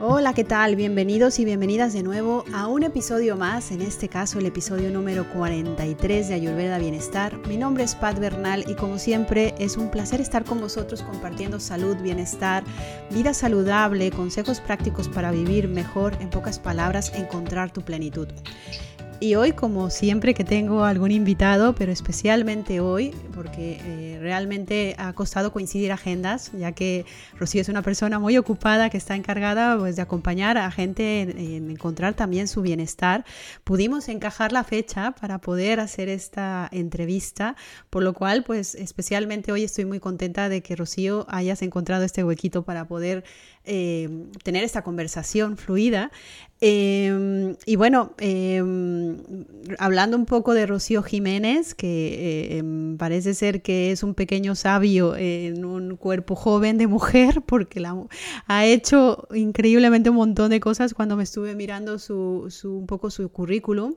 Hola, 0.00 0.34
¿qué 0.34 0.42
tal? 0.42 0.74
Bienvenidos 0.74 1.38
y 1.38 1.44
bienvenidas 1.44 1.92
de 1.92 2.02
nuevo 2.02 2.44
a 2.52 2.66
un 2.66 2.82
episodio 2.82 3.36
más, 3.36 3.70
en 3.70 3.80
este 3.80 4.08
caso 4.08 4.40
el 4.40 4.46
episodio 4.46 4.90
número 4.90 5.24
43 5.32 6.28
de 6.28 6.34
Ayurveda 6.34 6.78
Bienestar. 6.78 7.38
Mi 7.46 7.56
nombre 7.56 7.84
es 7.84 7.94
Pat 7.94 8.18
Bernal 8.18 8.64
y 8.68 8.74
como 8.74 8.98
siempre 8.98 9.54
es 9.60 9.76
un 9.76 9.92
placer 9.92 10.20
estar 10.20 10.44
con 10.44 10.60
vosotros 10.60 11.02
compartiendo 11.02 11.60
salud, 11.60 11.96
bienestar, 11.98 12.64
vida 13.10 13.32
saludable, 13.34 14.10
consejos 14.10 14.60
prácticos 14.60 15.08
para 15.08 15.30
vivir 15.30 15.68
mejor, 15.68 16.14
en 16.20 16.28
pocas 16.28 16.58
palabras, 16.58 17.12
encontrar 17.14 17.72
tu 17.72 17.82
plenitud. 17.82 18.26
Y 19.20 19.36
hoy, 19.36 19.52
como 19.52 19.90
siempre 19.90 20.34
que 20.34 20.44
tengo 20.44 20.84
algún 20.84 21.10
invitado, 21.10 21.74
pero 21.74 21.92
especialmente 21.92 22.80
hoy, 22.80 23.14
porque 23.34 23.80
eh, 23.80 24.18
realmente 24.20 24.96
ha 24.98 25.12
costado 25.12 25.52
coincidir 25.52 25.92
agendas, 25.92 26.50
ya 26.52 26.72
que 26.72 27.06
Rocío 27.38 27.62
es 27.62 27.68
una 27.68 27.80
persona 27.82 28.18
muy 28.18 28.36
ocupada 28.36 28.90
que 28.90 28.98
está 28.98 29.14
encargada 29.14 29.78
pues, 29.78 29.96
de 29.96 30.02
acompañar 30.02 30.58
a 30.58 30.70
gente 30.70 31.22
en, 31.22 31.70
encontrar 31.70 32.14
también 32.14 32.48
su 32.48 32.60
bienestar, 32.60 33.24
pudimos 33.62 34.08
encajar 34.08 34.52
la 34.52 34.64
fecha 34.64 35.12
para 35.12 35.38
poder 35.38 35.80
hacer 35.80 36.08
esta 36.08 36.68
entrevista, 36.70 37.56
por 37.90 38.02
lo 38.02 38.12
cual, 38.12 38.42
pues 38.42 38.74
especialmente 38.74 39.52
hoy 39.52 39.64
estoy 39.64 39.86
muy 39.86 40.00
contenta 40.00 40.48
de 40.48 40.62
que 40.62 40.76
Rocío 40.76 41.24
hayas 41.28 41.62
encontrado 41.62 42.04
este 42.04 42.24
huequito 42.24 42.64
para 42.64 42.86
poder 42.86 43.24
eh, 43.64 44.26
tener 44.42 44.64
esta 44.64 44.82
conversación 44.82 45.56
fluida. 45.56 46.10
Em, 46.66 47.56
y 47.66 47.76
bueno, 47.76 48.14
em, 48.18 49.18
hablando 49.78 50.16
un 50.16 50.24
poco 50.24 50.54
de 50.54 50.64
Rocío 50.64 51.02
Jiménez, 51.02 51.74
que 51.74 52.54
eh, 52.54 52.56
em, 52.56 52.96
parece 52.96 53.34
ser 53.34 53.60
que 53.60 53.90
es 53.90 54.02
un 54.02 54.14
pequeño 54.14 54.54
sabio 54.54 55.14
en 55.14 55.66
un 55.66 55.96
cuerpo 55.96 56.34
joven 56.34 56.78
de 56.78 56.86
mujer, 56.86 57.42
porque 57.46 57.80
la, 57.80 57.94
ha 58.46 58.64
hecho 58.64 59.28
increíblemente 59.34 60.08
un 60.08 60.16
montón 60.16 60.48
de 60.48 60.60
cosas 60.60 60.94
cuando 60.94 61.16
me 61.16 61.24
estuve 61.24 61.54
mirando 61.54 61.98
su, 61.98 62.46
su 62.48 62.78
un 62.78 62.86
poco 62.86 63.10
su 63.10 63.28
currículum. 63.28 63.94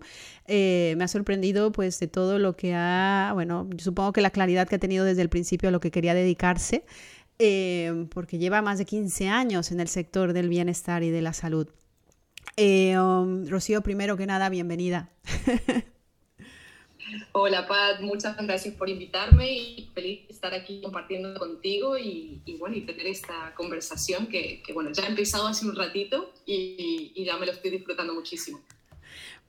Eh, 0.47 0.95
me 0.97 1.05
ha 1.05 1.07
sorprendido 1.07 1.71
pues 1.71 1.97
de 2.01 2.09
todo 2.09 2.37
lo 2.37 2.57
que 2.57 2.73
ha, 2.75 3.31
bueno, 3.33 3.69
supongo 3.77 4.11
que 4.11 4.19
la 4.19 4.31
claridad 4.31 4.67
que 4.67 4.75
ha 4.75 4.79
tenido 4.79 5.05
desde 5.05 5.21
el 5.21 5.29
principio 5.29 5.69
a 5.69 5.71
lo 5.71 5.79
que 5.79 5.91
quería 5.91 6.13
dedicarse. 6.13 6.83
Porque 8.09 8.39
lleva 8.39 8.61
más 8.61 8.77
de 8.77 8.85
15 8.85 9.29
años 9.29 9.71
en 9.71 9.79
el 9.79 9.87
sector 9.87 10.33
del 10.33 10.49
bienestar 10.49 11.03
y 11.03 11.11
de 11.11 11.21
la 11.21 11.31
salud. 11.31 11.69
Eh, 12.55 12.97
um, 12.97 13.47
Rocío, 13.47 13.81
primero 13.81 14.17
que 14.17 14.25
nada, 14.25 14.49
bienvenida. 14.49 15.09
Hola 17.31 17.67
Pat, 17.67 18.01
muchas 18.01 18.35
gracias 18.37 18.75
por 18.75 18.89
invitarme 18.89 19.53
y 19.53 19.89
feliz 19.93 20.27
de 20.27 20.33
estar 20.33 20.53
aquí 20.53 20.81
compartiendo 20.81 21.37
contigo 21.39 21.97
y, 21.97 22.41
bueno, 22.59 22.75
y 22.75 22.81
tener 22.81 23.07
esta 23.07 23.53
conversación 23.55 24.27
que, 24.27 24.61
bueno, 24.73 24.91
ya 24.91 25.03
ha 25.03 25.07
empezado 25.07 25.47
hace 25.47 25.65
un 25.65 25.75
ratito 25.75 26.33
y, 26.45 27.13
y 27.15 27.25
ya 27.25 27.37
me 27.37 27.45
lo 27.45 27.53
estoy 27.53 27.71
disfrutando 27.71 28.13
muchísimo. 28.13 28.59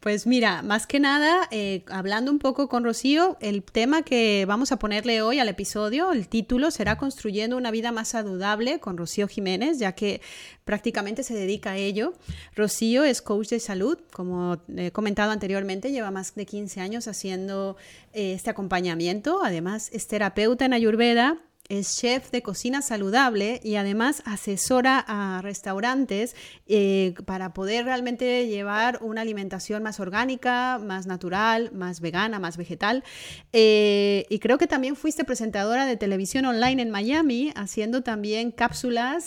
Pues 0.00 0.28
mira, 0.28 0.62
más 0.62 0.86
que 0.86 1.00
nada, 1.00 1.48
eh, 1.50 1.82
hablando 1.88 2.30
un 2.30 2.38
poco 2.38 2.68
con 2.68 2.84
Rocío, 2.84 3.36
el 3.40 3.64
tema 3.64 4.02
que 4.02 4.44
vamos 4.46 4.70
a 4.70 4.78
ponerle 4.78 5.22
hoy 5.22 5.40
al 5.40 5.48
episodio, 5.48 6.12
el 6.12 6.28
título 6.28 6.70
será 6.70 6.96
Construyendo 6.96 7.56
una 7.56 7.72
vida 7.72 7.90
más 7.90 8.08
saludable 8.08 8.78
con 8.78 8.96
Rocío 8.96 9.26
Jiménez, 9.26 9.80
ya 9.80 9.96
que 9.96 10.20
prácticamente 10.64 11.24
se 11.24 11.34
dedica 11.34 11.72
a 11.72 11.76
ello. 11.78 12.12
Rocío 12.54 13.02
es 13.02 13.20
coach 13.20 13.48
de 13.48 13.58
salud, 13.58 13.98
como 14.12 14.58
he 14.76 14.92
comentado 14.92 15.32
anteriormente, 15.32 15.90
lleva 15.90 16.12
más 16.12 16.32
de 16.36 16.46
15 16.46 16.80
años 16.80 17.08
haciendo 17.08 17.76
eh, 18.12 18.34
este 18.34 18.50
acompañamiento, 18.50 19.40
además 19.42 19.90
es 19.92 20.06
terapeuta 20.06 20.64
en 20.64 20.74
Ayurveda 20.74 21.38
es 21.68 21.98
chef 21.98 22.30
de 22.30 22.42
cocina 22.42 22.80
saludable 22.80 23.60
y 23.62 23.76
además 23.76 24.22
asesora 24.24 25.04
a 25.06 25.42
restaurantes 25.42 26.34
eh, 26.66 27.14
para 27.26 27.52
poder 27.52 27.84
realmente 27.84 28.46
llevar 28.46 29.00
una 29.02 29.20
alimentación 29.20 29.82
más 29.82 30.00
orgánica, 30.00 30.78
más 30.78 31.06
natural, 31.06 31.70
más 31.72 32.00
vegana, 32.00 32.38
más 32.38 32.56
vegetal. 32.56 33.04
Eh, 33.52 34.24
y 34.30 34.38
creo 34.38 34.56
que 34.56 34.66
también 34.66 34.96
fuiste 34.96 35.24
presentadora 35.24 35.84
de 35.84 35.96
televisión 35.96 36.46
online 36.46 36.80
en 36.80 36.90
Miami, 36.90 37.52
haciendo 37.54 38.02
también 38.02 38.50
cápsulas, 38.50 39.26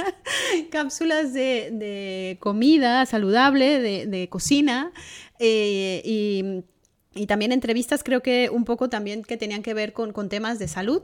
cápsulas 0.70 1.32
de, 1.32 2.36
comida 2.40 3.06
saludable, 3.06 3.80
de, 4.06 4.28
cocina. 4.28 4.92
Eh, 5.38 6.02
y 6.04 6.64
y 7.14 7.26
también 7.26 7.52
entrevistas 7.52 8.02
creo 8.02 8.22
que 8.22 8.48
un 8.50 8.64
poco 8.64 8.88
también 8.88 9.22
que 9.22 9.36
tenían 9.36 9.62
que 9.62 9.74
ver 9.74 9.92
con, 9.92 10.28
temas 10.28 10.58
de 10.58 10.68
salud. 10.68 11.02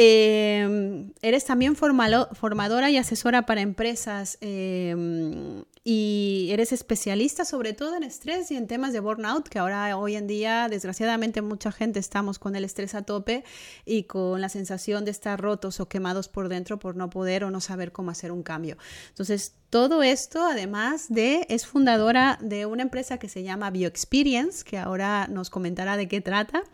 Em, 0.00 1.10
eres 1.22 1.44
también 1.44 1.74
formadora 1.74 2.88
y 2.88 2.96
asesora 2.96 3.46
para 3.46 3.62
empresas 3.62 4.38
em, 4.40 5.64
y 5.90 6.48
eres 6.50 6.72
especialista 6.72 7.46
sobre 7.46 7.72
todo 7.72 7.96
en 7.96 8.02
estrés 8.02 8.50
y 8.50 8.56
en 8.56 8.66
temas 8.66 8.92
de 8.92 9.00
burnout, 9.00 9.48
que 9.48 9.58
ahora 9.58 9.96
hoy 9.96 10.16
en 10.16 10.26
día 10.26 10.68
desgraciadamente 10.68 11.40
mucha 11.40 11.72
gente 11.72 11.98
estamos 11.98 12.38
con 12.38 12.54
el 12.56 12.64
estrés 12.64 12.94
a 12.94 13.00
tope 13.00 13.42
y 13.86 14.02
con 14.02 14.42
la 14.42 14.50
sensación 14.50 15.06
de 15.06 15.12
estar 15.12 15.40
rotos 15.40 15.80
o 15.80 15.88
quemados 15.88 16.28
por 16.28 16.50
dentro 16.50 16.78
por 16.78 16.94
no 16.94 17.08
poder 17.08 17.42
o 17.42 17.50
no 17.50 17.62
saber 17.62 17.90
cómo 17.90 18.10
hacer 18.10 18.32
un 18.32 18.42
cambio. 18.42 18.76
Entonces, 19.08 19.54
todo 19.70 20.02
esto, 20.02 20.44
además 20.44 21.06
de, 21.08 21.46
es 21.48 21.66
fundadora 21.66 22.38
de 22.42 22.66
una 22.66 22.82
empresa 22.82 23.16
que 23.16 23.30
se 23.30 23.42
llama 23.42 23.70
BioExperience, 23.70 24.64
que 24.64 24.76
ahora 24.76 25.26
nos 25.28 25.48
comentará 25.48 25.96
de 25.96 26.06
qué 26.06 26.20
trata, 26.20 26.64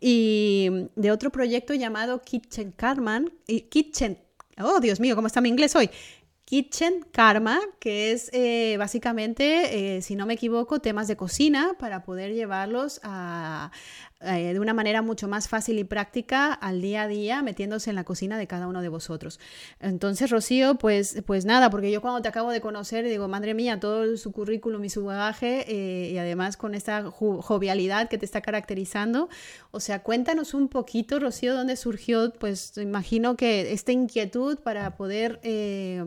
y 0.00 0.70
de 0.94 1.10
otro 1.10 1.30
proyecto 1.30 1.74
llamado 1.74 2.22
Kitchen 2.22 2.70
Karma, 2.70 3.24
Kitchen, 3.68 4.20
oh 4.58 4.78
Dios 4.78 5.00
mío, 5.00 5.16
¿cómo 5.16 5.26
está 5.26 5.40
mi 5.40 5.48
inglés 5.48 5.74
hoy? 5.74 5.90
Kitchen 6.50 7.06
Karma, 7.12 7.60
que 7.78 8.10
es 8.10 8.28
eh, 8.32 8.74
básicamente, 8.76 9.98
eh, 9.98 10.02
si 10.02 10.16
no 10.16 10.26
me 10.26 10.34
equivoco, 10.34 10.80
temas 10.80 11.06
de 11.06 11.16
cocina 11.16 11.76
para 11.78 12.02
poder 12.02 12.34
llevarlos 12.34 12.98
a, 13.04 13.70
eh, 14.22 14.52
de 14.52 14.60
una 14.60 14.74
manera 14.74 15.00
mucho 15.00 15.28
más 15.28 15.48
fácil 15.48 15.78
y 15.78 15.84
práctica 15.84 16.52
al 16.52 16.82
día 16.82 17.02
a 17.02 17.08
día, 17.08 17.42
metiéndose 17.42 17.88
en 17.88 17.96
la 17.96 18.04
cocina 18.04 18.36
de 18.36 18.46
cada 18.46 18.66
uno 18.66 18.82
de 18.82 18.88
vosotros. 18.88 19.40
Entonces, 19.80 20.30
Rocío, 20.30 20.74
pues, 20.74 21.22
pues 21.26 21.46
nada, 21.46 21.70
porque 21.70 21.90
yo 21.90 22.02
cuando 22.02 22.20
te 22.20 22.28
acabo 22.28 22.50
de 22.50 22.60
conocer, 22.60 23.06
digo, 23.06 23.28
madre 23.28 23.54
mía, 23.54 23.80
todo 23.80 24.16
su 24.18 24.32
currículum 24.32 24.84
y 24.84 24.90
su 24.90 25.04
bagaje, 25.04 25.64
eh, 25.68 26.10
y 26.10 26.18
además 26.18 26.58
con 26.58 26.74
esta 26.74 27.10
jovialidad 27.10 28.10
que 28.10 28.18
te 28.18 28.26
está 28.26 28.42
caracterizando, 28.42 29.30
o 29.70 29.80
sea, 29.80 30.02
cuéntanos 30.02 30.52
un 30.52 30.68
poquito, 30.68 31.18
Rocío, 31.18 31.54
dónde 31.54 31.76
surgió, 31.76 32.30
pues 32.38 32.76
imagino 32.76 33.36
que 33.36 33.72
esta 33.72 33.92
inquietud 33.92 34.58
para 34.58 34.96
poder 34.96 35.40
eh, 35.42 36.04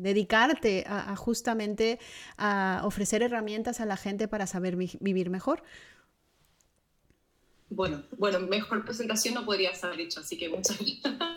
dedicarte 0.00 0.84
a, 0.88 1.14
justamente 1.16 1.98
a 2.38 2.80
ofrecer 2.84 3.22
herramientas 3.22 3.80
a 3.80 3.84
la 3.84 3.98
gente 3.98 4.26
para 4.26 4.46
saber 4.46 4.76
vivir 4.76 5.28
mejor. 5.28 5.62
Bueno, 7.74 8.02
bueno, 8.18 8.38
mejor 8.40 8.84
presentación 8.84 9.32
no 9.34 9.46
podrías 9.46 9.82
haber 9.82 10.00
hecho, 10.02 10.20
así 10.20 10.36
que 10.36 10.48
muchas 10.50 10.78
gracias. 10.78 11.32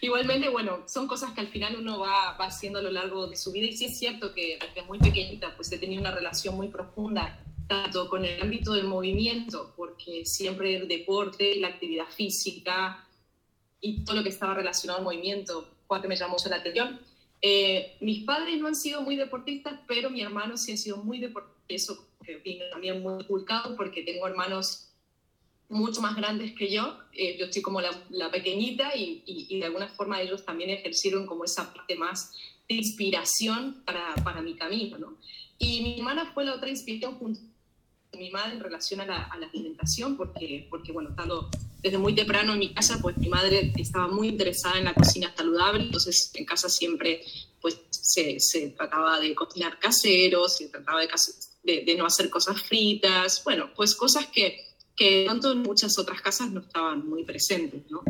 Igualmente, 0.00 0.48
bueno, 0.48 0.84
son 0.86 1.06
cosas 1.06 1.32
que 1.32 1.40
al 1.40 1.48
final 1.48 1.76
uno 1.76 1.98
va, 1.98 2.30
haciendo 2.38 2.78
a 2.78 2.82
lo 2.82 2.90
largo 2.90 3.26
de 3.26 3.36
su 3.36 3.52
vida 3.52 3.66
y 3.66 3.76
sí 3.76 3.86
es 3.86 3.98
cierto 3.98 4.32
que 4.32 4.58
desde 4.58 4.86
muy 4.86 4.98
pequeñita 4.98 5.54
pues 5.54 5.70
he 5.72 5.78
tenido 5.78 6.00
una 6.00 6.12
relación 6.12 6.56
muy 6.56 6.68
profunda 6.68 7.44
tanto 7.66 8.08
con 8.08 8.24
el 8.24 8.40
ámbito 8.40 8.72
del 8.72 8.86
movimiento, 8.86 9.74
porque 9.76 10.24
siempre 10.24 10.76
el 10.76 10.88
deporte, 10.88 11.56
la 11.56 11.68
actividad 11.68 12.06
física 12.06 13.06
y 13.82 14.04
todo 14.04 14.16
lo 14.16 14.22
que 14.22 14.30
estaba 14.30 14.54
relacionado 14.54 15.00
al 15.00 15.04
movimiento, 15.04 15.68
que 16.00 16.08
me 16.08 16.16
llamó 16.16 16.36
la 16.48 16.56
atención. 16.56 16.98
Eh, 17.42 17.98
mis 18.00 18.24
padres 18.24 18.58
no 18.58 18.68
han 18.68 18.74
sido 18.74 19.02
muy 19.02 19.16
deportistas, 19.16 19.78
pero 19.86 20.08
mi 20.08 20.22
hermano 20.22 20.56
sí 20.56 20.72
ha 20.72 20.76
sido 20.78 20.96
muy 20.96 21.18
deportista, 21.18 21.92
que 22.36 22.60
también 22.70 23.02
muy 23.02 23.22
inculcado 23.22 23.76
porque 23.76 24.02
tengo 24.02 24.26
hermanos 24.26 24.88
mucho 25.68 26.00
más 26.00 26.16
grandes 26.16 26.52
que 26.54 26.70
yo. 26.70 26.98
Eh, 27.12 27.36
yo 27.38 27.46
estoy 27.46 27.62
como 27.62 27.80
la, 27.80 27.90
la 28.10 28.30
pequeñita 28.30 28.96
y, 28.96 29.22
y, 29.26 29.58
de 29.58 29.66
alguna 29.66 29.88
forma 29.88 30.20
ellos 30.20 30.44
también 30.44 30.70
ejercieron 30.70 31.26
como 31.26 31.44
esa 31.44 31.72
parte 31.72 31.94
más 31.96 32.32
de 32.68 32.76
inspiración 32.76 33.82
para, 33.84 34.14
para 34.16 34.40
mi 34.40 34.54
camino. 34.54 34.98
¿no? 34.98 35.16
Y 35.58 35.82
mi 35.82 35.98
hermana 35.98 36.32
fue 36.32 36.44
la 36.44 36.54
otra 36.54 36.68
inspiración 36.68 37.18
junto 37.18 37.40
con 38.10 38.20
mi 38.20 38.30
madre 38.30 38.52
en 38.54 38.60
relación 38.60 39.00
a 39.00 39.06
la, 39.06 39.24
a 39.24 39.38
la 39.38 39.46
alimentación, 39.46 40.16
porque, 40.16 40.66
porque 40.70 40.92
bueno, 40.92 41.10
estando 41.10 41.50
desde 41.82 41.98
muy 41.98 42.14
temprano 42.14 42.54
en 42.54 42.58
mi 42.58 42.72
casa, 42.72 42.98
pues 43.00 43.16
mi 43.18 43.28
madre 43.28 43.72
estaba 43.76 44.08
muy 44.08 44.28
interesada 44.28 44.78
en 44.78 44.84
la 44.84 44.94
cocina 44.94 45.32
saludable, 45.36 45.84
entonces 45.84 46.30
en 46.34 46.44
casa 46.44 46.68
siempre 46.68 47.22
pues 47.60 47.80
se, 47.90 48.36
se 48.40 48.70
trataba 48.70 49.20
de 49.20 49.34
cocinar 49.34 49.78
casero, 49.78 50.48
se 50.48 50.68
trataba 50.68 51.00
de, 51.00 51.08
de, 51.62 51.94
no 51.96 52.06
hacer 52.06 52.30
cosas 52.30 52.60
fritas, 52.62 53.42
bueno, 53.44 53.70
pues 53.74 53.94
cosas 53.94 54.26
que, 54.26 54.66
que 54.96 55.24
tanto 55.26 55.52
en 55.52 55.58
muchas 55.58 55.98
otras 55.98 56.20
casas 56.20 56.50
no 56.50 56.60
estaban 56.60 57.06
muy 57.08 57.24
presentes, 57.24 57.82
¿no? 57.90 58.02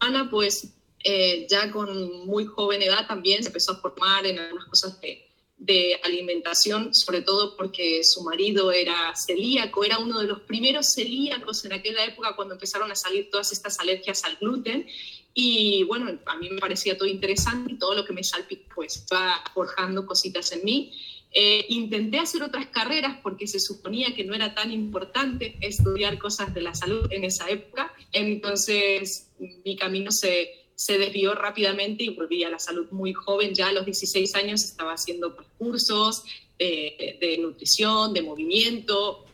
Ana, 0.00 0.30
pues 0.30 0.72
eh, 1.02 1.46
ya 1.48 1.70
con 1.70 2.26
muy 2.26 2.46
joven 2.46 2.82
edad 2.82 3.06
también 3.06 3.42
se 3.42 3.48
empezó 3.48 3.72
a 3.72 3.76
formar 3.80 4.26
en 4.26 4.38
algunas 4.38 4.66
cosas 4.66 5.00
de, 5.00 5.28
de 5.58 5.98
alimentación, 6.04 6.94
sobre 6.94 7.22
todo 7.22 7.56
porque 7.56 8.04
su 8.04 8.22
marido 8.22 8.70
era 8.70 9.14
celíaco, 9.16 9.84
era 9.84 9.98
uno 9.98 10.20
de 10.20 10.26
los 10.26 10.40
primeros 10.40 10.92
celíacos 10.94 11.64
en 11.64 11.72
aquella 11.72 12.04
época 12.04 12.36
cuando 12.36 12.54
empezaron 12.54 12.90
a 12.92 12.94
salir 12.94 13.28
todas 13.30 13.52
estas 13.52 13.78
alergias 13.80 14.24
al 14.24 14.36
gluten. 14.36 14.86
Y 15.34 15.82
bueno, 15.84 16.18
a 16.26 16.36
mí 16.36 16.48
me 16.50 16.58
parecía 16.58 16.96
todo 16.96 17.08
interesante 17.08 17.72
y 17.72 17.78
todo 17.78 17.94
lo 17.94 18.04
que 18.04 18.12
me 18.12 18.24
salpicó 18.24 18.74
pues 18.76 19.04
va 19.12 19.42
forjando 19.52 20.06
cositas 20.06 20.52
en 20.52 20.64
mí. 20.64 20.92
Eh, 21.32 21.66
intenté 21.68 22.18
hacer 22.18 22.42
otras 22.42 22.66
carreras 22.68 23.18
porque 23.22 23.46
se 23.46 23.60
suponía 23.60 24.14
que 24.14 24.24
no 24.24 24.34
era 24.34 24.54
tan 24.54 24.72
importante 24.72 25.58
estudiar 25.60 26.18
cosas 26.18 26.54
de 26.54 26.62
la 26.62 26.74
salud 26.74 27.06
en 27.10 27.24
esa 27.24 27.48
época. 27.50 27.92
Entonces 28.12 29.30
mi 29.64 29.76
camino 29.76 30.10
se, 30.10 30.68
se 30.74 30.96
desvió 30.96 31.34
rápidamente 31.34 32.04
y 32.04 32.10
volví 32.10 32.44
a 32.44 32.50
la 32.50 32.58
salud 32.58 32.86
muy 32.92 33.12
joven. 33.12 33.54
Ya 33.54 33.68
a 33.68 33.72
los 33.72 33.84
16 33.84 34.34
años 34.36 34.64
estaba 34.64 34.92
haciendo 34.92 35.36
cursos 35.58 36.24
de, 36.58 37.38
nutrición, 37.40 38.12
de 38.12 38.22
movimiento, 38.22 39.24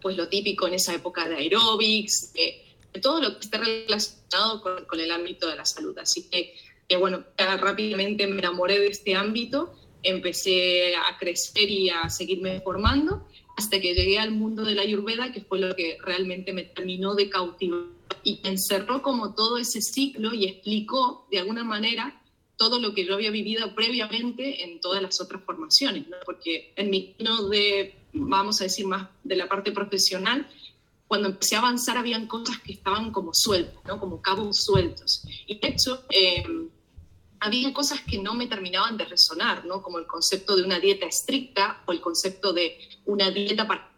pues 0.00 0.16
lo 0.16 0.28
típico 0.28 0.66
en 0.66 0.74
esa 0.74 0.94
época 0.94 1.28
de 1.28 1.36
aeróbics, 1.36 2.32
de, 2.32 2.62
todo 3.00 3.20
lo 3.22 3.38
que 3.38 3.40
esté 3.40 3.58
relacionado 3.58 4.60
con, 4.60 5.00
el 5.00 5.10
ámbito 5.10 5.48
de 5.48 5.56
la 5.56 5.64
salud. 5.64 5.96
Así 5.98 6.28
que, 6.28 6.54
bueno, 6.98 7.24
rápidamente 7.38 8.26
me 8.26 8.38
enamoré 8.38 8.78
de 8.78 8.88
este 8.88 9.14
ámbito, 9.14 9.72
empecé 10.02 10.94
a 10.96 11.16
crecer 11.18 11.70
y 11.70 11.90
a 11.90 12.08
seguirme 12.08 12.60
formando 12.60 13.26
hasta 13.56 13.80
que 13.80 13.94
llegué 13.94 14.18
al 14.18 14.32
mundo 14.32 14.64
de 14.64 14.74
la 14.74 14.82
ayurveda, 14.82 15.32
que 15.32 15.42
fue 15.42 15.58
lo 15.58 15.74
que 15.74 15.98
realmente 16.02 16.52
me 16.52 16.64
terminó 16.64 17.14
de 17.14 17.28
cautivar 17.28 17.84
y 18.24 18.40
encerró 18.44 19.02
como 19.02 19.34
todo 19.34 19.58
ese 19.58 19.80
ciclo 19.80 20.32
y 20.34 20.46
explicó 20.46 21.26
de 21.30 21.40
alguna 21.40 21.64
manera 21.64 22.20
todo 22.56 22.78
lo 22.78 22.94
que 22.94 23.04
yo 23.04 23.14
había 23.14 23.30
vivido 23.30 23.74
previamente 23.74 24.64
en 24.64 24.80
todas 24.80 25.02
las 25.02 25.20
otras 25.20 25.42
formaciones, 25.44 26.04
porque 26.24 26.72
en 26.76 26.90
mi 26.90 27.14
no 27.18 27.48
de, 27.48 27.94
vamos 28.12 28.60
a 28.60 28.64
decir 28.64 28.86
más 28.86 29.08
de 29.24 29.36
la 29.36 29.48
parte 29.48 29.72
profesional, 29.72 30.46
cuando 31.08 31.28
empecé 31.28 31.56
a 31.56 31.58
avanzar 31.58 31.98
habían 31.98 32.26
cosas 32.26 32.58
que 32.60 32.72
estaban 32.72 33.10
como 33.10 33.34
sueltas, 33.34 33.84
¿no? 33.84 33.98
como 33.98 34.22
cabos 34.22 34.64
sueltos. 34.64 35.24
Y 35.46 35.58
de 35.58 35.68
hecho, 35.68 36.04
eh, 36.10 36.44
había 37.42 37.72
cosas 37.72 38.00
que 38.00 38.18
no 38.18 38.34
me 38.34 38.46
terminaban 38.46 38.96
de 38.96 39.04
resonar, 39.04 39.64
¿no? 39.64 39.82
como 39.82 39.98
el 39.98 40.06
concepto 40.06 40.56
de 40.56 40.62
una 40.62 40.78
dieta 40.78 41.06
estricta 41.06 41.82
o 41.86 41.92
el 41.92 42.00
concepto 42.00 42.52
de 42.52 42.78
una 43.04 43.30
dieta 43.30 43.66
para 43.66 43.90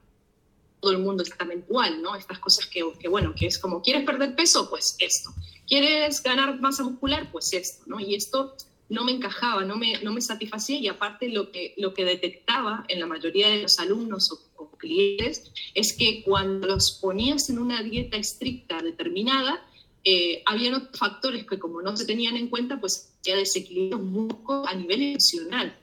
todo 0.80 0.92
el 0.92 0.98
mundo 0.98 1.22
exactamente 1.22 1.66
igual, 1.68 2.02
¿no? 2.02 2.14
Estas 2.14 2.38
cosas 2.38 2.66
que, 2.66 2.82
que, 2.98 3.08
bueno, 3.08 3.34
que 3.34 3.46
es 3.46 3.58
como, 3.58 3.80
¿quieres 3.80 4.04
perder 4.04 4.34
peso? 4.34 4.68
Pues 4.68 4.96
esto. 4.98 5.30
¿Quieres 5.66 6.22
ganar 6.22 6.60
masa 6.60 6.82
muscular? 6.82 7.30
Pues 7.32 7.52
esto, 7.54 7.84
¿no? 7.86 8.00
Y 8.00 8.14
esto 8.14 8.54
no 8.88 9.04
me 9.04 9.12
encajaba, 9.12 9.64
no 9.64 9.76
me, 9.76 9.98
no 10.02 10.12
me 10.12 10.20
satisfacía 10.20 10.78
y 10.78 10.88
aparte 10.88 11.28
lo 11.28 11.50
que, 11.50 11.74
lo 11.76 11.94
que 11.94 12.04
detectaba 12.04 12.84
en 12.88 13.00
la 13.00 13.06
mayoría 13.06 13.48
de 13.48 13.62
los 13.62 13.78
alumnos 13.78 14.30
o, 14.32 14.40
clientes 14.78 15.50
es 15.72 15.94
que 15.94 16.22
cuando 16.24 16.66
los 16.66 16.92
ponías 16.92 17.48
en 17.48 17.58
una 17.58 17.82
dieta 17.82 18.18
estricta 18.18 18.82
determinada, 18.82 19.64
eh, 20.04 20.42
había 20.44 20.76
otros 20.76 20.98
factores 20.98 21.46
que 21.46 21.58
como 21.58 21.80
no 21.80 21.96
se 21.96 22.04
tenían 22.04 22.36
en 22.36 22.48
cuenta, 22.48 22.78
pues 22.78 23.14
ya 23.22 23.36
desequilibrio 23.36 23.98
mucho 23.98 24.66
a 24.66 24.74
nivel 24.74 25.02
emocional. 25.02 25.76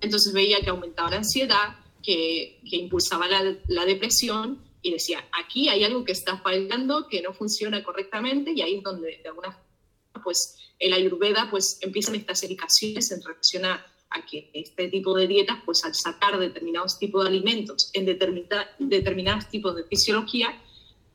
Entonces 0.00 0.32
veía 0.32 0.60
que 0.60 0.70
aumentaba 0.70 1.10
la 1.10 1.18
ansiedad, 1.18 1.76
que, 2.02 2.58
impulsaba 2.64 3.28
la, 3.28 3.84
depresión 3.84 4.58
y 4.80 4.90
decía, 4.92 5.24
aquí 5.38 5.68
hay 5.68 5.84
algo 5.84 6.04
que 6.04 6.12
está 6.12 6.38
fallando, 6.38 7.06
que 7.08 7.22
no 7.22 7.34
funciona 7.34 7.84
correctamente 7.84 8.52
y 8.52 8.62
ahí 8.62 8.76
es 8.76 8.82
donde 8.82 9.20
de 9.22 9.28
alguna 9.28 9.52
forma 9.52 10.24
pues 10.24 10.58
el 10.78 10.92
ayurveda 10.92 11.48
pues 11.50 11.78
empiezan 11.80 12.14
estas 12.14 12.42
indicaciones 12.42 13.10
en 13.12 13.22
relación 13.22 13.64
a, 13.64 13.86
que 14.30 14.50
este 14.52 14.88
tipo 14.88 15.14
de 15.14 15.26
dietas 15.26 15.58
pues 15.64 15.84
al 15.84 15.94
sacar 15.94 16.38
determinados 16.38 16.98
tipos 16.98 17.24
de 17.24 17.30
alimentos 17.30 17.90
en 17.94 18.04
determinados 18.04 19.48
tipos 19.48 19.74
de 19.74 19.84
fisiología 19.84 20.62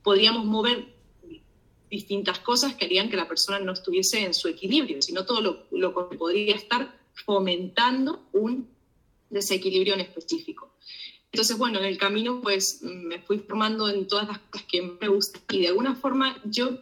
podríamos 0.02 0.44
mover 0.44 0.97
distintas 1.90 2.38
cosas 2.40 2.74
que 2.74 2.84
harían 2.84 3.10
que 3.10 3.16
la 3.16 3.28
persona 3.28 3.58
no 3.60 3.72
estuviese 3.72 4.24
en 4.24 4.34
su 4.34 4.48
equilibrio, 4.48 5.00
sino 5.02 5.24
todo 5.24 5.66
lo, 5.70 6.08
que 6.08 6.16
podría 6.16 6.54
estar 6.54 6.98
fomentando 7.24 8.28
un 8.32 8.68
desequilibrio 9.30 9.94
en 9.94 10.00
específico. 10.00 10.74
Entonces, 11.32 11.58
bueno, 11.58 11.78
en 11.78 11.84
el 11.84 11.98
camino 11.98 12.40
pues 12.40 12.80
me 12.82 13.20
fui 13.20 13.38
formando 13.38 13.88
en 13.88 14.06
todas 14.06 14.28
las 14.28 14.38
cosas 14.38 14.66
que 14.66 14.82
me 14.82 15.08
gustan 15.08 15.42
y 15.50 15.60
de 15.60 15.68
alguna 15.68 15.94
forma 15.94 16.40
yo 16.44 16.78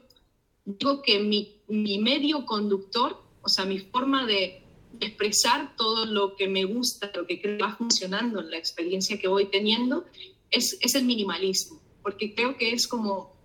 digo 0.64 1.02
que 1.02 1.18
mi, 1.18 1.56
mi 1.68 1.98
medio 1.98 2.44
conductor, 2.46 3.20
o 3.42 3.48
sea, 3.48 3.64
mi 3.64 3.78
forma 3.78 4.26
de 4.26 4.62
expresar 5.00 5.76
todo 5.76 6.06
lo 6.06 6.36
que 6.36 6.48
me 6.48 6.64
gusta, 6.64 7.10
lo 7.14 7.26
que 7.26 7.40
creo 7.40 7.58
va 7.58 7.76
funcionando 7.76 8.40
en 8.40 8.50
la 8.50 8.58
experiencia 8.58 9.18
que 9.18 9.28
voy 9.28 9.46
teniendo, 9.46 10.04
es, 10.50 10.78
es 10.80 10.94
el 10.94 11.04
minimalismo, 11.04 11.80
porque 12.02 12.34
creo 12.34 12.56
que 12.56 12.72
es 12.72 12.86
como 12.86 13.35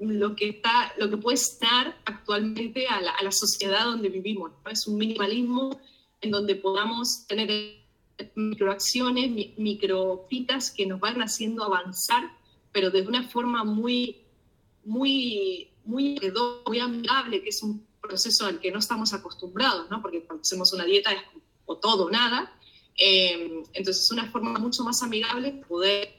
lo 0.00 0.36
que, 0.36 0.48
está, 0.48 0.92
lo 0.98 1.08
que 1.10 1.16
puede 1.16 1.36
estar 1.36 1.98
actualmente 2.04 2.86
a 2.86 3.00
la, 3.00 3.12
a 3.12 3.22
la 3.22 3.32
sociedad 3.32 3.84
donde 3.84 4.08
vivimos. 4.08 4.52
Es 4.70 4.86
un 4.86 4.98
minimalismo 4.98 5.78
en 6.20 6.30
donde 6.30 6.56
podamos 6.56 7.26
tener 7.26 7.76
microacciones, 8.34 9.56
micropitas 9.58 10.70
que 10.70 10.86
nos 10.86 11.00
van 11.00 11.20
haciendo 11.22 11.64
avanzar, 11.64 12.30
pero 12.72 12.90
de 12.90 13.02
una 13.02 13.28
forma 13.28 13.64
muy, 13.64 14.18
muy, 14.84 15.68
muy, 15.84 16.18
muy 16.66 16.78
amigable, 16.78 17.42
que 17.42 17.50
es 17.50 17.62
un 17.62 17.86
proceso 18.00 18.46
al 18.46 18.60
que 18.60 18.70
no 18.70 18.78
estamos 18.78 19.12
acostumbrados, 19.12 19.90
¿no? 19.90 20.00
Porque 20.00 20.22
cuando 20.24 20.42
hacemos 20.42 20.72
una 20.72 20.84
dieta 20.84 21.12
es 21.12 21.20
o 21.66 21.76
todo 21.76 22.08
nada. 22.10 22.52
Eh, 22.96 23.62
entonces 23.74 24.04
es 24.04 24.10
una 24.10 24.30
forma 24.30 24.58
mucho 24.58 24.82
más 24.84 25.02
amigable 25.02 25.52
de 25.52 25.64
poder 25.64 26.16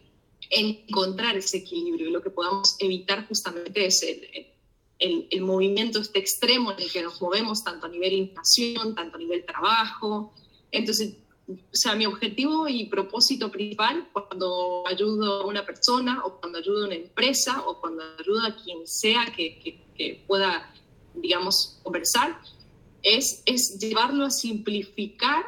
encontrar 0.50 1.38
ese 1.38 1.58
equilibrio 1.58 2.08
y 2.08 2.12
lo 2.12 2.22
que 2.22 2.30
podamos 2.30 2.76
evitar 2.80 3.28
justamente 3.28 3.86
es 3.86 4.04
el, 4.04 5.28
el, 5.30 5.42
movimiento 5.42 6.00
este 6.00 6.20
extremo 6.20 6.72
en 6.72 6.80
el 6.80 6.92
que 6.92 7.02
nos 7.02 7.22
movemos 7.22 7.64
tanto 7.64 7.86
a 7.86 7.90
nivel 7.90 8.14
inflación, 8.14 8.96
tanto 8.96 9.16
a 9.16 9.20
nivel 9.20 9.46
trabajo. 9.46 10.34
Entonces 10.72 11.14
o 11.50 11.76
sea, 11.76 11.96
mi 11.96 12.06
objetivo 12.06 12.68
y 12.68 12.86
propósito 12.86 13.50
principal 13.50 14.10
cuando 14.12 14.84
ayudo 14.86 15.44
a 15.44 15.46
una 15.46 15.66
persona 15.66 16.22
o 16.26 16.40
cuando 16.40 16.58
ayudo 16.58 16.84
a 16.84 16.88
una 16.88 16.96
empresa 16.96 17.64
o 17.66 17.80
cuando 17.80 18.04
ayudo 18.20 18.46
a 18.46 18.56
quien 18.56 18.86
sea 18.86 19.26
que, 19.34 19.60
que, 19.96 20.24
pueda, 20.28 20.74
digamos, 21.16 21.80
conversar, 21.84 22.40
es, 23.02 23.42
es 23.46 23.80
llevarlo 23.80 24.26
a 24.26 24.30
simplificar 24.30 25.46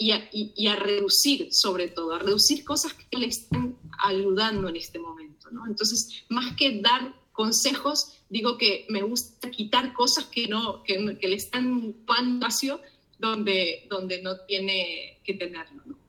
y 0.00 0.66
a, 0.66 0.76
reducir, 0.76 1.52
sobre 1.52 1.88
todo, 1.88 2.14
a 2.14 2.18
reducir 2.18 2.64
cosas 2.64 2.94
que 2.94 3.18
le 3.18 3.26
están 3.26 3.76
ayudando 3.98 4.68
en 4.70 4.76
este 4.76 4.98
momento. 4.98 5.50
¿no? 5.50 5.66
Entonces, 5.66 6.24
más 6.30 6.56
que 6.56 6.80
dar 6.80 7.14
consejos, 7.32 8.14
digo 8.30 8.56
que 8.56 8.86
me 8.88 9.02
gusta 9.02 9.50
quitar 9.50 9.92
cosas 9.92 10.24
que, 10.26 10.48
no, 10.48 10.82
que, 10.84 11.18
que 11.20 11.28
le 11.28 11.36
están 11.36 11.90
ocupando 11.90 12.46
espacio 12.46 12.80
donde, 13.18 13.86
donde 13.90 14.22
no 14.22 14.40
tiene 14.46 15.20
que 15.22 15.34
tenerlo. 15.34 15.82
¿no? 15.84 16.00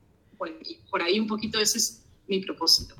por 0.90 1.02
ahí 1.02 1.20
un 1.20 1.28
poquito 1.28 1.60
ese 1.60 1.78
es 1.78 2.02
mi 2.26 2.40
propósito. 2.40 2.96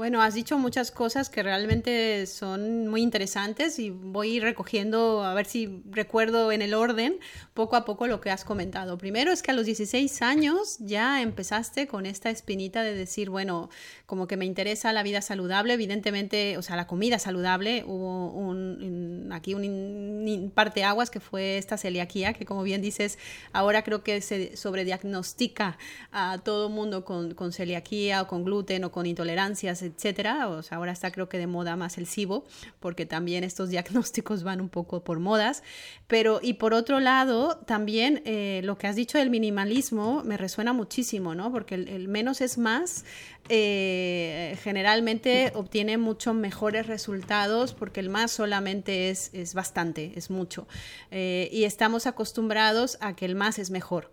Bueno, 0.00 0.22
has 0.22 0.32
dicho 0.32 0.56
muchas 0.56 0.90
cosas 0.90 1.28
que 1.28 1.42
realmente 1.42 2.26
son 2.26 2.88
muy 2.88 3.02
interesantes 3.02 3.78
y 3.78 3.90
voy 3.90 4.40
recogiendo 4.40 5.22
a 5.22 5.34
ver 5.34 5.44
si 5.44 5.82
recuerdo 5.90 6.52
en 6.52 6.62
el 6.62 6.72
orden 6.72 7.18
poco 7.52 7.76
a 7.76 7.84
poco 7.84 8.06
lo 8.06 8.18
que 8.18 8.30
has 8.30 8.42
comentado. 8.42 8.96
Primero 8.96 9.30
es 9.30 9.42
que 9.42 9.50
a 9.50 9.54
los 9.54 9.66
16 9.66 10.22
años 10.22 10.78
ya 10.78 11.20
empezaste 11.20 11.86
con 11.86 12.06
esta 12.06 12.30
espinita 12.30 12.82
de 12.82 12.94
decir, 12.94 13.28
bueno, 13.28 13.68
como 14.06 14.26
que 14.26 14.38
me 14.38 14.46
interesa 14.46 14.90
la 14.94 15.02
vida 15.02 15.20
saludable, 15.20 15.74
evidentemente, 15.74 16.56
o 16.56 16.62
sea, 16.62 16.76
la 16.76 16.86
comida 16.86 17.18
saludable. 17.18 17.84
Hubo 17.86 18.32
un, 18.32 19.28
aquí 19.34 19.52
un 19.52 20.50
parte 20.54 20.82
aguas 20.82 21.10
que 21.10 21.20
fue 21.20 21.58
esta 21.58 21.76
celiaquía, 21.76 22.32
que 22.32 22.46
como 22.46 22.62
bien 22.62 22.80
dices, 22.80 23.18
ahora 23.52 23.84
creo 23.84 24.02
que 24.02 24.22
se 24.22 24.56
sobrediagnostica 24.56 25.76
a 26.10 26.38
todo 26.42 26.70
mundo 26.70 27.04
con, 27.04 27.34
con 27.34 27.52
celiaquía 27.52 28.22
o 28.22 28.26
con 28.26 28.44
gluten 28.44 28.84
o 28.84 28.90
con 28.90 29.04
intolerancias, 29.04 29.82
etcétera. 29.94 30.48
O 30.48 30.62
sea, 30.62 30.78
ahora 30.78 30.92
está 30.92 31.10
creo 31.10 31.28
que 31.28 31.38
de 31.38 31.46
moda 31.46 31.76
más 31.76 31.98
el 31.98 32.06
SIBO, 32.06 32.44
porque 32.80 33.06
también 33.06 33.44
estos 33.44 33.68
diagnósticos 33.70 34.42
van 34.42 34.60
un 34.60 34.68
poco 34.68 35.04
por 35.04 35.18
modas. 35.18 35.62
Pero, 36.06 36.40
y 36.42 36.54
por 36.54 36.74
otro 36.74 37.00
lado, 37.00 37.58
también 37.66 38.22
eh, 38.24 38.60
lo 38.64 38.78
que 38.78 38.86
has 38.86 38.96
dicho 38.96 39.18
del 39.18 39.30
minimalismo 39.30 40.22
me 40.24 40.36
resuena 40.36 40.72
muchísimo, 40.72 41.34
¿no? 41.34 41.52
Porque 41.52 41.74
el, 41.74 42.08
menos 42.08 42.40
es 42.40 42.58
más. 42.58 43.04
Eh, 43.48 44.56
generalmente 44.62 45.50
obtiene 45.54 45.98
muchos 45.98 46.34
mejores 46.34 46.86
resultados 46.86 47.74
porque 47.74 47.98
el 48.00 48.08
más 48.08 48.30
solamente 48.30 49.10
es, 49.10 49.30
es 49.32 49.54
bastante, 49.54 50.12
es 50.14 50.30
mucho. 50.30 50.68
Eh, 51.10 51.48
y 51.50 51.64
estamos 51.64 52.06
acostumbrados 52.06 52.98
a 53.00 53.16
que 53.16 53.24
el 53.24 53.34
más 53.34 53.58
es 53.58 53.70
mejor. 53.70 54.12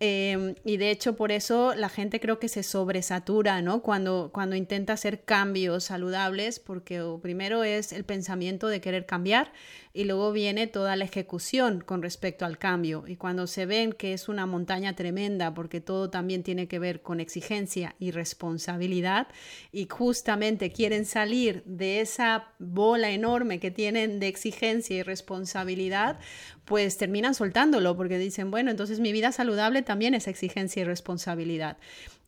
Em, 0.00 0.56
y 0.64 0.78
de 0.78 0.90
hecho 0.90 1.14
por 1.14 1.30
eso 1.30 1.74
la 1.76 1.88
gente 1.88 2.18
creo 2.18 2.40
que 2.40 2.48
se 2.48 2.64
sobresatura, 2.64 3.62
¿no? 3.62 3.82
Cuando, 3.82 4.30
cuando 4.32 4.56
intenta 4.56 4.94
hacer 4.94 5.22
cambios 5.22 5.84
saludables, 5.84 6.58
porque 6.58 7.00
primero 7.22 7.62
es 7.62 7.92
el 7.92 8.04
pensamiento 8.04 8.66
de 8.66 8.80
querer 8.80 9.06
cambiar, 9.06 9.52
y 9.94 10.04
luego 10.04 10.32
viene 10.32 10.66
toda 10.66 10.96
la 10.96 11.04
ejecución 11.04 11.80
con 11.80 12.02
respecto 12.02 12.44
al 12.44 12.58
cambio. 12.58 13.04
Y 13.06 13.16
cuando 13.16 13.46
se 13.46 13.66
ven 13.66 13.92
que 13.92 14.12
es 14.12 14.28
una 14.28 14.46
montaña 14.46 14.94
tremenda, 14.94 15.52
porque 15.54 15.80
todo 15.80 16.10
también 16.10 16.42
tiene 16.42 16.68
que 16.68 16.78
ver 16.78 17.02
con 17.02 17.20
exigencia 17.20 17.94
y 17.98 18.10
responsabilidad, 18.10 19.28
y 19.70 19.86
justamente 19.88 20.72
quieren 20.72 21.04
salir 21.04 21.62
de 21.64 22.00
esa 22.00 22.48
bola 22.58 23.10
enorme 23.10 23.60
que 23.60 23.70
tienen 23.70 24.20
de 24.20 24.28
exigencia 24.28 24.96
y 24.96 25.02
responsabilidad, 25.02 26.18
pues 26.64 26.96
terminan 26.96 27.34
soltándolo, 27.34 27.96
porque 27.96 28.18
dicen, 28.18 28.50
bueno, 28.50 28.70
entonces 28.70 29.00
mi 29.00 29.12
vida 29.12 29.32
saludable 29.32 29.82
también 29.82 30.14
es 30.14 30.26
exigencia 30.26 30.82
y 30.82 30.84
responsabilidad. 30.84 31.76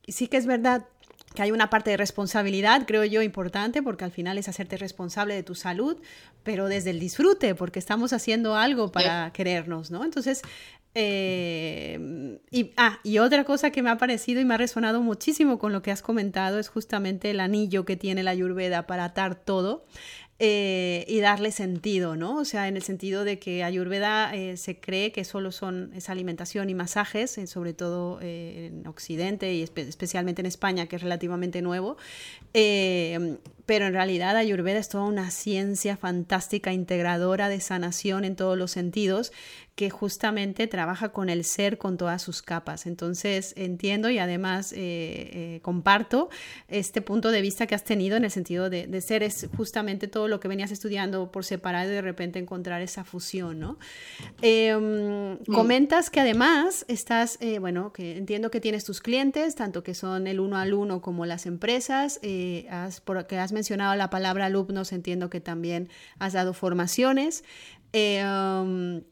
Y 0.06 0.12
sí 0.12 0.28
que 0.28 0.36
es 0.36 0.46
verdad 0.46 0.86
que 1.34 1.42
hay 1.42 1.50
una 1.50 1.68
parte 1.68 1.90
de 1.90 1.96
responsabilidad, 1.96 2.86
creo 2.86 3.04
yo, 3.04 3.20
importante, 3.20 3.82
porque 3.82 4.04
al 4.04 4.12
final 4.12 4.38
es 4.38 4.48
hacerte 4.48 4.76
responsable 4.76 5.34
de 5.34 5.42
tu 5.42 5.54
salud, 5.54 6.00
pero 6.44 6.68
desde 6.68 6.90
el 6.90 7.00
disfrute, 7.00 7.54
porque 7.54 7.80
estamos 7.80 8.12
haciendo 8.12 8.56
algo 8.56 8.92
para 8.92 9.32
querernos, 9.32 9.90
¿no? 9.90 10.04
Entonces, 10.04 10.42
eh, 10.94 12.38
y, 12.52 12.72
ah, 12.76 13.00
y 13.02 13.18
otra 13.18 13.42
cosa 13.42 13.70
que 13.70 13.82
me 13.82 13.90
ha 13.90 13.98
parecido 13.98 14.40
y 14.40 14.44
me 14.44 14.54
ha 14.54 14.58
resonado 14.58 15.00
muchísimo 15.00 15.58
con 15.58 15.72
lo 15.72 15.82
que 15.82 15.90
has 15.90 16.02
comentado 16.02 16.60
es 16.60 16.68
justamente 16.68 17.30
el 17.30 17.40
anillo 17.40 17.84
que 17.84 17.96
tiene 17.96 18.22
la 18.22 18.30
Ayurveda 18.30 18.86
para 18.86 19.04
atar 19.04 19.34
todo. 19.34 19.84
Eh, 20.40 21.04
y 21.06 21.20
darle 21.20 21.52
sentido, 21.52 22.16
¿no? 22.16 22.38
O 22.38 22.44
sea, 22.44 22.66
en 22.66 22.76
el 22.76 22.82
sentido 22.82 23.22
de 23.22 23.38
que 23.38 23.62
Ayurveda 23.62 24.34
eh, 24.34 24.56
se 24.56 24.80
cree 24.80 25.12
que 25.12 25.22
solo 25.22 25.52
son 25.52 25.92
esa 25.94 26.10
alimentación 26.10 26.68
y 26.68 26.74
masajes, 26.74 27.38
eh, 27.38 27.46
sobre 27.46 27.72
todo 27.72 28.18
en 28.20 28.84
Occidente 28.88 29.54
y 29.54 29.62
especialmente 29.62 30.42
en 30.42 30.46
España, 30.46 30.86
que 30.86 30.96
es 30.96 31.02
relativamente 31.02 31.62
nuevo, 31.62 31.96
pero 33.66 33.86
en 33.86 33.92
realidad 33.94 34.36
Ayurveda 34.36 34.78
es 34.78 34.88
toda 34.88 35.04
una 35.04 35.30
ciencia 35.30 35.96
fantástica, 35.96 36.72
integradora 36.72 37.48
de 37.48 37.60
sanación 37.60 38.24
en 38.24 38.36
todos 38.36 38.58
los 38.58 38.70
sentidos, 38.70 39.32
que 39.74 39.90
justamente 39.90 40.68
trabaja 40.68 41.08
con 41.08 41.28
el 41.28 41.42
ser 41.42 41.78
con 41.78 41.96
todas 41.96 42.22
sus 42.22 42.42
capas. 42.42 42.86
Entonces 42.86 43.54
entiendo 43.56 44.08
y 44.08 44.18
además 44.18 44.72
eh, 44.72 44.76
eh, 44.76 45.60
comparto 45.62 46.30
este 46.68 47.02
punto 47.02 47.32
de 47.32 47.40
vista 47.40 47.66
que 47.66 47.74
has 47.74 47.82
tenido 47.82 48.16
en 48.16 48.24
el 48.24 48.30
sentido 48.30 48.70
de, 48.70 49.00
ser 49.00 49.24
es 49.24 49.48
justamente 49.56 50.06
todo 50.06 50.28
lo 50.28 50.38
que 50.38 50.46
venías 50.46 50.70
estudiando 50.70 51.32
por 51.32 51.44
separado 51.44 51.90
y 51.90 51.94
de 51.94 52.02
repente 52.02 52.38
encontrar 52.38 52.82
esa 52.82 53.04
fusión, 53.04 53.58
¿no? 53.58 53.78
Em, 54.40 55.32
mm. 55.32 55.52
Comentas 55.52 56.08
que 56.08 56.20
además 56.20 56.84
estás, 56.88 57.38
eh, 57.40 57.58
bueno, 57.58 57.92
que 57.92 58.16
entiendo 58.16 58.50
que 58.50 58.60
tienes 58.60 58.84
tus 58.84 59.00
clientes, 59.00 59.56
tanto 59.56 59.82
que 59.82 59.94
son 59.94 60.28
el 60.28 60.38
uno 60.38 60.56
al 60.56 60.72
uno 60.72 61.02
como 61.02 61.26
las 61.26 61.46
empresas, 61.46 62.20
has, 62.70 63.00
porque 63.00 63.38
has 63.38 63.52
mencionado 63.54 63.94
la 63.96 64.10
palabra 64.10 64.46
alumnos, 64.46 64.92
entiendo 64.92 65.30
que 65.30 65.40
también 65.40 65.88
has 66.18 66.34
dado 66.34 66.52
formaciones. 66.52 67.44
Em, 67.92 69.04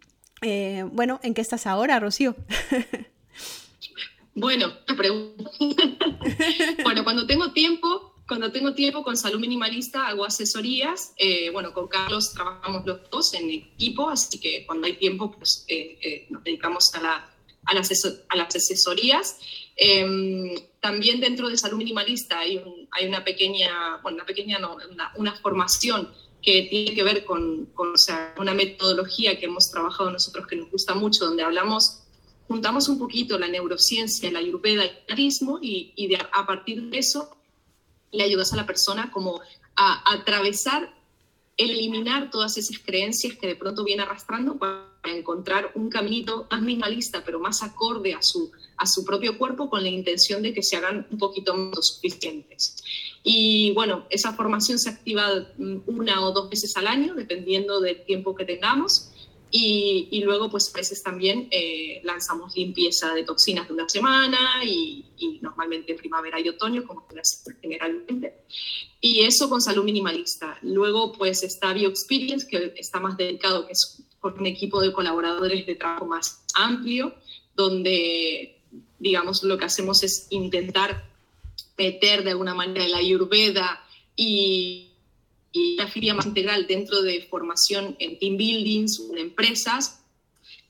eh, 0.43 0.85
bueno, 0.91 1.21
¿en 1.23 1.35
qué 1.35 1.41
estás 1.41 1.67
ahora, 1.67 2.01
Rocío? 2.01 2.35
bueno, 4.35 4.73
bueno, 6.83 7.05
cuando 7.05 7.27
tengo 7.27 7.53
tiempo, 7.53 8.17
cuando 8.27 8.51
tengo 8.51 8.75
tiempo 8.75 9.05
con 9.05 9.17
Salud 9.17 9.39
Minimalista 9.39 10.09
hago 10.09 10.25
asesorías. 10.25 11.15
Eh, 11.17 11.51
bueno, 11.51 11.73
con 11.73 11.87
Carlos 11.87 12.33
trabajamos 12.33 12.85
los 12.85 13.09
dos 13.09 13.35
en 13.35 13.51
equipo, 13.51 14.11
así 14.11 14.41
que 14.41 14.67
cuando 14.67 14.87
hay 14.89 14.95
tiempo, 14.95 15.31
pues 15.31 15.65
eh, 15.69 16.27
nos 16.29 16.43
dedicamos 16.43 16.93
a, 16.97 17.31
a, 17.65 17.75
las, 17.75 18.57
asesorías. 18.57 19.39
También 20.83 21.21
dentro 21.21 21.49
de 21.49 21.57
Salud 21.57 21.77
Minimalista 21.79 22.41
hay, 22.41 22.61
una 23.07 23.23
pequeña, 23.23 24.01
una 24.03 24.27
pequeña, 24.27 24.59
una, 25.15 25.33
formación 25.37 26.13
que 26.43 26.67
tiene 26.69 26.93
que 26.93 27.05
ver 27.05 27.25
con, 27.25 27.69
una 28.37 28.53
metodología 28.53 29.39
que 29.39 29.47
hemos 29.47 29.71
trabajado 29.71 30.11
nosotros 30.11 30.45
que 30.49 30.57
nos 30.57 30.69
gusta 30.73 30.97
mucho, 30.97 31.25
donde 31.25 31.45
hablamos, 31.45 32.01
juntamos 32.49 32.89
un 32.89 32.99
poquito 32.99 33.39
la 33.39 33.47
neurociencia, 33.47 34.33
la 34.33 34.41
ayurveda 34.41 34.85
y 34.85 34.91
el 35.07 35.31
y, 35.63 36.17
a 36.17 36.47
partir 36.47 36.83
de 36.91 36.99
eso 36.99 37.31
le 38.11 38.25
ayudas 38.25 38.53
a 38.53 38.57
la 38.57 38.67
persona 38.67 39.13
como 39.13 39.41
a, 39.77 40.11
a 40.11 40.15
atravesar, 40.15 40.93
eliminar 41.57 42.29
todas 42.33 42.59
esas 42.59 42.81
creencias 42.81 43.37
que 43.37 43.47
de 43.47 43.55
pronto 43.55 43.85
viene 43.85 44.03
arrastrando 44.03 44.59
para 44.59 44.91
encontrar 45.05 45.71
un 45.77 45.89
caminito 45.89 46.49
más 46.51 46.61
minimalista, 46.61 47.23
pero 47.25 47.39
más 47.39 47.63
acorde 47.63 48.15
a 48.15 48.21
su, 48.21 48.51
a 48.77 48.87
su 48.87 49.05
propio 49.05 49.39
cuerpo 49.39 49.69
con 49.69 49.83
la 49.83 49.89
intención 49.89 50.43
de 50.43 50.53
que 50.53 50.63
se 50.63 50.77
hagan 50.77 51.07
un 51.11 51.19
poquito 51.19 51.55
más 51.55 51.87
suficientes. 51.87 52.83
Y 53.23 53.73
bueno, 53.73 54.07
esa 54.11 54.33
formación 54.33 54.79
se 54.79 54.91
activa 54.91 55.47
mm, 55.57 55.83
una 55.87 56.25
o 56.27 56.33
dos 56.33 56.51
veces 56.51 56.77
al 56.77 56.87
año, 56.87 57.15
dependiendo 57.15 57.81
del 57.81 58.05
tiempo 58.05 58.35
que 58.35 58.45
tengamos. 58.45 59.11
Y, 59.55 60.09
y 60.11 60.23
luego, 60.23 60.51
pues 60.51 60.73
a 60.75 60.79
veces 60.79 61.03
también 61.03 61.49
eh, 61.51 62.01
lanzamos 62.05 62.57
limpieza 62.57 63.13
de 63.13 63.23
toxinas 63.23 63.69
de 63.69 63.75
una 63.75 63.87
semana 63.87 64.65
y, 64.65 65.05
normalmente 65.43 65.93
en 65.93 65.99
primavera 65.99 66.41
y 66.41 66.49
otoño, 66.49 66.87
como 66.87 67.07
generalmente. 67.61 68.45
Y 69.01 69.21
eso 69.21 69.51
con 69.51 69.61
salud 69.61 69.85
minimalista. 69.85 70.59
Luego, 70.63 71.13
pues 71.13 71.43
está 71.43 71.75
BioExperience, 71.75 72.49
que 72.49 72.73
está 72.77 72.99
más 72.99 73.17
dedicado, 73.19 73.67
que 73.67 73.73
es 73.73 74.03
con 74.21 74.39
un 74.39 74.47
equipo 74.47 74.81
de 74.81 74.93
colaboradores 74.93 75.67
de 75.67 75.75
trabajo 75.75 76.07
más 76.07 76.45
amplio, 76.55 77.15
donde, 77.55 78.62
digamos, 79.03 79.43
lo 79.43 79.59
que 79.59 79.65
hacemos 79.65 80.05
es 80.05 80.29
intentar 80.31 81.05
meter 81.77 82.23
de 82.23 82.31
alguna 82.31 82.55
manera 82.55 82.87
la 82.87 82.99
ayurveda 82.99 83.85
y, 84.17 84.89
la 85.77 85.87
filia 85.87 86.15
más 86.15 86.25
integral 86.25 86.67
dentro 86.67 87.03
de 87.03 87.27
formación 87.29 87.95
en 87.99 88.19
team 88.19 88.39
buildings 88.39 89.03
en 89.11 89.19
empresas, 89.19 90.03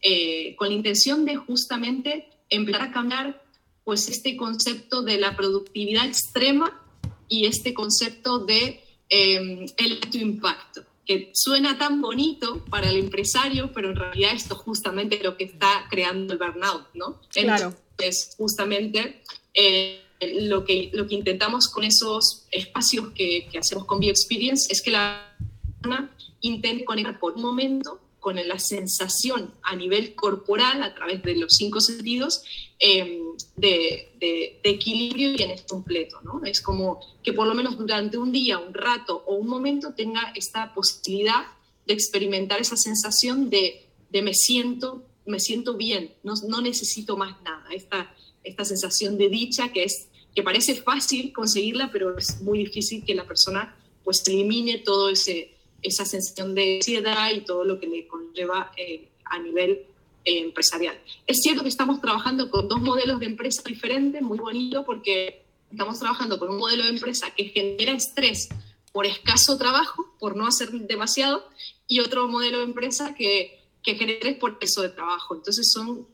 eh, 0.00 0.56
con 0.56 0.70
la 0.70 0.74
intención 0.74 1.24
de 1.24 1.36
justamente 1.36 2.28
empezar 2.48 2.82
a 2.82 2.90
cambiar 2.90 3.44
pues 3.84 4.08
este 4.08 4.36
concepto 4.36 5.02
de 5.02 5.18
la 5.18 5.36
productividad 5.36 6.04
extrema 6.04 6.82
y 7.28 7.46
este 7.46 7.74
concepto 7.74 8.40
de 8.40 8.82
eh, 9.08 9.66
el 9.76 10.00
alto 10.02 10.18
impacto, 10.18 10.84
que 11.06 11.30
suena 11.32 11.78
tan 11.78 12.00
bonito 12.00 12.64
para 12.68 12.90
el 12.90 12.96
empresario, 12.96 13.72
pero 13.72 13.90
en 13.90 13.96
realidad 13.96 14.32
esto 14.34 14.56
justamente 14.56 15.18
es 15.18 15.22
lo 15.22 15.36
que 15.36 15.44
está 15.44 15.86
creando 15.90 16.32
el 16.32 16.40
burnout, 16.40 16.88
¿no? 16.94 17.20
Claro. 17.30 17.72
Entonces, 17.98 18.34
justamente 18.36 19.22
eh, 19.54 20.02
lo 20.20 20.64
que, 20.64 20.90
lo 20.92 21.06
que 21.06 21.14
intentamos 21.14 21.68
con 21.68 21.84
esos 21.84 22.46
espacios 22.50 23.10
que, 23.14 23.48
que 23.50 23.58
hacemos 23.58 23.84
con 23.86 24.00
BioExperience 24.00 24.72
es 24.72 24.82
que 24.82 24.90
la 24.90 25.34
persona 25.80 26.14
intente 26.40 26.84
conectar 26.84 27.18
por 27.18 27.34
un 27.34 27.42
momento 27.42 28.00
con 28.22 28.36
la 28.36 28.58
sensación 28.60 29.52
a 29.64 29.74
nivel 29.74 30.14
corporal, 30.14 30.84
a 30.84 30.94
través 30.94 31.24
de 31.24 31.34
los 31.34 31.56
cinco 31.56 31.80
sentidos, 31.80 32.44
em, 32.78 33.18
de, 33.56 34.12
de, 34.20 34.60
equilibrio 34.62 35.32
y 35.32 35.36
bienestar 35.36 35.66
completo. 35.66 36.20
¿no? 36.22 36.40
Es 36.44 36.60
como 36.60 37.00
que 37.24 37.32
por 37.32 37.48
lo 37.48 37.54
menos 37.54 37.76
durante 37.76 38.18
un 38.18 38.30
día, 38.30 38.60
un 38.60 38.72
rato 38.72 39.24
o 39.26 39.34
un 39.34 39.48
momento 39.48 39.94
tenga 39.94 40.32
esta 40.36 40.72
posibilidad 40.72 41.46
de 41.84 41.94
experimentar 41.94 42.60
esa 42.60 42.76
sensación 42.76 43.50
de, 43.50 43.88
de 44.10 44.22
me, 44.22 44.34
siento, 44.34 45.02
me 45.26 45.40
siento 45.40 45.76
bien, 45.76 46.14
no, 46.22 46.34
no 46.48 46.60
necesito 46.60 47.16
más 47.16 47.40
nada. 47.42 47.64
Esta, 47.72 48.14
esta 48.42 48.64
sensación 48.64 49.18
de 49.18 49.28
dicha 49.28 49.72
que 49.72 49.84
es 49.84 50.08
que 50.34 50.42
parece 50.42 50.74
fácil 50.74 51.32
conseguirla, 51.32 51.90
pero 51.92 52.16
es 52.16 52.40
muy 52.40 52.60
difícil 52.60 53.04
que 53.04 53.14
la 53.14 53.26
persona 53.26 53.76
pues 54.02 54.26
elimine 54.26 54.78
todo 54.78 55.10
ese 55.10 55.52
esa 55.82 56.04
sensación 56.04 56.54
de 56.54 56.76
ansiedad 56.76 57.30
y 57.32 57.40
todo 57.40 57.64
lo 57.64 57.78
que 57.78 57.86
le 57.86 58.06
conlleva 58.06 58.72
eh, 58.76 59.08
a 59.24 59.38
nivel 59.38 59.86
eh, 60.24 60.38
empresarial. 60.38 60.98
Es 61.26 61.42
cierto 61.42 61.62
que 61.62 61.68
estamos 61.68 62.00
trabajando 62.00 62.50
con 62.50 62.68
dos 62.68 62.80
modelos 62.80 63.20
de 63.20 63.26
empresa 63.26 63.62
diferentes, 63.66 64.22
muy 64.22 64.38
bonito, 64.38 64.84
porque 64.84 65.42
estamos 65.70 65.98
trabajando 65.98 66.38
con 66.38 66.50
un 66.50 66.58
modelo 66.58 66.84
de 66.84 66.90
empresa 66.90 67.32
que 67.34 67.46
genera 67.46 67.92
estrés 67.92 68.48
por 68.92 69.06
escaso 69.06 69.58
trabajo, 69.58 70.14
por 70.18 70.36
no 70.36 70.46
hacer 70.46 70.70
demasiado, 70.70 71.48
y 71.88 72.00
otro 72.00 72.28
modelo 72.28 72.58
de 72.58 72.64
empresa 72.64 73.14
que, 73.14 73.61
que 73.82 73.94
genera 73.94 74.18
estrés 74.18 74.36
por 74.36 74.58
peso 74.58 74.82
de 74.82 74.90
trabajo. 74.90 75.34
Entonces 75.34 75.70
son 75.72 76.06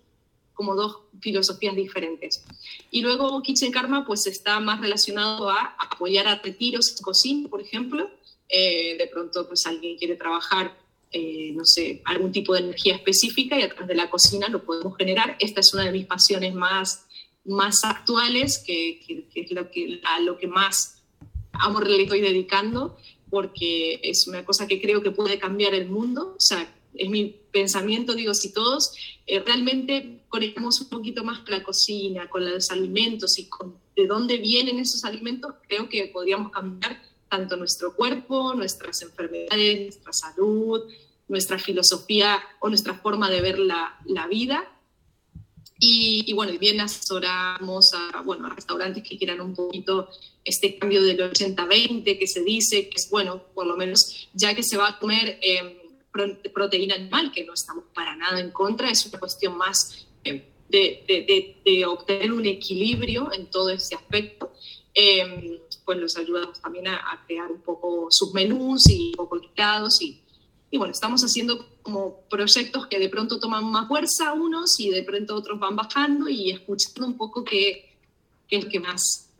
como 0.58 0.74
dos 0.74 1.02
filosofías 1.20 1.76
diferentes. 1.76 2.44
Y 2.90 3.00
luego 3.00 3.40
Kitchen 3.42 3.70
Karma 3.70 4.04
pues 4.04 4.26
está 4.26 4.58
más 4.58 4.80
relacionado 4.80 5.48
a 5.48 5.76
apoyar 5.78 6.26
a 6.26 6.34
retiros 6.34 6.96
en 6.96 7.02
cocina, 7.04 7.48
por 7.48 7.60
ejemplo. 7.60 8.10
Eh, 8.48 8.96
de 8.98 9.06
pronto 9.06 9.46
pues 9.46 9.66
alguien 9.66 9.96
quiere 9.96 10.16
trabajar, 10.16 10.76
eh, 11.12 11.52
no 11.54 11.64
sé, 11.64 12.02
algún 12.06 12.32
tipo 12.32 12.54
de 12.54 12.60
energía 12.60 12.96
específica 12.96 13.56
y 13.56 13.62
a 13.62 13.68
través 13.68 13.86
de 13.86 13.94
la 13.94 14.10
cocina 14.10 14.48
lo 14.48 14.64
podemos 14.64 14.96
generar. 14.96 15.36
Esta 15.38 15.60
es 15.60 15.72
una 15.74 15.84
de 15.84 15.92
mis 15.92 16.06
pasiones 16.06 16.54
más, 16.54 17.06
más 17.44 17.84
actuales, 17.84 18.58
que, 18.58 18.98
que, 19.06 19.40
es 19.40 19.52
lo 19.52 19.70
que, 19.70 20.00
a 20.02 20.18
lo 20.18 20.38
que 20.38 20.48
más 20.48 21.02
amor 21.52 21.88
le 21.88 22.02
estoy 22.02 22.20
dedicando, 22.20 22.96
porque 23.30 24.00
es 24.02 24.26
una 24.26 24.44
cosa 24.44 24.66
que 24.66 24.80
creo 24.80 25.02
que 25.02 25.12
puede 25.12 25.38
cambiar 25.38 25.74
el 25.74 25.88
mundo. 25.88 26.34
O 26.36 26.40
sea, 26.40 26.74
es 26.94 27.08
mi 27.10 27.36
pensamiento, 27.52 28.14
digo, 28.14 28.34
si 28.34 28.52
todos 28.52 28.92
eh, 29.26 29.40
realmente 29.40 30.20
conectamos 30.28 30.80
un 30.80 30.88
poquito 30.88 31.24
más 31.24 31.40
con 31.40 31.50
la 31.52 31.62
cocina, 31.62 32.28
con 32.28 32.44
los 32.44 32.70
alimentos 32.70 33.38
y 33.38 33.48
con 33.48 33.76
de 33.98 34.06
dónde 34.06 34.36
vienen 34.36 34.78
esos 34.78 35.04
alimentos, 35.04 35.54
creo 35.66 35.88
que 35.88 36.06
podríamos 36.06 36.52
cambiar 36.52 37.02
tanto 37.28 37.56
nuestro 37.56 37.94
cuerpo, 37.94 38.54
nuestras 38.54 39.02
enfermedades, 39.02 39.82
nuestra 39.82 40.12
salud, 40.12 40.82
nuestra 41.26 41.58
filosofía 41.58 42.40
o 42.60 42.68
nuestra 42.68 42.94
forma 42.94 43.28
de 43.28 43.40
ver 43.40 43.58
la, 43.58 43.98
la 44.06 44.28
vida. 44.28 44.72
Y, 45.80 46.24
y, 46.26 46.32
bueno, 46.32 46.56
bien 46.58 46.80
asesoramos 46.80 47.92
a, 47.94 48.22
bueno, 48.22 48.46
a 48.46 48.54
restaurantes 48.54 49.02
que 49.02 49.16
quieran 49.16 49.40
un 49.40 49.54
poquito 49.54 50.08
este 50.44 50.78
cambio 50.78 51.02
del 51.02 51.18
80-20 51.18 52.18
que 52.18 52.26
se 52.26 52.42
dice, 52.42 52.88
que 52.88 52.96
es 52.96 53.10
bueno, 53.10 53.42
por 53.54 53.66
lo 53.66 53.76
menos 53.76 54.28
ya 54.32 54.54
que 54.54 54.62
se 54.62 54.76
va 54.76 54.88
a 54.88 54.98
comer 54.98 55.38
eh, 55.42 55.87
proteína 56.52 56.94
animal, 56.94 57.32
que 57.32 57.44
no 57.44 57.54
estamos 57.54 57.84
para 57.94 58.16
nada 58.16 58.40
en 58.40 58.50
contra, 58.50 58.90
es 58.90 59.06
una 59.06 59.18
cuestión 59.18 59.56
más 59.56 60.06
eh, 60.24 60.44
de, 60.68 61.04
de, 61.06 61.56
de, 61.64 61.86
obtener 61.86 62.32
un 62.32 62.44
equilibrio 62.46 63.32
en 63.32 63.46
todo 63.46 63.70
ese 63.70 63.94
aspecto. 63.94 64.52
Eh, 64.94 65.60
pues 65.84 65.98
los 65.98 66.16
ayudamos 66.16 66.60
también 66.60 66.88
a, 66.88 66.96
a, 66.96 67.24
crear 67.26 67.50
un 67.50 67.62
poco 67.62 68.08
sus 68.10 68.34
menús 68.34 68.88
y 68.88 69.10
un 69.10 69.16
poco 69.16 69.40
quitados 69.40 70.02
y 70.02 70.20
y 70.70 70.76
bueno, 70.76 70.92
estamos 70.92 71.22
haciendo 71.22 71.66
como 71.82 72.20
proyectos 72.28 72.86
que 72.88 72.98
de 72.98 73.08
pronto 73.08 73.40
toman 73.40 73.64
más 73.64 73.88
fuerza 73.88 74.34
unos 74.34 74.78
y 74.78 74.90
de 74.90 75.02
pronto 75.02 75.34
otros 75.34 75.58
van 75.58 75.76
bajando 75.76 76.28
y 76.28 76.50
escuchando 76.50 77.06
un 77.06 77.16
poco 77.16 77.42
qué, 77.42 77.96
qué 78.46 78.56
es 78.56 78.66
que 78.66 78.78
más 78.78 79.30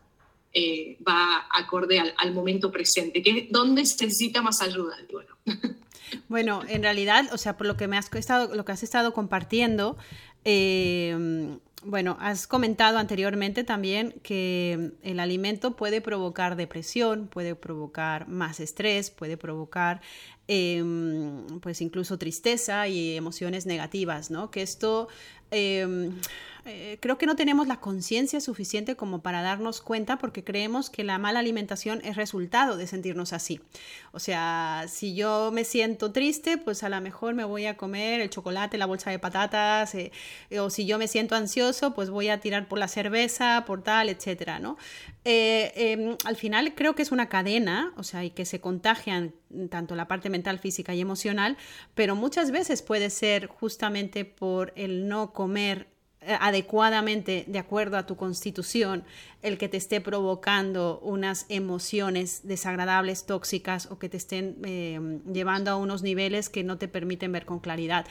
eh, 0.54 0.96
va 1.06 1.46
acorde 1.50 1.98
al, 1.98 2.14
al, 2.16 2.32
momento 2.32 2.72
presente, 2.72 3.22
que, 3.22 3.48
dónde 3.50 3.84
se 3.84 4.06
necesita 4.06 4.40
más 4.40 4.62
ayuda. 4.62 4.96
Bueno. 5.12 5.36
bueno, 6.28 6.62
en 6.68 6.82
realidad, 6.82 7.26
o 7.32 7.38
sea, 7.38 7.56
por 7.56 7.66
lo 7.66 7.76
que 7.76 7.88
me 7.88 7.96
has 7.96 8.12
estado, 8.14 8.54
lo 8.54 8.64
que 8.64 8.72
has 8.72 8.82
estado 8.82 9.12
compartiendo, 9.12 9.96
eh, 10.44 11.58
bueno, 11.84 12.16
has 12.20 12.46
comentado 12.46 12.98
anteriormente 12.98 13.64
también 13.64 14.14
que 14.22 14.92
el 15.02 15.20
alimento 15.20 15.76
puede 15.76 16.00
provocar 16.00 16.56
depresión, 16.56 17.28
puede 17.28 17.54
provocar 17.54 18.28
más 18.28 18.60
estrés, 18.60 19.10
puede 19.10 19.36
provocar 19.36 20.00
eh, 20.48 20.82
pues 21.60 21.80
incluso 21.80 22.18
tristeza 22.18 22.88
y 22.88 23.16
emociones 23.16 23.66
negativas, 23.66 24.30
¿no? 24.30 24.50
Que 24.50 24.62
esto 24.62 25.08
eh, 25.50 26.10
eh, 26.68 26.98
creo 27.00 27.18
que 27.18 27.26
no 27.26 27.34
tenemos 27.34 27.66
la 27.66 27.80
conciencia 27.80 28.40
suficiente 28.40 28.94
como 28.94 29.22
para 29.22 29.42
darnos 29.42 29.80
cuenta 29.80 30.18
porque 30.18 30.44
creemos 30.44 30.90
que 30.90 31.02
la 31.02 31.18
mala 31.18 31.40
alimentación 31.40 32.00
es 32.04 32.16
resultado 32.16 32.76
de 32.76 32.86
sentirnos 32.86 33.32
así. 33.32 33.60
O 34.12 34.18
sea, 34.18 34.84
si 34.88 35.14
yo 35.14 35.50
me 35.52 35.64
siento 35.64 36.12
triste, 36.12 36.58
pues 36.58 36.82
a 36.82 36.88
lo 36.88 37.00
mejor 37.00 37.34
me 37.34 37.44
voy 37.44 37.66
a 37.66 37.76
comer 37.76 38.20
el 38.20 38.30
chocolate, 38.30 38.78
la 38.78 38.86
bolsa 38.86 39.10
de 39.10 39.18
patatas, 39.18 39.94
eh, 39.94 40.12
o 40.58 40.70
si 40.70 40.86
yo 40.86 40.98
me 40.98 41.08
siento 41.08 41.34
ansioso, 41.34 41.94
pues 41.94 42.10
voy 42.10 42.28
a 42.28 42.40
tirar 42.40 42.68
por 42.68 42.78
la 42.78 42.88
cerveza, 42.88 43.64
por 43.66 43.82
tal, 43.82 44.08
etcétera, 44.08 44.58
¿no? 44.58 44.76
Eh, 45.24 45.72
em, 45.76 46.16
al 46.24 46.36
final 46.36 46.74
creo 46.74 46.94
que 46.94 47.02
es 47.02 47.12
una 47.12 47.28
cadena, 47.28 47.92
o 47.96 48.02
sea, 48.02 48.24
y 48.24 48.30
que 48.30 48.44
se 48.44 48.60
contagian 48.60 49.34
tanto 49.70 49.94
la 49.94 50.08
parte 50.08 50.30
mental, 50.30 50.58
física 50.58 50.94
y 50.94 51.00
emocional, 51.00 51.56
pero 51.94 52.16
muchas 52.16 52.50
veces 52.50 52.82
puede 52.82 53.10
ser 53.10 53.46
justamente 53.46 54.24
por 54.24 54.72
el 54.76 55.08
no 55.08 55.32
comer 55.32 55.88
eh, 55.88 55.97
adecuadamente 56.40 57.44
de 57.46 57.58
acuerdo 57.58 57.96
a 57.96 58.06
tu 58.06 58.16
constitución 58.16 59.04
el 59.42 59.56
que 59.56 59.68
te 59.68 59.76
esté 59.76 60.00
provocando 60.00 60.98
unas 61.00 61.46
emociones 61.48 62.40
desagradables, 62.42 63.24
tóxicas 63.24 63.86
o 63.90 63.98
que 63.98 64.08
te 64.08 64.16
estén 64.16 64.56
eh, 64.64 65.20
llevando 65.32 65.70
a 65.70 65.76
unos 65.76 66.02
niveles 66.02 66.48
que 66.48 66.64
no 66.64 66.76
te 66.78 66.88
permiten 66.88 67.32
ver 67.32 67.44
con 67.44 67.60
claridad. 67.60 68.06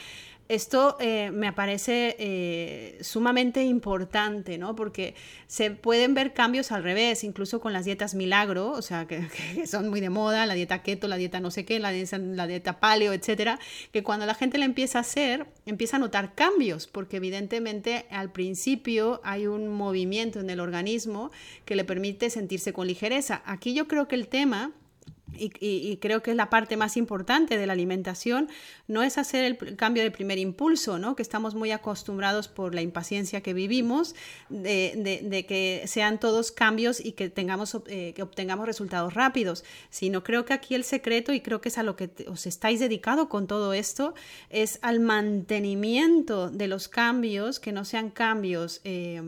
Esto 0.49 0.95
eh, 1.01 1.29
me 1.31 1.51
parece 1.51 2.15
eh, 2.19 2.97
sumamente 3.01 3.65
importante, 3.65 4.57
¿no? 4.57 4.77
Porque 4.77 5.13
se 5.45 5.71
pueden 5.71 6.13
ver 6.13 6.33
cambios 6.33 6.71
al 6.71 6.83
revés, 6.83 7.25
incluso 7.25 7.59
con 7.59 7.73
las 7.73 7.83
dietas 7.83 8.15
milagro, 8.15 8.71
o 8.71 8.81
sea, 8.81 9.07
que, 9.07 9.27
que 9.55 9.67
son 9.67 9.89
muy 9.89 9.99
de 9.99 10.09
moda, 10.09 10.45
la 10.45 10.53
dieta 10.53 10.83
keto, 10.83 11.09
la 11.09 11.17
dieta 11.17 11.41
no 11.41 11.51
sé 11.51 11.65
qué, 11.65 11.79
la 11.79 11.91
dieta, 11.91 12.17
la 12.17 12.47
dieta 12.47 12.79
paleo, 12.79 13.11
etcétera, 13.11 13.59
que 13.91 14.03
cuando 14.03 14.25
la 14.25 14.35
gente 14.35 14.57
la 14.57 14.63
empieza 14.63 14.99
a 14.99 15.01
hacer, 15.01 15.47
empieza 15.65 15.97
a 15.97 15.99
notar 15.99 16.33
cambios, 16.33 16.87
porque 16.87 17.17
evidentemente 17.17 18.05
al 18.09 18.31
principio 18.31 19.19
hay 19.25 19.47
un 19.47 19.67
movimiento 19.67 20.39
en 20.39 20.49
el 20.49 20.61
organismo 20.61 21.16
que 21.65 21.75
le 21.75 21.83
permite 21.83 22.29
sentirse 22.29 22.73
con 22.73 22.87
ligereza. 22.87 23.41
Aquí 23.45 23.73
yo 23.73 23.87
creo 23.87 24.07
que 24.07 24.15
el 24.15 24.27
tema 24.27 24.71
y, 25.35 25.97
creo 25.97 26.23
que 26.23 26.31
es 26.31 26.37
la 26.37 26.49
parte 26.49 26.77
más 26.77 26.97
importante 26.97 27.57
de 27.57 27.67
la 27.67 27.73
alimentación, 27.73 28.49
no 28.87 29.03
es 29.03 29.17
hacer 29.17 29.43
el 29.43 29.75
cambio 29.75 30.03
de 30.03 30.11
primer 30.11 30.37
impulso, 30.37 30.99
¿no? 30.99 31.15
que 31.15 31.21
estamos 31.21 31.53
muy 31.53 31.71
acostumbrados 31.71 32.47
por 32.47 32.73
la 32.73 32.81
impaciencia 32.81 33.41
que 33.41 33.53
vivimos, 33.53 34.15
de, 34.49 35.21
de, 35.23 35.45
que 35.45 35.83
sean 35.85 36.19
todos 36.19 36.51
cambios 36.51 37.03
y 37.03 37.11
que, 37.11 37.29
tengamos, 37.29 37.77
eh, 37.87 38.13
que 38.15 38.23
obtengamos 38.23 38.65
resultados 38.65 39.13
rápidos, 39.13 39.63
sino 39.89 40.23
creo 40.23 40.45
que 40.45 40.53
aquí 40.53 40.75
el 40.75 40.83
secreto, 40.83 41.33
y 41.33 41.41
creo 41.41 41.61
que 41.61 41.69
es 41.69 41.77
a 41.77 41.83
lo 41.83 41.95
que 41.95 42.09
os 42.27 42.45
estáis 42.45 42.79
dedicado 42.79 43.27
con 43.27 43.47
todo 43.47 43.73
esto, 43.73 44.13
es 44.49 44.79
al 44.81 44.99
mantenimiento 44.99 46.49
de 46.49 46.67
los 46.67 46.87
cambios, 46.87 47.59
que 47.59 47.71
no 47.71 47.85
sean 47.85 48.09
cambios 48.09 48.81
eh, 48.83 49.21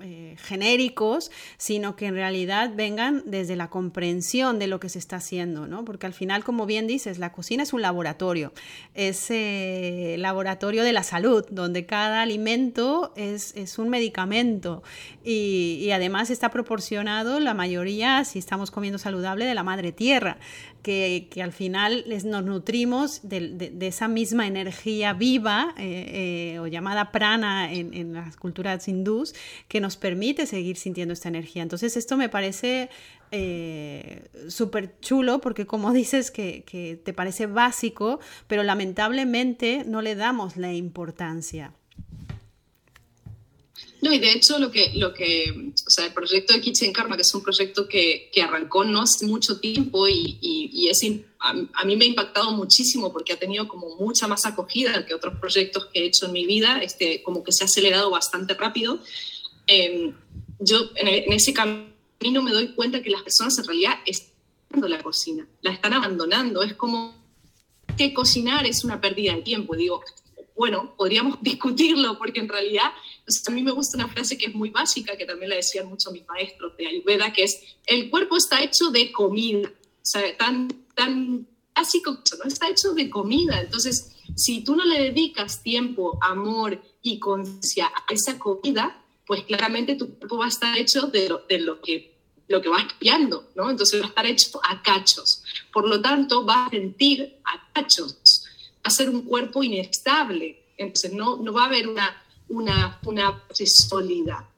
eh, 0.00 0.36
genéricos, 0.38 1.30
sino 1.58 1.94
que 1.94 2.06
en 2.06 2.14
realidad 2.14 2.72
vengan 2.74 3.22
desde 3.26 3.56
la 3.56 3.68
comprensión 3.68 4.58
de 4.58 4.66
lo 4.66 4.80
que 4.80 4.88
se 4.88 4.98
está 4.98 5.16
haciendo 5.16 5.41
¿no? 5.46 5.84
Porque 5.84 6.06
al 6.06 6.12
final, 6.12 6.44
como 6.44 6.66
bien 6.66 6.86
dices, 6.86 7.18
la 7.18 7.32
cocina 7.32 7.62
es 7.62 7.72
un 7.72 7.82
laboratorio, 7.82 8.52
es 8.94 9.30
eh, 9.30 10.16
laboratorio 10.18 10.82
de 10.82 10.92
la 10.92 11.02
salud, 11.02 11.44
donde 11.50 11.86
cada 11.86 12.22
alimento 12.22 13.12
es, 13.16 13.54
es 13.56 13.78
un 13.78 13.88
medicamento 13.88 14.82
y, 15.24 15.90
además 15.92 16.30
está 16.30 16.50
proporcionado 16.50 17.38
la 17.38 17.52
mayoría, 17.54 18.24
si 18.24 18.38
estamos 18.38 18.70
comiendo 18.70 18.98
saludable, 18.98 19.44
de 19.44 19.54
la 19.54 19.62
madre 19.62 19.92
tierra, 19.92 20.38
que, 20.82 21.28
que 21.30 21.42
al 21.42 21.52
final 21.52 22.04
les, 22.06 22.24
nos 22.24 22.44
nutrimos 22.44 23.20
de, 23.22 23.50
de, 23.50 23.70
de, 23.70 23.86
esa 23.86 24.08
misma 24.08 24.46
energía 24.46 25.12
viva 25.12 25.74
eh, 25.76 26.54
eh, 26.54 26.58
o 26.58 26.66
llamada 26.66 27.12
prana 27.12 27.72
en, 27.72 27.92
en 27.94 28.14
las 28.14 28.36
culturas 28.36 28.88
hindús, 28.88 29.34
que 29.68 29.80
nos 29.80 29.96
permite 29.96 30.46
seguir 30.46 30.76
sintiendo 30.76 31.12
esta 31.12 31.28
energía. 31.28 31.62
Entonces, 31.62 31.96
esto 31.96 32.16
me 32.16 32.28
parece 32.28 32.90
eh, 33.34 34.28
súper 34.48 35.00
chulo 35.00 35.40
porque 35.40 35.66
como 35.66 35.92
dices 35.92 36.30
que, 36.30 36.64
que, 36.64 37.00
te 37.02 37.14
parece 37.14 37.46
básico, 37.46 38.20
pero 38.46 38.62
lamentablemente 38.62 39.84
no 39.86 40.02
le 40.02 40.14
damos 40.14 40.58
la 40.58 40.74
importancia. 40.74 41.72
No, 44.02 44.12
y 44.12 44.18
de 44.18 44.32
hecho 44.32 44.58
lo 44.58 44.70
que, 44.70 44.92
lo 44.96 45.14
que, 45.14 45.72
o 45.86 45.90
sea, 45.90 46.06
el 46.06 46.12
proyecto 46.12 46.52
de 46.52 46.60
Kitchen 46.60 46.92
Karma, 46.92 47.16
que 47.16 47.22
es 47.22 47.34
un 47.34 47.42
proyecto 47.42 47.88
que, 47.88 48.28
que 48.32 48.42
arrancó 48.42 48.84
no 48.84 49.00
hace 49.00 49.24
mucho 49.26 49.60
tiempo 49.60 50.06
y, 50.08 50.36
y, 50.42 50.70
y 50.70 50.88
es, 50.88 51.00
a, 51.38 51.54
a, 51.72 51.84
mí 51.86 51.96
me 51.96 52.04
ha 52.04 52.08
impactado 52.08 52.50
muchísimo 52.50 53.12
porque 53.12 53.32
ha 53.32 53.38
tenido 53.38 53.66
como 53.66 53.96
mucha 53.96 54.26
más 54.26 54.44
acogida 54.44 55.06
que 55.06 55.14
otros 55.14 55.38
proyectos 55.38 55.86
que 55.86 56.00
he 56.00 56.06
hecho 56.06 56.26
en 56.26 56.32
mi 56.32 56.44
vida, 56.44 56.82
este, 56.82 57.22
como 57.22 57.42
que 57.44 57.52
se 57.52 57.64
ha 57.64 57.66
acelerado 57.66 58.10
bastante 58.10 58.52
rápido. 58.54 58.98
Eh, 59.68 60.12
yo 60.58 60.90
en, 60.96 61.08
en 61.08 61.32
ese 61.32 61.54
camino 61.54 61.91
no 62.30 62.42
me 62.42 62.52
doy 62.52 62.74
cuenta 62.74 63.02
que 63.02 63.10
las 63.10 63.22
personas 63.22 63.58
en 63.58 63.64
realidad 63.64 63.94
están 64.06 64.32
la 64.88 65.02
cocina, 65.02 65.46
la 65.60 65.72
están 65.72 65.92
abandonando. 65.92 66.62
Es 66.62 66.74
como 66.74 67.14
que 67.96 68.14
cocinar 68.14 68.66
es 68.66 68.84
una 68.84 69.00
pérdida 69.00 69.34
de 69.34 69.42
tiempo. 69.42 69.76
Digo, 69.76 70.02
bueno, 70.56 70.94
podríamos 70.96 71.38
discutirlo 71.42 72.18
porque 72.18 72.40
en 72.40 72.48
realidad 72.48 72.92
sea, 73.26 73.52
a 73.52 73.54
mí 73.54 73.62
me 73.62 73.72
gusta 73.72 73.96
una 73.96 74.08
frase 74.08 74.36
que 74.36 74.46
es 74.46 74.54
muy 74.54 74.70
básica, 74.70 75.16
que 75.16 75.24
también 75.24 75.50
la 75.50 75.56
decían 75.56 75.88
mucho 75.88 76.10
mis 76.10 76.26
maestros 76.26 76.76
de 76.76 76.86
Ayurveda, 76.86 77.32
que 77.32 77.44
es, 77.44 77.60
el 77.86 78.10
cuerpo 78.10 78.36
está 78.36 78.62
hecho 78.62 78.90
de 78.90 79.12
comida. 79.12 79.68
O 79.68 80.04
sea, 80.04 80.36
tan, 80.36 80.68
tan 80.94 81.46
básico, 81.74 82.18
¿no? 82.38 82.44
Está 82.44 82.68
hecho 82.68 82.92
de 82.92 83.08
comida. 83.08 83.60
Entonces, 83.60 84.16
si 84.36 84.64
tú 84.64 84.74
no 84.74 84.84
le 84.84 85.00
dedicas 85.00 85.62
tiempo, 85.62 86.18
amor 86.20 86.82
y 87.02 87.18
conciencia 87.18 87.86
a 87.86 88.12
esa 88.12 88.38
comida, 88.38 89.04
pues 89.26 89.44
claramente 89.44 89.94
tu 89.94 90.18
cuerpo 90.18 90.38
va 90.38 90.46
a 90.46 90.48
estar 90.48 90.76
hecho 90.76 91.02
de 91.02 91.28
lo, 91.28 91.38
de 91.48 91.60
lo 91.60 91.80
que 91.80 92.11
lo 92.52 92.60
que 92.60 92.68
va 92.68 92.82
espiando, 92.82 93.48
¿no? 93.54 93.70
Entonces 93.70 94.00
va 94.00 94.04
a 94.04 94.08
estar 94.08 94.26
hecho 94.26 94.60
a 94.62 94.82
cachos. 94.82 95.42
Por 95.72 95.88
lo 95.88 96.00
tanto, 96.00 96.44
va 96.44 96.66
a 96.66 96.70
sentir 96.70 97.38
a 97.44 97.72
cachos. 97.72 98.44
Va 98.76 98.82
a 98.84 98.90
ser 98.90 99.08
un 99.08 99.22
cuerpo 99.22 99.62
inestable. 99.62 100.62
Entonces, 100.76 101.14
no, 101.14 101.38
no 101.38 101.52
va 101.52 101.62
a 101.62 101.66
haber 101.66 101.88
una, 101.88 102.22
una, 102.48 103.00
una 103.06 103.42
sólida. 103.64 104.48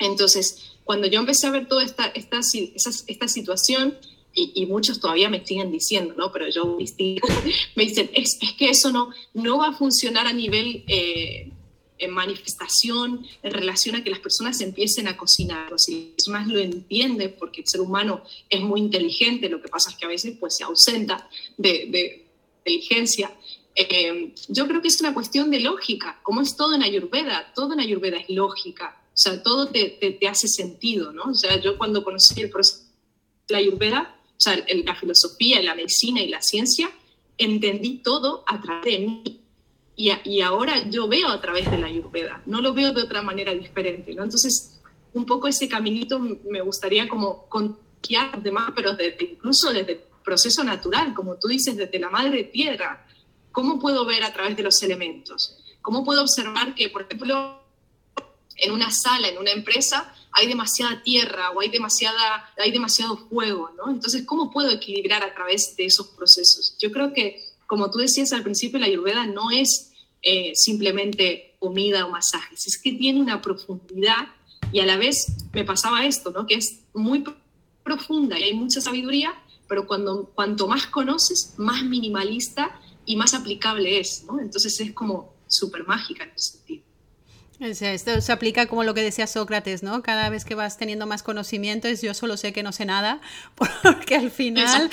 Entonces, 0.00 0.72
cuando 0.82 1.06
yo 1.06 1.20
empecé 1.20 1.46
a 1.46 1.50
ver 1.50 1.68
toda 1.68 1.84
esta, 1.84 2.06
esta, 2.06 2.40
esta, 2.40 2.90
esta 3.06 3.28
situación, 3.28 3.96
y, 4.34 4.52
y, 4.54 4.66
muchos 4.66 5.00
todavía 5.00 5.30
me 5.30 5.44
siguen 5.44 5.70
diciendo, 5.72 6.14
¿no? 6.16 6.32
Pero 6.32 6.48
yo 6.48 6.76
me 7.76 7.84
dicen, 7.84 8.10
es, 8.14 8.38
es 8.40 8.52
que 8.54 8.70
eso 8.70 8.90
no, 8.90 9.10
no 9.32 9.58
va 9.58 9.68
a 9.68 9.72
funcionar 9.72 10.26
a 10.26 10.32
nivel 10.32 10.84
eh, 10.88 11.52
en 11.98 12.10
manifestación 12.12 13.26
en 13.42 13.52
relación 13.52 13.96
a 13.96 14.04
que 14.04 14.10
las 14.10 14.20
personas 14.20 14.60
empiecen 14.60 15.08
a 15.08 15.16
cocinar. 15.16 15.72
Si 15.76 15.94
las 15.94 16.14
personas 16.14 16.48
lo 16.48 16.58
entienden, 16.58 17.34
porque 17.38 17.62
el 17.62 17.68
ser 17.68 17.80
humano 17.80 18.22
es 18.48 18.60
muy 18.60 18.80
inteligente, 18.80 19.48
lo 19.48 19.60
que 19.60 19.68
pasa 19.68 19.90
es 19.90 19.96
que 19.96 20.04
a 20.04 20.08
veces 20.08 20.36
pues, 20.38 20.56
se 20.56 20.64
ausenta 20.64 21.28
de, 21.56 21.86
de 21.90 22.26
inteligencia. 22.58 23.32
Eh, 23.74 24.34
yo 24.48 24.66
creo 24.66 24.82
que 24.82 24.88
es 24.88 25.00
una 25.00 25.14
cuestión 25.14 25.50
de 25.50 25.60
lógica, 25.60 26.18
como 26.22 26.40
es 26.40 26.56
todo 26.56 26.74
en 26.74 26.82
Ayurveda, 26.82 27.52
todo 27.54 27.74
en 27.74 27.80
Ayurveda 27.80 28.16
es 28.16 28.28
lógica, 28.28 29.00
o 29.06 29.16
sea, 29.20 29.42
todo 29.42 29.68
te, 29.68 29.90
te, 29.90 30.12
te 30.12 30.28
hace 30.28 30.48
sentido, 30.48 31.12
¿no? 31.12 31.24
O 31.24 31.34
sea, 31.34 31.60
yo 31.60 31.78
cuando 31.78 32.02
conocí 32.02 32.40
el 32.40 32.50
proceso 32.50 32.84
de 33.46 33.52
la 33.52 33.58
Ayurveda, 33.58 34.16
o 34.36 34.40
sea, 34.40 34.64
la 34.84 34.94
filosofía, 34.94 35.62
la 35.62 35.74
medicina 35.74 36.20
y 36.22 36.28
la 36.28 36.40
ciencia, 36.40 36.90
entendí 37.36 37.98
todo 37.98 38.44
a 38.46 38.60
través 38.60 38.84
de 38.84 38.98
mí. 38.98 39.37
Y, 40.00 40.12
y, 40.24 40.42
ahora 40.42 40.88
yo 40.88 41.08
veo 41.08 41.28
a 41.28 41.40
través 41.40 41.68
de 41.68 41.76
la 41.76 41.88
Ayurveda, 41.88 42.40
no 42.46 42.60
lo 42.60 42.72
veo 42.72 42.92
de 42.92 43.02
otra 43.02 43.20
manera 43.20 43.52
diferente, 43.52 44.14
¿no? 44.14 44.22
Entonces, 44.22 44.78
un 45.12 45.26
poco 45.26 45.48
ese 45.48 45.68
caminito 45.68 46.20
me 46.20 46.60
gustaría 46.60 47.08
como 47.08 47.48
confiar 47.48 48.30
a 48.30 48.36
los 48.36 48.44
demás, 48.44 48.72
pero 48.76 48.94
desde, 48.94 49.24
incluso 49.32 49.72
desde 49.72 49.92
el 49.92 50.00
proceso 50.24 50.62
natural, 50.62 51.14
como 51.14 51.36
tú 51.36 51.48
dices, 51.48 51.76
desde 51.76 51.98
la 51.98 52.10
madre 52.10 52.44
tierra, 52.44 53.06
¿cómo 53.50 53.80
puedo 53.80 54.04
ver 54.04 54.22
a 54.22 54.32
través 54.32 54.56
de 54.56 54.62
los 54.62 54.80
elementos? 54.82 55.58
¿Cómo 55.82 56.04
puedo 56.04 56.22
observar 56.22 56.74
que, 56.74 56.90
por 56.90 57.02
ejemplo, 57.02 57.60
en 58.56 58.72
una 58.72 58.90
sala, 58.90 59.28
en 59.28 59.38
una 59.38 59.50
empresa, 59.50 60.14
hay 60.32 60.46
demasiada 60.46 61.02
tierra 61.02 61.50
o 61.50 61.60
hay, 61.60 61.68
demasiada, 61.68 62.52
hay 62.56 62.70
demasiado 62.70 63.16
fuego, 63.16 63.70
¿no? 63.76 63.90
Entonces, 63.90 64.24
¿cómo 64.26 64.50
puedo 64.50 64.70
equilibrar 64.70 65.22
a 65.24 65.34
través 65.34 65.74
de 65.76 65.86
esos 65.86 66.08
procesos? 66.08 66.76
Yo 66.78 66.92
creo 66.92 67.12
que, 67.12 67.42
como 67.66 67.90
tú 67.90 67.98
decías 67.98 68.32
al 68.32 68.42
principio, 68.42 68.78
la 68.78 68.86
ayurveda 68.86 69.26
no 69.26 69.50
es 69.50 69.87
eh, 70.22 70.52
simplemente 70.54 71.56
comida 71.58 72.06
o 72.06 72.10
masajes, 72.10 72.66
es 72.66 72.78
que 72.80 72.92
tiene 72.92 73.20
una 73.20 73.40
profundidad 73.40 74.28
y 74.72 74.80
a 74.80 74.86
la 74.86 74.96
vez 74.96 75.26
me 75.52 75.64
pasaba 75.64 76.04
esto, 76.04 76.30
¿no? 76.30 76.46
Que 76.46 76.54
es 76.54 76.80
muy 76.94 77.24
profunda 77.82 78.38
y 78.38 78.42
hay 78.44 78.54
mucha 78.54 78.80
sabiduría, 78.80 79.32
pero 79.68 79.86
cuando, 79.86 80.30
cuanto 80.34 80.68
más 80.68 80.86
conoces, 80.86 81.54
más 81.56 81.82
minimalista 81.82 82.80
y 83.06 83.16
más 83.16 83.34
aplicable 83.34 83.98
es, 83.98 84.24
¿no? 84.26 84.40
Entonces 84.40 84.78
es 84.80 84.92
como 84.92 85.34
súper 85.46 85.86
mágica 85.86 86.24
en 86.24 86.30
ese 86.30 86.58
sentido. 86.58 86.87
Esto 87.60 88.20
se 88.20 88.30
aplica 88.30 88.66
como 88.66 88.84
lo 88.84 88.94
que 88.94 89.02
decía 89.02 89.26
Sócrates, 89.26 89.82
¿no? 89.82 90.00
Cada 90.00 90.30
vez 90.30 90.44
que 90.44 90.54
vas 90.54 90.76
teniendo 90.76 91.08
más 91.08 91.24
conocimiento 91.24 91.88
es 91.88 92.02
yo 92.02 92.14
solo 92.14 92.36
sé 92.36 92.52
que 92.52 92.62
no 92.62 92.70
sé 92.70 92.84
nada, 92.84 93.20
porque 93.82 94.14
al 94.14 94.30
final 94.30 94.88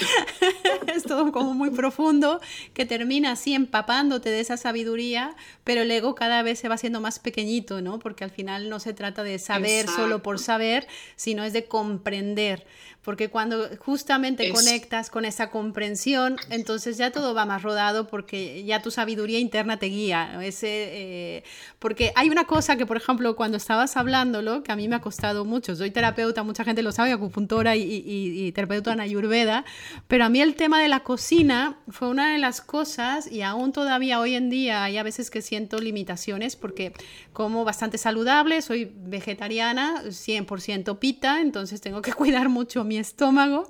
es 0.95 1.03
todo 1.03 1.31
como 1.31 1.53
muy 1.53 1.69
profundo, 1.69 2.41
que 2.73 2.85
termina 2.85 3.33
así 3.33 3.53
empapándote 3.53 4.31
de 4.31 4.39
esa 4.39 4.57
sabiduría, 4.57 5.35
pero 5.63 5.81
el 5.81 5.91
ego 5.91 6.15
cada 6.15 6.41
vez 6.41 6.57
se 6.57 6.67
va 6.67 6.75
haciendo 6.75 7.01
más 7.01 7.19
pequeñito, 7.19 7.81
¿no? 7.81 7.99
Porque 7.99 8.23
al 8.23 8.31
final 8.31 8.67
no 8.69 8.79
se 8.79 8.93
trata 8.93 9.21
de 9.21 9.37
saber 9.37 9.87
solo 9.87 10.23
por 10.23 10.39
saber, 10.39 10.87
sino 11.15 11.43
es 11.43 11.53
de 11.53 11.65
comprender 11.65 12.65
porque 13.05 13.29
cuando 13.29 13.69
justamente 13.77 14.51
conectas 14.51 15.11
con 15.11 15.25
esa 15.25 15.51
comprensión, 15.51 16.37
entonces 16.49 16.97
ya 16.97 17.11
todo 17.11 17.35
va 17.35 17.45
más 17.45 17.61
rodado 17.61 18.07
porque 18.07 18.63
ya 18.63 18.81
tu 18.81 18.89
sabiduría 18.89 19.37
interna 19.37 19.77
te 19.77 19.85
guía. 19.85 20.43
Ese, 20.43 20.67
eh, 20.67 21.43
porque 21.77 22.11
hay 22.15 22.31
una 22.31 22.45
cosa 22.45 22.54
que, 22.55 22.85
por 22.85 22.95
ejemplo, 22.95 23.35
cuando 23.35 23.57
estabas 23.57 23.97
hablándolo, 23.97 24.63
que 24.63 24.71
a 24.71 24.77
mí 24.77 24.87
me 24.87 24.95
ha 24.95 25.01
costado 25.01 25.43
mucho, 25.43 25.75
soy 25.75 25.91
terapeuta, 25.91 26.41
mucha 26.41 26.63
gente 26.63 26.83
lo 26.83 26.93
sabe, 26.93 27.11
acupuntora 27.11 27.75
y, 27.75 28.49
terapeuta 28.53 28.93
en 28.93 29.01
Ayurveda, 29.01 29.65
pero 30.07 30.23
a 30.23 30.29
mí 30.29 30.39
el 30.39 30.55
tema 30.55 30.81
de 30.81 30.87
la 30.87 31.01
cocina 31.01 31.77
fue 31.89 32.07
una 32.07 32.31
de 32.31 32.37
las 32.37 32.61
cosas, 32.61 33.29
y 33.29 33.41
aún 33.41 33.73
todavía 33.73 34.21
hoy 34.21 34.35
en 34.35 34.49
día 34.49 34.85
hay 34.85 34.97
a 34.97 35.03
veces 35.03 35.29
que 35.29 35.41
siento 35.41 35.79
limitaciones 35.79 36.55
porque 36.55 36.93
como 37.33 37.65
bastante 37.65 37.97
saludable, 37.97 38.61
soy 38.61 38.89
vegetariana, 38.95 40.03
100% 40.05 40.97
pita, 40.97 41.41
entonces 41.41 41.81
tengo 41.81 42.01
que 42.01 42.13
cuidar 42.13 42.47
mucho 42.47 42.85
mi 42.85 42.97
estómago, 42.97 43.67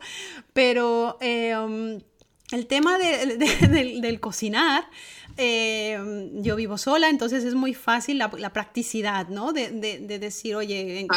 pero 0.54 1.18
um, 1.22 2.00
el 2.52 2.68
tema 2.68 3.00
del 3.00 4.20
cocinar 4.20 4.86
eh, 5.38 6.30
yo 6.36 6.56
vivo 6.56 6.78
sola, 6.78 7.10
entonces 7.10 7.44
es 7.44 7.56
muy 7.56 7.74
fácil 7.74 8.18
la, 8.18 8.30
practicidad, 8.54 9.28
¿no? 9.28 9.52
De, 9.52 9.70
de, 9.72 10.20
decir, 10.20 10.56
oye, 10.56 11.08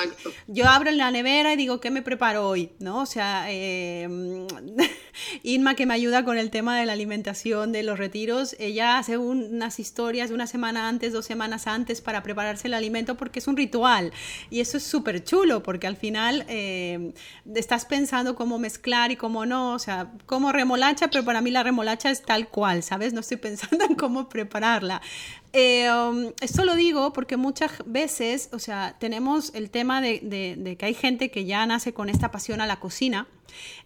yo 0.48 0.66
abro 0.68 0.90
la 0.90 1.10
nevera 1.10 1.52
y 1.52 1.56
digo, 1.56 1.80
¿qué 1.80 1.90
me 1.90 2.02
preparo 2.02 2.48
hoy? 2.48 2.70
¿No? 2.80 3.02
O 3.02 3.06
sea, 3.06 3.46
eh, 3.48 4.08
Inma 5.42 5.74
que 5.74 5.86
me 5.86 5.94
ayuda 5.94 6.24
con 6.24 6.38
el 6.38 6.50
tema 6.50 6.78
de 6.78 6.86
la 6.86 6.92
alimentación, 6.92 7.72
de 7.72 7.82
los 7.82 7.98
retiros, 7.98 8.56
ella 8.58 8.98
hace 8.98 9.18
unas 9.18 9.78
historias 9.78 10.30
de 10.30 10.34
una 10.34 10.46
semana 10.46 10.88
antes, 10.88 11.12
dos 11.12 11.24
semanas 11.24 11.66
antes 11.66 12.00
para 12.00 12.22
prepararse 12.22 12.68
el 12.68 12.74
alimento 12.74 13.16
porque 13.16 13.38
es 13.38 13.46
un 13.46 13.56
ritual. 13.56 14.12
Y 14.50 14.60
eso 14.60 14.78
es 14.78 14.82
súper 14.82 15.22
chulo 15.22 15.62
porque 15.62 15.86
al 15.86 15.96
final 15.96 16.44
eh, 16.48 17.12
estás 17.54 17.84
pensando 17.84 18.34
cómo 18.34 18.58
mezclar 18.58 19.12
y 19.12 19.16
cómo 19.16 19.46
no, 19.46 19.74
o 19.74 19.78
sea, 19.78 20.12
como 20.26 20.52
remolacha, 20.52 21.08
pero 21.08 21.24
para 21.24 21.40
mí 21.40 21.50
la 21.50 21.62
remolacha 21.62 22.10
es 22.10 22.22
tal 22.22 22.48
cual, 22.48 22.82
¿sabes? 22.82 23.12
No 23.12 23.20
estoy 23.20 23.36
pensando 23.48 23.84
en 23.84 23.94
cómo 23.94 24.07
cómo 24.08 24.30
prepararla. 24.30 25.02
Eh, 25.52 25.86
um, 25.92 26.32
esto 26.40 26.64
lo 26.64 26.74
digo 26.76 27.12
porque 27.12 27.36
muchas 27.36 27.72
veces, 27.84 28.48
o 28.52 28.58
sea, 28.58 28.96
tenemos 28.98 29.54
el 29.54 29.68
tema 29.68 30.00
de, 30.00 30.20
de, 30.22 30.76
que 30.76 30.86
hay 30.86 30.94
gente 30.94 31.30
que 31.30 31.44
ya 31.44 31.66
nace 31.66 31.92
con 31.92 32.08
esta 32.08 32.30
pasión 32.30 32.62
a 32.62 32.66
la 32.66 32.80
cocina 32.80 33.26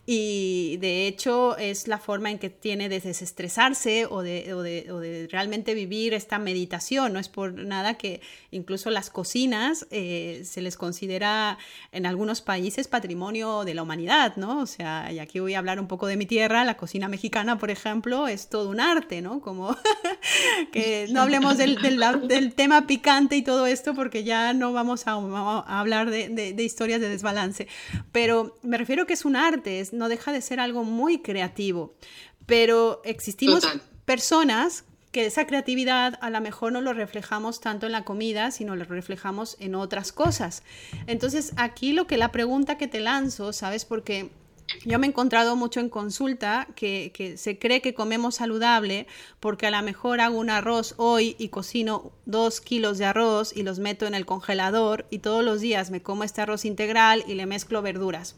y 0.04 0.78
de 0.78 1.06
hecho 1.06 1.56
es 1.58 1.86
la 1.86 1.98
forma 1.98 2.30
en 2.30 2.38
que 2.40 2.50
tiene 2.50 2.88
de 2.88 2.98
desestresarse 2.98 4.06
o 4.06 4.22
de, 4.22 4.52
o 4.52 4.60
de, 4.60 4.90
o 4.90 4.98
de 4.98 5.28
realmente 5.30 5.74
vivir 5.74 6.12
esta 6.12 6.40
meditación. 6.40 7.12
No 7.12 7.20
es 7.20 7.28
por 7.28 7.52
nada 7.54 7.94
que 7.94 8.20
incluso 8.50 8.90
las 8.90 9.10
cocinas 9.10 9.86
eh, 9.90 10.42
se 10.44 10.60
les 10.60 10.76
considera 10.76 11.56
en 11.92 12.06
algunos 12.06 12.40
países 12.40 12.88
patrimonio 12.88 13.64
de 13.64 13.74
la 13.74 13.84
humanidad, 13.84 14.34
¿no? 14.36 14.60
O 14.60 14.66
sea, 14.66 15.12
y 15.12 15.20
aquí 15.20 15.38
voy 15.38 15.54
a 15.54 15.60
hablar 15.60 15.78
un 15.78 15.86
poco 15.86 16.08
de 16.08 16.16
mi 16.16 16.26
tierra, 16.26 16.64
la 16.64 16.76
cocina 16.76 17.06
mexicana, 17.08 17.58
por 17.58 17.70
ejemplo, 17.70 18.26
es 18.26 18.48
todo 18.48 18.70
un 18.70 18.80
arte, 18.80 19.22
¿no? 19.22 19.40
Como 19.40 19.76
que 20.72 21.06
no 21.10 21.22
hablemos 21.22 21.58
del, 21.58 21.76
del, 21.76 22.54
tema 22.54 22.88
picante 22.88 23.36
y 23.36 23.42
todo 23.42 23.66
esto 23.66 23.94
porque 23.94 24.24
ya 24.24 24.52
no 24.52 24.72
vamos 24.72 25.06
a, 25.06 25.12
a 25.12 25.80
hablar 25.80 26.10
de, 26.10 26.28
de, 26.28 26.62
historias 26.62 27.00
de 27.00 27.08
desbalance, 27.08 27.68
pero 28.10 28.56
me 28.62 28.78
refiero 28.78 29.06
que 29.06 29.12
es 29.12 29.24
un 29.24 29.36
arte, 29.36 29.80
no 29.92 30.08
deja 30.08 30.32
de 30.32 30.40
ser 30.40 30.58
algo 30.58 30.84
muy 30.84 31.22
creativo, 31.22 31.94
pero 32.46 33.00
existimos 33.04 33.64
personas 34.04 34.84
que 35.12 35.26
esa 35.26 35.46
creatividad 35.46 36.18
a 36.22 36.30
lo 36.30 36.40
mejor 36.40 36.72
no 36.72 36.80
lo 36.80 36.94
reflejamos 36.94 37.60
tanto 37.60 37.86
en 37.86 37.92
la 37.92 38.04
comida, 38.04 38.50
sino 38.50 38.74
lo 38.74 38.84
reflejamos 38.84 39.56
en 39.60 39.74
otras 39.74 40.10
cosas. 40.10 40.62
Entonces, 41.06 41.52
aquí 41.56 41.92
lo 41.92 42.06
que 42.06 42.16
la 42.16 42.32
pregunta 42.32 42.78
que 42.78 42.88
te 42.88 43.00
lanzo, 43.00 43.52
¿sabes? 43.52 43.84
Porque 43.84 44.30
yo 44.86 44.98
me 44.98 45.06
he 45.06 45.10
encontrado 45.10 45.54
mucho 45.54 45.80
en 45.80 45.90
consulta 45.90 46.66
que, 46.74 47.12
que, 47.14 47.36
se 47.36 47.58
cree 47.58 47.82
que 47.82 47.94
comemos 47.94 48.36
saludable 48.36 49.06
porque 49.38 49.66
a 49.66 49.70
lo 49.70 49.82
mejor 49.82 50.20
hago 50.20 50.38
un 50.38 50.50
arroz 50.50 50.94
hoy 50.96 51.36
y 51.38 51.48
cocino 51.48 52.12
dos 52.24 52.60
kilos 52.60 52.98
de 52.98 53.04
arroz 53.04 53.54
y 53.54 53.62
los 53.62 53.78
meto 53.78 54.06
en 54.06 54.14
el 54.14 54.24
congelador 54.24 55.06
y 55.10 55.18
todos 55.18 55.44
los 55.44 55.60
días 55.60 55.90
me 55.90 56.02
como 56.02 56.24
este 56.24 56.40
arroz 56.40 56.64
integral 56.64 57.22
y 57.26 57.34
le 57.34 57.46
mezclo 57.46 57.82
verduras. 57.82 58.36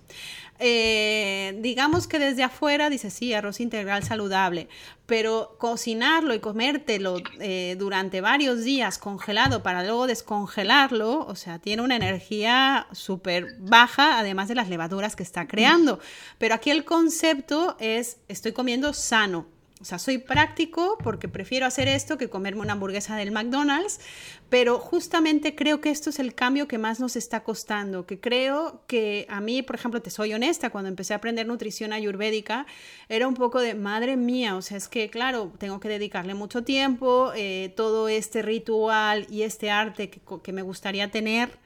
Eh, 0.67 1.59
digamos 1.61 2.07
que 2.07 2.19
desde 2.19 2.43
afuera 2.43 2.89
dice, 2.89 3.11
sí, 3.11 3.35
arroz 3.35 3.61
integral 3.61 4.03
saludable, 4.03 4.71
pero 5.05 5.57
cocinarlo 5.59 6.33
y 6.33 6.39
comértelo 6.39 7.19
eh, 7.39 7.77
durante 7.79 8.23
varios 8.23 8.65
días 8.65 8.97
congelado 8.97 9.63
para 9.63 9.83
luego 9.83 10.07
descongelarlo, 10.07 11.27
o 11.27 11.35
sea, 11.35 11.59
tiene 11.59 11.83
una 11.83 11.97
energía 11.97 12.87
súper 12.93 13.57
baja, 13.59 14.19
además 14.19 14.49
de 14.49 14.55
las 14.55 14.71
levaduras 14.71 15.17
que 15.17 15.23
está 15.23 15.47
creando. 15.47 15.99
Pero 16.39 16.55
aquí 16.55 16.71
el 16.71 16.87
concepto 16.87 17.77
es, 17.79 18.17
estoy 18.29 18.53
comiendo 18.53 18.95
sano, 18.95 19.45
o 19.85 19.87
sea, 19.87 19.99
soy 19.99 20.17
práctico 20.17 20.97
porque 21.05 21.29
prefiero 21.29 21.67
hacer 21.67 21.89
esto 21.89 22.17
que 22.17 22.31
comerme 22.31 22.63
una 22.63 22.73
hamburguesa 22.73 23.17
del 23.17 23.33
McDonald's, 23.33 24.01
pero 24.49 24.79
justamente 24.79 25.55
creo 25.55 25.83
que 25.83 25.91
esto 25.91 26.09
es 26.09 26.19
el 26.19 26.35
cambio 26.35 26.67
que 26.67 26.79
más 26.79 27.01
nos 27.01 27.17
está 27.17 27.43
costando, 27.43 28.07
que 28.07 28.19
creo 28.19 28.81
que 28.87 29.27
a 29.29 29.43
mí, 29.43 29.61
por 29.61 29.77
ejemplo, 29.77 30.01
te 30.01 30.09
soy 30.09 30.33
honesta, 30.33 30.71
cuando 30.71 30.89
empecé 30.89 31.13
a 31.13 31.19
aprender 31.19 31.47
nutrición 31.47 31.93
ayurvédica, 31.93 32.65
era 33.11 33.29
un 33.29 33.35
poco 33.35 33.61
de, 33.61 33.75
madre 33.75 34.17
mía, 34.17 34.57
o 34.57 34.63
sea, 34.63 34.79
es 34.79 34.89
que, 34.89 35.11
claro, 35.11 35.53
tengo 35.59 35.81
que 35.81 35.91
dedicarle 35.91 36.33
mucho 36.33 36.65
tiempo, 36.65 37.33
eh, 37.37 37.71
todo 37.77 38.09
este 38.09 38.41
ritual 38.41 39.27
y 39.29 39.43
este 39.43 39.71
arte 39.71 40.09
que, 40.09 40.53
me 40.55 40.63
gustaría 40.63 41.11
tener, 41.11 41.59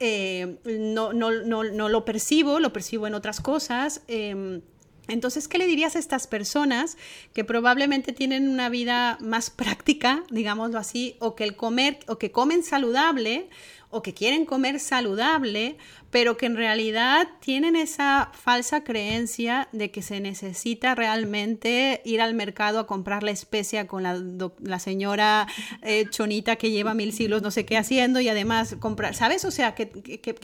eh, 0.00 0.56
no, 0.64 1.12
no, 1.12 1.30
no, 1.30 1.62
no, 1.62 1.88
lo 1.90 2.06
percibo, 2.06 2.58
lo 2.58 2.72
percibo 2.72 3.06
en 3.06 3.12
otras 3.12 3.42
cosas. 3.42 4.00
Em, 4.08 4.62
entonces, 5.08 5.48
¿qué 5.48 5.58
le 5.58 5.66
dirías 5.66 5.96
a 5.96 5.98
estas 5.98 6.26
personas 6.26 6.96
que 7.32 7.44
probablemente 7.44 8.12
tienen 8.12 8.48
una 8.48 8.68
vida 8.68 9.18
más 9.20 9.50
práctica, 9.50 10.24
digámoslo 10.30 10.78
así, 10.78 11.16
o 11.20 11.36
que 11.36 11.44
el 11.44 11.56
comer 11.56 11.98
o 12.08 12.18
que 12.18 12.32
comen 12.32 12.62
saludable 12.62 13.48
o 13.88 14.02
que 14.02 14.14
quieren 14.14 14.44
comer 14.46 14.80
saludable, 14.80 15.76
pero 16.10 16.36
que 16.36 16.46
en 16.46 16.56
realidad 16.56 17.28
tienen 17.40 17.76
esa 17.76 18.30
falsa 18.34 18.82
creencia 18.82 19.68
de 19.72 19.90
que 19.90 20.02
se 20.02 20.20
necesita 20.20 20.94
realmente 20.94 22.02
ir 22.04 22.20
al 22.20 22.34
mercado 22.34 22.80
a 22.80 22.86
comprar 22.86 23.22
la 23.22 23.30
especia 23.30 23.86
con 23.86 24.02
la, 24.02 24.78
señora 24.80 25.46
eh, 25.82 26.06
chonita 26.10 26.56
que 26.56 26.70
lleva 26.70 26.94
mil 26.94 27.12
siglos 27.12 27.42
no 27.42 27.50
sé 27.50 27.64
qué 27.64 27.76
haciendo 27.76 28.20
y 28.20 28.28
además 28.28 28.76
comprar, 28.80 29.14
¿sabes? 29.14 29.44
O 29.44 29.50
sea, 29.50 29.74
que 29.74 29.86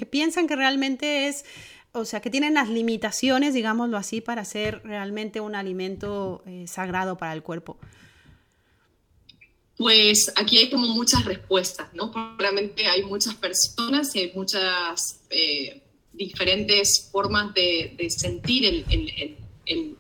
piensan 0.09 0.46
que 0.46 0.57
realmente 0.57 1.27
es 1.27 1.44
o 1.92 2.05
sea, 2.07 2.20
que 2.20 2.31
tienen 2.31 2.55
las 2.55 2.68
limitaciones, 2.68 3.52
digámoslo 3.52 3.96
así, 3.96 4.20
para 4.20 4.44
ser 4.44 4.81
realmente 4.83 5.40
un 5.40 5.55
alimento 5.55 6.42
eh, 6.46 6.66
sagrado 6.66 7.18
para 7.18 7.35
el 7.35 7.42
cuerpo? 7.42 7.78
Pues 9.76 10.33
aquí 10.37 10.59
hay 10.59 10.70
como 10.70 10.88
muchas 10.88 11.24
respuestas, 11.24 11.92
¿no? 11.92 12.12
Realmente 12.38 12.87
hay 12.87 13.02
muchas 13.05 13.35
personas 13.35 14.14
y 14.16 14.20
hay 14.20 14.33
muchas 14.35 15.20
eh, 15.31 15.83
diferentes 16.12 17.09
formas 17.11 17.52
de, 17.55 17.96
sentir 18.11 18.64
el, 18.64 19.37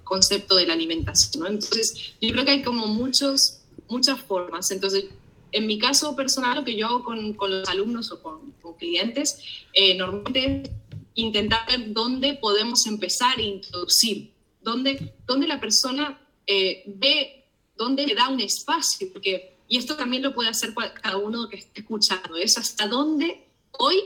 concepto 0.04 0.56
de 0.56 0.66
la 0.66 0.74
alimentación. 0.74 1.42
¿no? 1.42 1.48
Entonces, 1.48 2.14
yo 2.20 2.32
creo 2.32 2.44
que 2.44 2.50
hay 2.50 2.62
como 2.62 2.86
muchos, 2.86 3.60
muchas 3.88 4.20
formas. 4.20 4.70
Entonces, 4.70 5.06
en 5.52 5.66
mi 5.66 5.78
caso 5.78 6.14
personal, 6.14 6.56
lo 6.58 6.64
que 6.64 6.76
yo 6.76 6.86
hago 6.86 7.04
con, 7.04 7.36
los 7.50 7.68
alumnos 7.68 8.12
o 8.12 8.22
con, 8.22 8.52
clientes, 8.78 9.38
eh, 9.74 9.94
normalmente 9.94 10.70
intentar 11.14 11.66
ver 11.66 11.92
dónde 11.92 12.34
podemos 12.34 12.86
empezar 12.86 13.38
a 13.38 13.42
introducir, 13.42 14.32
dónde, 14.60 15.14
dónde 15.26 15.46
la 15.46 15.60
persona 15.60 16.20
eh, 16.46 16.82
ve, 16.86 17.44
dónde 17.76 18.06
le 18.06 18.14
da 18.14 18.28
un 18.28 18.40
espacio, 18.40 19.12
porque, 19.12 19.56
y 19.68 19.76
esto 19.76 19.96
también 19.96 20.22
lo 20.22 20.34
puede 20.34 20.48
hacer 20.48 20.74
cada 20.74 21.16
uno 21.16 21.48
que 21.48 21.56
esté 21.56 21.80
escuchando, 21.80 22.36
es 22.36 22.56
hasta 22.58 22.86
dónde 22.86 23.46
hoy, 23.72 23.96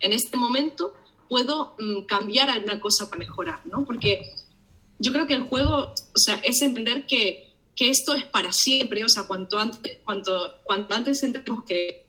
en 0.00 0.12
este 0.12 0.36
momento, 0.36 0.94
puedo 1.28 1.74
mm, 1.78 2.02
cambiar 2.02 2.50
alguna 2.50 2.80
cosa 2.80 3.08
para 3.08 3.18
mejorar, 3.18 3.60
¿no? 3.66 3.84
Porque 3.84 4.30
yo 4.98 5.12
creo 5.12 5.26
que 5.26 5.34
el 5.34 5.42
juego, 5.42 5.92
o 6.14 6.18
sea, 6.18 6.36
es 6.44 6.62
entender 6.62 7.06
que, 7.06 7.52
que 7.74 7.90
esto 7.90 8.14
es 8.14 8.24
para 8.24 8.52
siempre, 8.52 9.04
o 9.04 9.08
sea, 9.08 9.24
cuanto 9.24 9.58
antes, 9.58 9.98
cuanto, 10.04 10.54
cuanto 10.64 10.94
antes 10.94 11.22
entendemos 11.22 11.64
que 11.64 12.06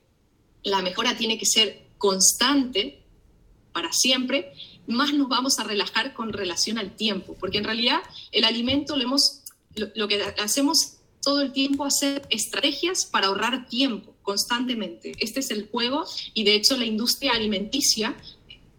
la 0.62 0.82
mejora 0.82 1.16
tiene 1.16 1.38
que 1.38 1.46
ser 1.46 1.86
constante 1.98 3.05
para 3.76 3.92
siempre, 3.92 4.54
más 4.86 5.12
nos 5.12 5.28
vamos 5.28 5.58
a 5.58 5.64
relajar 5.64 6.14
con 6.14 6.32
relación 6.32 6.78
al 6.78 6.96
tiempo, 6.96 7.36
porque 7.38 7.58
en 7.58 7.64
realidad 7.64 8.00
el 8.32 8.44
alimento 8.44 8.96
lo, 8.96 9.02
hemos, 9.02 9.42
lo, 9.74 9.88
lo 9.94 10.08
que 10.08 10.22
hacemos 10.38 10.94
todo 11.22 11.42
el 11.42 11.52
tiempo 11.52 11.84
hacer 11.84 12.22
estrategias 12.30 13.04
para 13.04 13.26
ahorrar 13.26 13.68
tiempo 13.68 14.14
constantemente. 14.22 15.12
Este 15.18 15.40
es 15.40 15.50
el 15.50 15.68
juego 15.68 16.06
y 16.32 16.44
de 16.44 16.54
hecho 16.54 16.78
la 16.78 16.86
industria 16.86 17.32
alimenticia 17.34 18.16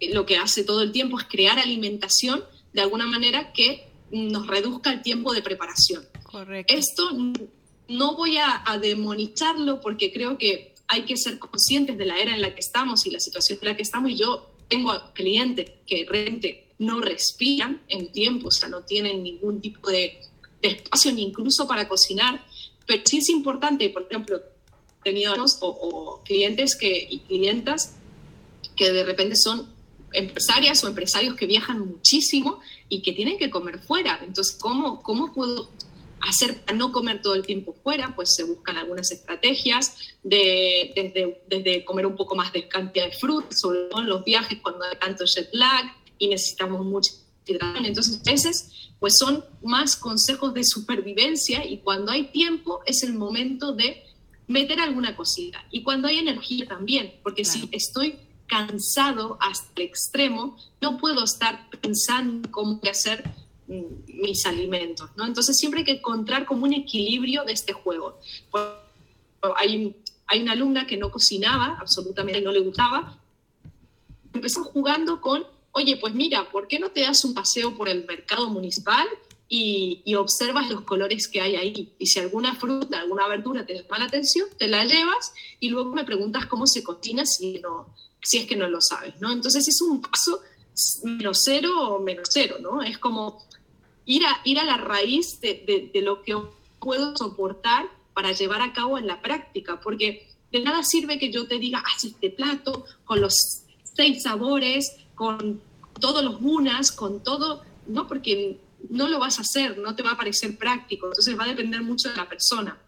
eh, 0.00 0.12
lo 0.12 0.26
que 0.26 0.36
hace 0.36 0.64
todo 0.64 0.82
el 0.82 0.90
tiempo 0.90 1.16
es 1.20 1.26
crear 1.26 1.60
alimentación 1.60 2.42
de 2.72 2.80
alguna 2.80 3.06
manera 3.06 3.52
que 3.52 3.88
nos 4.10 4.48
reduzca 4.48 4.90
el 4.90 5.02
tiempo 5.02 5.32
de 5.32 5.42
preparación. 5.42 6.08
Correcto. 6.24 6.74
Esto 6.74 7.10
no 7.86 8.16
voy 8.16 8.38
a, 8.38 8.64
a, 8.66 8.78
demonizarlo 8.78 9.80
porque 9.80 10.12
creo 10.12 10.38
que 10.38 10.74
hay 10.88 11.02
que 11.02 11.16
ser 11.16 11.38
conscientes 11.38 11.96
de 11.96 12.04
la 12.04 12.18
era 12.18 12.34
en 12.34 12.40
la 12.40 12.52
que 12.52 12.60
estamos 12.60 13.06
y 13.06 13.12
la 13.12 13.20
situación 13.20 13.60
en 13.62 13.68
la 13.68 13.76
que 13.76 13.82
estamos. 13.82 14.10
Y 14.10 14.16
yo 14.16 14.57
tengo 14.68 14.92
clientes 15.14 15.70
que 15.86 16.06
realmente 16.08 16.68
no 16.78 17.00
respiran 17.00 17.82
en 17.88 18.12
tiempo, 18.12 18.48
o 18.48 18.50
sea, 18.50 18.68
no 18.68 18.82
tienen 18.82 19.22
ningún 19.22 19.60
tipo 19.60 19.90
de, 19.90 20.20
espacio 20.60 21.12
ni 21.12 21.22
incluso 21.22 21.66
para 21.66 21.88
cocinar. 21.88 22.44
Pero 22.86 23.02
sí 23.04 23.18
es 23.18 23.28
importante, 23.28 23.88
por 23.90 24.02
ejemplo, 24.02 24.36
he 24.36 25.04
tenido 25.04 25.34
o, 25.34 25.66
o 25.66 26.22
clientes 26.22 26.76
que, 26.76 27.06
y 27.10 27.20
clientas 27.20 27.94
que 28.76 28.92
de 28.92 29.04
repente 29.04 29.36
son 29.36 29.68
empresarias 30.12 30.82
o 30.84 30.88
empresarios 30.88 31.34
que 31.34 31.46
viajan 31.46 31.80
muchísimo 31.80 32.60
y 32.88 33.02
que 33.02 33.12
tienen 33.12 33.38
que 33.38 33.50
comer 33.50 33.78
fuera. 33.80 34.20
Entonces, 34.24 34.56
¿cómo, 34.58 35.02
cómo 35.02 35.32
puedo 35.32 35.70
hacer 36.20 36.60
para 36.62 36.76
no 36.76 36.92
comer 36.92 37.22
todo 37.22 37.34
el 37.34 37.44
tiempo 37.44 37.74
fuera? 37.82 38.14
Pues 38.14 38.34
se 38.34 38.44
buscan 38.44 38.76
algunas 38.76 39.10
estrategias, 39.10 39.96
de, 40.22 40.92
desde, 40.94 41.42
desde 41.48 41.84
comer 41.84 42.06
un 42.06 42.16
poco 42.16 42.34
más 42.34 42.52
de 42.52 42.68
cantidad 42.68 43.06
de 43.06 43.12
frutas, 43.12 43.60
sobre 43.60 43.80
todo 43.90 44.02
en 44.02 44.08
los 44.08 44.24
viajes 44.24 44.58
cuando 44.62 44.84
hay 44.84 44.96
tanto 44.98 45.24
jet 45.24 45.48
lag 45.52 45.84
y 46.18 46.28
necesitamos 46.28 46.84
mucha 46.84 47.12
hidratación. 47.46 47.86
Entonces, 47.86 48.20
a 48.26 48.30
veces, 48.30 48.90
pues 48.98 49.16
son 49.18 49.44
más 49.62 49.96
consejos 49.96 50.54
de 50.54 50.64
supervivencia 50.64 51.64
y 51.64 51.78
cuando 51.78 52.12
hay 52.12 52.30
tiempo 52.30 52.80
es 52.86 53.02
el 53.02 53.14
momento 53.14 53.72
de 53.72 54.02
meter 54.48 54.80
alguna 54.80 55.14
cosita. 55.14 55.64
Y 55.70 55.82
cuando 55.82 56.08
hay 56.08 56.18
energía 56.18 56.66
también, 56.66 57.14
porque 57.22 57.42
claro. 57.42 57.60
si 57.60 57.68
estoy 57.72 58.18
cansado 58.46 59.36
hasta 59.40 59.70
el 59.76 59.82
extremo, 59.82 60.56
no 60.80 60.98
puedo 60.98 61.22
estar 61.22 61.68
pensando 61.80 62.50
cómo 62.50 62.80
hacer 62.90 63.30
mis 63.68 64.46
alimentos, 64.46 65.10
¿no? 65.16 65.26
Entonces 65.26 65.56
siempre 65.56 65.80
hay 65.80 65.84
que 65.84 65.92
encontrar 65.92 66.46
como 66.46 66.64
un 66.64 66.72
equilibrio 66.72 67.44
de 67.44 67.52
este 67.52 67.72
juego. 67.72 68.18
Hay, 69.56 69.96
hay 70.26 70.42
una 70.42 70.52
alumna 70.52 70.86
que 70.86 70.96
no 70.96 71.10
cocinaba, 71.10 71.76
absolutamente 71.80 72.40
no 72.40 72.50
le 72.50 72.60
gustaba, 72.60 73.20
empezó 74.32 74.64
jugando 74.64 75.20
con, 75.20 75.44
oye, 75.72 75.96
pues 75.96 76.14
mira, 76.14 76.50
¿por 76.50 76.66
qué 76.66 76.78
no 76.78 76.90
te 76.90 77.02
das 77.02 77.24
un 77.24 77.34
paseo 77.34 77.76
por 77.76 77.88
el 77.88 78.06
mercado 78.06 78.48
municipal 78.48 79.06
y, 79.50 80.02
y, 80.04 80.14
observas 80.14 80.68
los 80.68 80.82
colores 80.82 81.26
que 81.26 81.40
hay 81.40 81.56
ahí. 81.56 81.94
Y 81.98 82.06
si 82.06 82.20
alguna 82.20 82.54
fruta, 82.56 83.00
alguna 83.00 83.26
verdura 83.28 83.64
te 83.64 83.74
llama 83.74 83.98
la 83.98 84.04
atención, 84.04 84.46
te 84.58 84.68
la 84.68 84.84
llevas 84.84 85.32
y 85.58 85.70
luego 85.70 85.94
me 85.94 86.04
preguntas 86.04 86.44
cómo 86.44 86.66
se 86.66 86.84
cocina 86.84 87.24
si, 87.24 87.58
no, 87.60 87.94
si 88.22 88.38
es 88.38 88.46
que 88.46 88.56
no 88.56 88.68
lo 88.68 88.82
sabes, 88.82 89.18
¿no? 89.20 89.32
Entonces 89.32 89.66
es 89.66 89.80
un 89.80 90.02
paso 90.02 90.42
menos 91.02 91.40
cero 91.44 91.70
o 91.94 92.00
menos 92.00 92.28
cero, 92.30 92.56
¿no? 92.60 92.82
Es 92.82 92.98
como 92.98 93.47
ir 94.08 94.24
a, 94.24 94.40
ir 94.42 94.58
a 94.58 94.64
la 94.64 94.78
raíz 94.78 95.38
de, 95.40 95.62
de, 95.66 95.90
de 95.92 96.02
lo 96.02 96.22
que 96.22 96.34
puedo 96.80 97.14
soportar 97.14 97.90
para 98.14 98.32
llevar 98.32 98.62
a 98.62 98.72
cabo 98.72 98.98
en 98.98 99.06
la 99.06 99.20
práctica, 99.20 99.80
porque 99.80 100.26
de 100.50 100.60
nada 100.60 100.82
sirve 100.82 101.18
que 101.18 101.30
yo 101.30 101.46
te 101.46 101.58
diga, 101.58 101.84
haz 101.86 102.04
este 102.04 102.30
plato 102.30 102.86
con 103.04 103.20
los 103.20 103.34
seis 103.84 104.22
sabores, 104.22 104.96
con 105.14 105.60
todos 106.00 106.24
los 106.24 106.40
unas, 106.40 106.90
con 106.90 107.22
todo, 107.22 107.62
¿no? 107.86 108.08
Porque 108.08 108.58
no 108.88 109.08
lo 109.08 109.18
vas 109.18 109.38
a 109.38 109.42
hacer, 109.42 109.76
no 109.76 109.94
te 109.94 110.02
va 110.02 110.12
a 110.12 110.16
parecer 110.16 110.56
práctico, 110.56 111.08
entonces 111.08 111.38
va 111.38 111.44
a 111.44 111.48
depender 111.48 111.82
mucho 111.82 112.08
de 112.08 112.16
la 112.16 112.28
persona. 112.28 112.78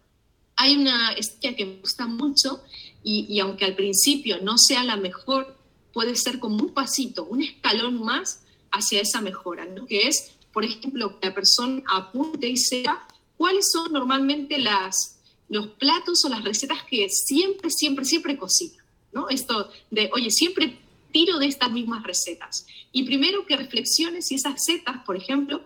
Hay 0.55 0.75
una 0.75 1.11
estrategia 1.13 1.55
que 1.55 1.65
me 1.65 1.81
gusta 1.81 2.07
mucho 2.07 2.63
y, 3.03 3.27
y, 3.29 3.39
aunque 3.41 3.65
al 3.65 3.75
principio 3.75 4.39
no 4.41 4.57
sea 4.57 4.83
la 4.83 4.95
mejor, 4.95 5.55
puede 5.93 6.15
ser 6.15 6.39
como 6.39 6.63
un 6.63 6.73
pasito, 6.73 7.25
un 7.25 7.43
escalón 7.43 8.03
más 8.03 8.41
hacia 8.71 9.01
esa 9.01 9.21
mejora, 9.21 9.65
¿no? 9.65 9.85
que 9.85 10.07
es, 10.07 10.31
por 10.53 10.65
ejemplo, 10.65 11.19
que 11.19 11.27
la 11.27 11.33
persona 11.33 11.81
apunte 11.89 12.47
y 12.47 12.57
sepa 12.57 13.07
cuáles 13.37 13.71
son 13.71 13.91
normalmente 13.91 14.57
las, 14.57 15.19
los 15.49 15.67
platos 15.67 16.23
o 16.25 16.29
las 16.29 16.43
recetas 16.43 16.83
que 16.83 17.07
siempre, 17.09 17.69
siempre, 17.69 18.05
siempre 18.05 18.37
cocina. 18.37 18.83
¿no? 19.13 19.29
Esto 19.29 19.71
de, 19.89 20.09
oye, 20.13 20.31
siempre 20.31 20.77
tiro 21.11 21.39
de 21.39 21.47
estas 21.47 21.71
mismas 21.71 22.03
recetas. 22.03 22.65
Y 22.91 23.03
primero 23.03 23.45
que 23.45 23.57
reflexiones 23.57 24.27
si 24.27 24.35
esas 24.35 24.53
recetas, 24.53 25.03
por 25.05 25.15
ejemplo, 25.15 25.61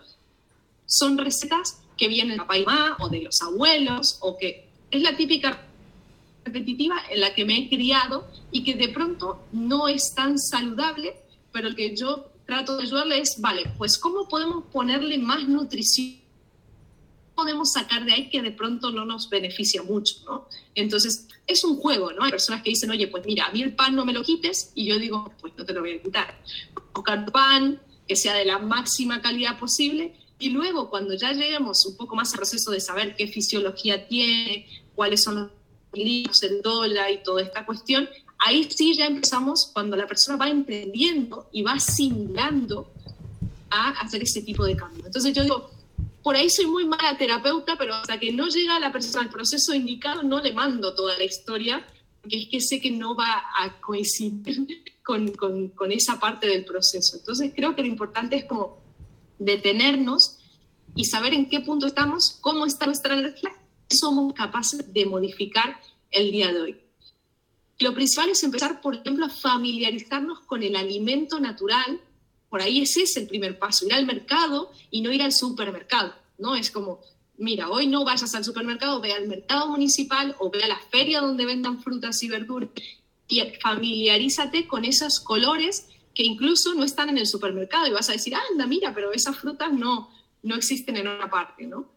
son 0.86 1.18
recetas 1.18 1.82
que 1.98 2.08
vienen 2.08 2.34
de 2.34 2.38
papá 2.38 2.58
y 2.58 2.66
mamá 2.66 2.98
o 3.00 3.10
de 3.10 3.22
los 3.22 3.42
abuelos 3.42 4.18
o 4.22 4.38
que 4.38 4.68
es 4.92 5.02
la 5.02 5.16
típica 5.16 5.66
repetitiva 6.44 6.96
en 7.10 7.22
la 7.22 7.34
que 7.34 7.46
me 7.46 7.58
he 7.58 7.70
criado 7.70 8.28
y 8.52 8.64
que 8.64 8.76
de 8.76 8.90
pronto 8.90 9.44
no 9.52 9.88
es 9.88 10.14
tan 10.14 10.38
saludable, 10.38 11.16
pero 11.52 11.74
que 11.76 11.96
yo 11.96 12.30
trato 12.46 12.78
de 12.78 12.84
ayudarle 12.84 13.20
es, 13.20 13.40
vale, 13.42 13.72
pues 13.78 13.98
¿cómo 13.98 14.28
podemos 14.28 14.66
ponerle 14.72 15.18
más 15.18 15.48
nutrición? 15.48 16.26
podemos 17.36 17.74
sacar 17.74 18.06
de 18.06 18.14
ahí 18.14 18.30
que 18.30 18.42
de 18.42 18.52
pronto 18.52 18.92
no 18.92 19.06
nos 19.06 19.30
beneficia 19.30 19.84
mucho, 19.84 20.16
¿no? 20.26 20.48
Entonces, 20.74 21.28
es 21.46 21.64
un 21.64 21.78
juego, 21.78 22.12
¿no? 22.14 22.24
Hay 22.24 22.32
personas 22.32 22.64
que 22.64 22.72
dicen, 22.72 22.90
oye, 22.90 23.08
pues 23.08 23.26
mira, 23.26 23.48
a 23.48 23.52
mí 23.52 23.62
el 23.62 23.76
pan 23.76 23.94
no 23.94 24.06
me 24.06 24.14
lo 24.14 24.24
quites, 24.24 24.72
y 24.74 24.86
yo 24.86 24.98
digo, 24.98 25.32
pues 25.40 25.54
no 25.58 25.66
te 25.66 25.74
lo 25.74 25.82
voy 25.82 25.92
a 25.92 26.02
quitar. 26.02 26.42
Buscar 26.94 27.32
pan 27.32 27.80
que 28.08 28.16
sea 28.16 28.34
de 28.36 28.46
la 28.46 28.58
máxima 28.58 29.22
calidad 29.22 29.60
posible, 29.60 30.16
y 30.40 30.50
luego, 30.50 30.90
cuando 30.90 31.14
ya 31.14 31.34
lleguemos 31.34 31.86
un 31.86 31.98
poco 31.98 32.16
más 32.16 32.32
al 32.34 32.38
proceso 32.38 32.72
de 32.72 32.80
saber 32.80 33.16
qué 33.16 33.28
fisiología 33.28 34.08
tiene, 34.08 34.68
cuáles 34.96 35.24
son 35.24 35.36
los 35.36 35.52
libros, 35.94 36.42
el 36.44 36.62
dólar 36.62 37.12
y 37.12 37.24
toda 37.24 37.42
esta 37.42 37.66
cuestión, 37.66 38.10
ahí 38.46 38.70
sí 38.70 38.96
ya 38.96 39.08
empezamos 39.08 39.72
cuando 39.74 39.98
la 39.98 40.06
persona 40.06 40.38
va 40.38 40.48
emprendiendo 40.48 41.50
y 41.52 41.64
va 41.64 41.74
asimilando 41.74 42.92
a 43.72 43.90
hacer 43.90 44.22
ese 44.22 44.44
tipo 44.44 44.64
de 44.64 44.76
cambio. 44.76 45.04
Entonces 45.06 45.34
yo 45.34 45.42
digo, 45.42 45.72
por 46.22 46.36
ahí 46.36 46.50
soy 46.50 46.68
muy 46.68 46.86
mala 46.86 47.18
terapeuta, 47.18 47.76
pero 47.76 47.96
hasta 47.96 48.20
que 48.20 48.32
no 48.32 48.48
llega 48.48 48.80
la 48.80 48.92
persona 48.92 49.24
al 49.24 49.32
proceso 49.32 49.74
indicado, 49.74 50.22
no 50.22 50.42
le 50.42 50.54
mando 50.54 50.94
toda 50.94 51.18
la 51.18 51.24
historia, 51.24 51.86
porque 52.22 52.38
es 52.38 52.48
que 52.50 52.62
sé 52.62 52.80
que 52.80 52.92
no 52.92 53.16
va 53.16 53.44
a 53.60 53.82
coincidir 53.82 54.84
con, 55.04 55.92
esa 55.92 56.20
parte 56.20 56.48
del 56.48 56.66
proceso. 56.66 57.18
Entonces 57.18 57.52
creo 57.56 57.76
que 57.76 57.82
lo 57.82 57.88
importante 57.88 58.36
es 58.36 58.46
como 58.46 58.78
detenernos 59.40 60.38
y 60.96 61.06
saber 61.06 61.34
en 61.34 61.50
qué 61.50 61.62
punto 61.62 61.88
estamos, 61.88 62.38
cómo 62.42 62.68
está 62.68 62.86
nuestra 62.86 63.18
energía, 63.18 63.52
somos 63.90 64.34
capaces 64.34 64.94
de 64.94 65.06
modificar 65.08 65.80
el 66.12 66.32
día 66.32 66.54
de 66.54 66.62
hoy. 66.62 66.85
Lo 67.80 67.94
principal 67.94 68.30
es 68.30 68.44
empezar, 68.44 68.82
por 68.82 68.96
ejemplo, 68.96 69.26
a 69.26 69.30
familiarizarnos 69.30 70.40
con 70.42 70.64
el 70.64 70.76
alimento 70.76 71.40
natural. 71.40 72.00
Por 72.50 72.62
ahí 72.62 72.82
ese 72.82 73.04
es 73.04 73.18
el 73.18 73.28
primer 73.28 73.60
paso, 73.60 73.86
ir 73.86 73.94
al 73.94 74.06
mercado 74.06 74.72
y 74.92 75.02
no 75.02 75.12
ir 75.12 75.22
al 75.22 75.34
supermercado, 75.34 76.14
¿no? 76.38 76.56
Es 76.56 76.72
como, 76.72 77.02
mira, 77.38 77.70
hoy 77.70 77.88
no 77.88 78.06
vayas 78.06 78.34
al 78.34 78.46
supermercado, 78.46 79.02
ve 79.02 79.12
al 79.12 79.28
mercado 79.28 79.68
municipal 79.68 80.36
o 80.40 80.50
ve 80.50 80.64
a 80.64 80.68
la 80.68 80.80
feria 80.90 81.20
donde 81.20 81.46
vendan 81.46 81.82
frutas 81.82 82.24
y 82.24 82.30
verduras 82.30 82.70
y 83.28 83.42
familiarízate 83.62 84.68
con 84.68 84.86
esos 84.86 85.20
colores 85.20 85.88
que 86.14 86.24
incluso 86.24 86.74
no 86.76 86.84
están 86.84 87.10
en 87.10 87.18
el 87.18 87.28
supermercado 87.28 87.88
y 87.88 87.92
vas 87.92 88.10
a 88.10 88.14
decir, 88.14 88.34
anda, 88.52 88.68
mira, 88.68 88.94
pero 88.94 89.12
esas 89.12 89.36
frutas 89.38 89.74
no, 89.74 90.10
no 90.44 90.56
existen 90.56 90.96
en 90.98 91.08
otra 91.08 91.30
parte, 91.30 91.66
¿no? 91.66 91.90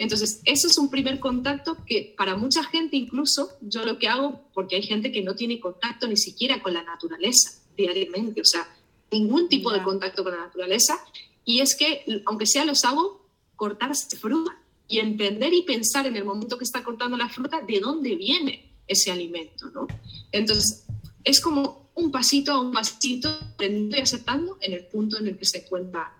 Entonces, 0.00 0.40
eso 0.46 0.66
es 0.66 0.78
un 0.78 0.88
primer 0.88 1.20
contacto 1.20 1.76
que 1.84 2.14
para 2.16 2.34
mucha 2.34 2.64
gente 2.64 2.96
incluso 2.96 3.50
yo 3.60 3.84
lo 3.84 3.98
que 3.98 4.08
hago, 4.08 4.40
porque 4.54 4.76
hay 4.76 4.82
gente 4.82 5.12
que 5.12 5.20
no 5.20 5.34
tiene 5.34 5.60
contacto 5.60 6.08
ni 6.08 6.16
siquiera 6.16 6.62
con 6.62 6.72
la 6.72 6.82
naturaleza 6.82 7.60
diariamente, 7.76 8.40
o 8.40 8.44
sea, 8.46 8.66
ningún 9.10 9.50
tipo 9.50 9.70
de 9.70 9.82
contacto 9.82 10.24
con 10.24 10.32
la 10.32 10.46
naturaleza, 10.46 10.98
y 11.44 11.60
es 11.60 11.76
que, 11.76 12.22
aunque 12.24 12.46
sea 12.46 12.64
los 12.64 12.82
hago, 12.86 13.28
cortarse 13.56 14.16
fruta 14.16 14.56
y 14.88 15.00
entender 15.00 15.52
y 15.52 15.64
pensar 15.64 16.06
en 16.06 16.16
el 16.16 16.24
momento 16.24 16.56
que 16.56 16.64
está 16.64 16.82
cortando 16.82 17.18
la 17.18 17.28
fruta 17.28 17.60
de 17.60 17.78
dónde 17.80 18.16
viene 18.16 18.72
ese 18.86 19.10
alimento, 19.10 19.66
¿no? 19.66 19.86
Entonces, 20.32 20.86
es 21.24 21.42
como 21.42 21.90
un 21.94 22.10
pasito 22.10 22.52
a 22.52 22.60
un 22.62 22.72
pasito, 22.72 23.28
aprendiendo 23.28 23.98
y 23.98 24.00
aceptando 24.00 24.56
en 24.62 24.72
el 24.72 24.86
punto 24.86 25.18
en 25.18 25.26
el 25.26 25.36
que 25.36 25.44
se 25.44 25.58
encuentra 25.58 26.16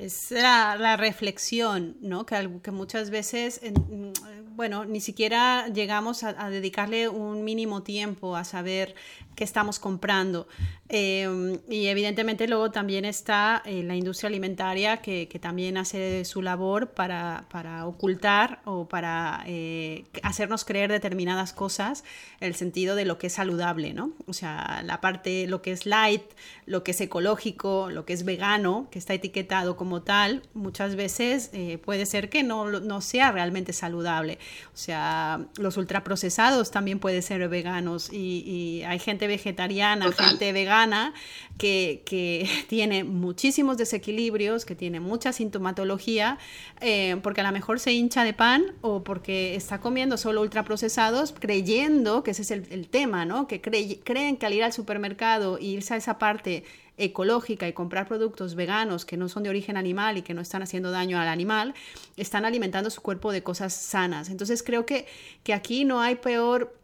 Es 0.00 0.30
la, 0.30 0.96
reflexión, 0.96 1.98
¿no? 2.00 2.24
Que, 2.24 2.48
que 2.62 2.70
muchas 2.70 3.10
veces, 3.10 3.60
bueno, 4.56 4.86
ni 4.86 5.00
siquiera 5.00 5.68
llegamos 5.68 6.22
a, 6.22 6.48
dedicarle 6.48 7.08
un 7.10 7.44
mínimo 7.44 7.82
tiempo 7.82 8.34
a 8.34 8.44
saber 8.44 8.94
qué 9.34 9.44
estamos 9.44 9.78
comprando. 9.78 10.48
Em, 10.88 11.58
y 11.68 11.86
evidentemente 11.86 12.46
luego 12.46 12.70
también 12.70 13.04
está 13.04 13.62
eh, 13.64 13.82
la 13.82 13.94
industria 13.94 14.28
alimentaria 14.28 14.98
que, 14.98 15.26
también 15.40 15.78
hace 15.78 16.24
su 16.26 16.42
labor 16.42 16.90
para, 16.90 17.46
ocultar 17.86 18.60
o 18.64 18.86
para 18.86 19.42
eh, 19.46 20.04
hacernos 20.22 20.64
creer 20.64 20.90
determinadas 20.90 21.54
cosas, 21.54 22.04
el 22.40 22.54
sentido 22.54 22.96
de 22.96 23.06
lo 23.06 23.16
que 23.16 23.28
es 23.28 23.32
saludable, 23.32 23.94
¿no? 23.94 24.12
O 24.26 24.34
sea, 24.34 24.82
la 24.84 25.00
parte, 25.00 25.46
lo 25.46 25.62
que 25.62 25.72
es 25.72 25.86
light, 25.86 26.24
lo 26.66 26.84
que 26.84 26.90
es 26.90 27.00
ecológico, 27.00 27.88
lo 27.90 28.04
que 28.04 28.12
es 28.12 28.24
vegano, 28.24 28.88
que 28.90 28.98
está 28.98 29.14
etiquetado 29.14 29.76
como 29.76 29.89
tal, 30.02 30.42
muchas 30.54 30.94
veces 30.94 31.50
eh, 31.52 31.78
puede 31.78 32.06
ser 32.06 32.30
que 32.30 32.42
no, 32.42 32.80
no 32.80 33.00
sea 33.00 33.32
realmente 33.32 33.72
saludable. 33.72 34.38
O 34.72 34.76
sea, 34.76 35.46
los 35.58 35.76
ultraprocesados 35.76 36.70
también 36.70 37.00
pueden 37.00 37.22
ser 37.22 37.48
veganos 37.48 38.12
y, 38.12 38.44
y 38.46 38.82
hay 38.84 39.00
gente 39.00 39.26
vegetariana, 39.26 40.12
gente 40.12 40.52
vegana, 40.52 41.12
que, 41.58 42.02
que, 42.06 42.48
tiene 42.68 43.04
muchísimos 43.04 43.76
desequilibrios, 43.76 44.64
que 44.64 44.74
tiene 44.74 45.00
mucha 45.00 45.32
sintomatología, 45.32 46.38
eh, 46.80 47.16
porque 47.22 47.40
a 47.40 47.44
lo 47.44 47.52
mejor 47.52 47.80
se 47.80 47.92
hincha 47.92 48.24
de 48.24 48.32
pan 48.32 48.64
o 48.80 49.04
porque 49.04 49.54
está 49.54 49.80
comiendo 49.80 50.16
solo 50.16 50.40
ultraprocesados, 50.40 51.34
creyendo 51.38 52.22
que 52.22 52.30
ese 52.30 52.42
es 52.42 52.50
el, 52.50 52.88
tema, 52.88 53.24
¿no? 53.24 53.46
Que 53.46 53.60
creen 53.60 54.36
que 54.36 54.46
al 54.46 54.54
ir 54.54 54.64
al 54.64 54.72
supermercado 54.72 55.58
e 55.58 55.64
irse 55.64 55.94
a 55.94 55.96
esa 55.96 56.18
parte 56.18 56.64
ecológica 57.00 57.66
y 57.66 57.72
comprar 57.72 58.06
productos 58.06 58.54
veganos 58.54 59.04
que 59.04 59.16
no 59.16 59.28
son 59.28 59.42
de 59.42 59.48
origen 59.48 59.76
animal 59.76 60.18
y 60.18 60.22
que 60.22 60.34
no 60.34 60.40
están 60.40 60.62
haciendo 60.62 60.90
daño 60.90 61.18
al 61.18 61.28
animal, 61.28 61.74
están 62.16 62.44
alimentando 62.44 62.90
su 62.90 63.00
cuerpo 63.00 63.32
de 63.32 63.42
cosas 63.42 63.74
sanas. 63.74 64.28
Entonces 64.28 64.62
creo 64.62 64.86
que, 64.86 65.06
que 65.42 65.54
aquí 65.54 65.84
no 65.84 66.00
hay 66.00 66.16
peor 66.16 66.76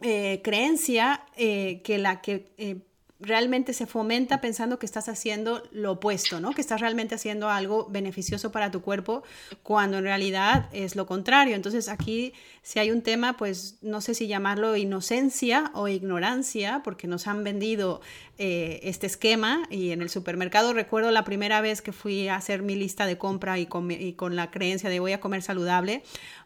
eh, 0.00 0.40
creencia 0.44 1.24
eh, 1.36 1.80
que 1.82 1.98
la 1.98 2.20
que 2.20 2.52
eh, 2.58 2.76
realmente 3.24 3.72
se 3.72 3.86
fomenta 3.86 4.40
pensando 4.40 4.78
que 4.78 4.86
estás 4.86 5.08
haciendo 5.08 5.62
lo 5.72 5.92
opuesto, 5.92 6.40
¿no? 6.40 6.52
Que 6.52 6.60
estás 6.60 6.80
realmente 6.80 7.14
haciendo 7.14 7.50
algo 7.50 7.86
beneficioso 7.90 8.52
para 8.52 8.70
tu 8.70 8.82
cuerpo 8.82 9.22
cuando 9.62 9.98
en 9.98 10.04
realidad 10.04 10.68
es 10.72 10.96
lo 10.96 11.06
contrario. 11.06 11.56
Entonces 11.56 11.88
aquí 11.88 12.32
si 12.62 12.78
hay 12.78 12.90
un 12.90 13.02
tema, 13.02 13.36
pues 13.36 13.78
no 13.82 14.00
sé 14.00 14.14
si 14.14 14.26
llamarlo 14.26 14.76
inocencia 14.76 15.70
o 15.74 15.88
ignorancia, 15.88 16.80
porque 16.82 17.06
nos 17.06 17.26
han 17.26 17.44
vendido 17.44 18.00
este 18.36 19.06
esquema 19.06 19.62
y 19.70 19.90
en 19.92 20.02
el 20.02 20.10
supermercado 20.10 20.72
recuerdo 20.72 21.12
la 21.12 21.24
primera 21.24 21.60
vez 21.60 21.82
que 21.82 21.92
fui 21.92 22.26
a 22.26 22.34
hacer 22.34 22.62
mi 22.62 22.74
lista 22.74 23.06
de 23.06 23.16
compra 23.16 23.58
y 23.58 23.68
y 23.90 24.12
con 24.14 24.36
la 24.36 24.50
creencia 24.50 24.90
de 24.90 25.00
voy 25.00 25.12
a 25.12 25.20
comer 25.20 25.42
saludable, 25.42 26.02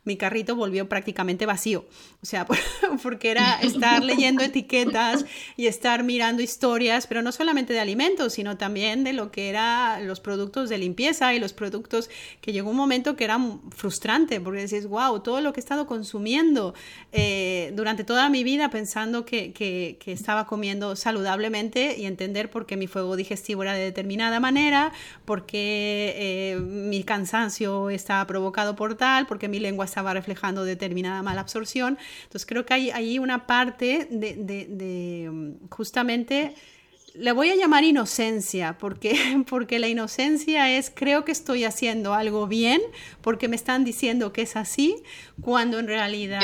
mi 0.09 0.17
carrito 0.17 0.57
volvió 0.57 0.89
prácticamente 0.89 1.47
vacío. 1.47 1.87
O 2.23 2.27
sea, 2.27 2.47
porque 3.03 3.31
era 3.31 3.61
estar 3.61 4.03
leyendo 4.03 4.43
etiquetas 4.43 5.25
y 5.57 5.67
estar 5.67 6.03
mirando 6.03 6.43
historias, 6.43 7.07
pero 7.07 7.23
no 7.23 7.31
solamente 7.31 7.75
de 7.75 7.81
alimentos, 7.81 8.33
sino 8.33 8.57
también 8.57 9.05
de 9.05 9.13
lo 9.13 9.31
que 9.31 9.51
eran 9.51 10.09
los 10.09 10.19
productos 10.19 10.71
de 10.71 10.79
limpieza 10.79 11.35
y 11.35 11.39
los 11.39 11.53
productos 11.53 12.09
que 12.41 12.53
llegó 12.53 12.71
un 12.71 12.77
momento 12.77 13.17
que 13.17 13.25
era 13.25 13.39
frustrante, 13.77 14.41
porque 14.41 14.67
decís, 14.67 14.87
wow, 14.87 15.21
todo 15.21 15.43
lo 15.43 15.53
que 15.53 15.61
he 15.61 15.63
estado 15.63 15.87
consumiendo 15.87 16.75
eh, 17.13 17.71
durante 17.75 18.03
toda 18.03 18.31
mi 18.31 18.45
vida 18.45 18.71
pensando 18.71 19.27
que, 19.27 19.53
que, 19.53 19.99
estaba 20.09 20.47
comiendo 20.47 20.97
saludablemente 20.97 21.97
y 21.99 22.07
entender 22.07 22.51
por 22.51 22.65
qué 22.65 22.79
mi 22.79 22.87
fuego 22.87 23.15
digestivo 23.15 23.63
era 23.63 23.75
de 23.75 23.85
determinada 23.85 24.41
manera, 24.41 24.91
por 25.27 25.45
qué 25.45 26.15
eh, 26.17 26.57
mi 26.59 27.05
cansancio 27.05 27.91
estaba 27.91 28.27
provocado 28.27 28.75
por 28.75 28.95
tal, 28.95 29.27
porque 29.27 29.49
mi 29.49 29.61
lengua 29.61 29.85
estaba 29.85 29.98
reflejando 30.03 30.65
determinada 30.65 31.23
mala 31.23 31.41
absorción. 31.41 31.99
Entonces 32.25 32.47
creo 32.47 32.65
que 32.65 32.75
hay 32.75 32.91
ahí 32.91 33.19
una 33.19 33.47
parte 33.47 34.09
de, 34.11 34.35
de 34.37 35.31
mm, 35.31 35.69
justamente 35.71 36.55
le 37.19 37.33
voy 37.33 37.51
a 37.51 37.57
llamar 37.57 37.85
inocencia, 37.85 38.77
porque, 38.79 39.43
porque 39.49 39.79
la 39.79 39.89
inocencia 39.89 40.77
es 40.77 40.91
creo 40.95 41.25
que 41.25 41.33
estoy 41.33 41.65
haciendo 41.65 42.15
algo 42.15 42.47
bien, 42.47 42.81
porque 43.23 43.49
me 43.49 43.57
están 43.57 43.85
diciendo 43.85 44.33
que 44.33 44.43
es 44.43 44.57
así, 44.57 44.97
cuando 45.41 45.79
en 45.79 45.87
realidad 45.87 46.43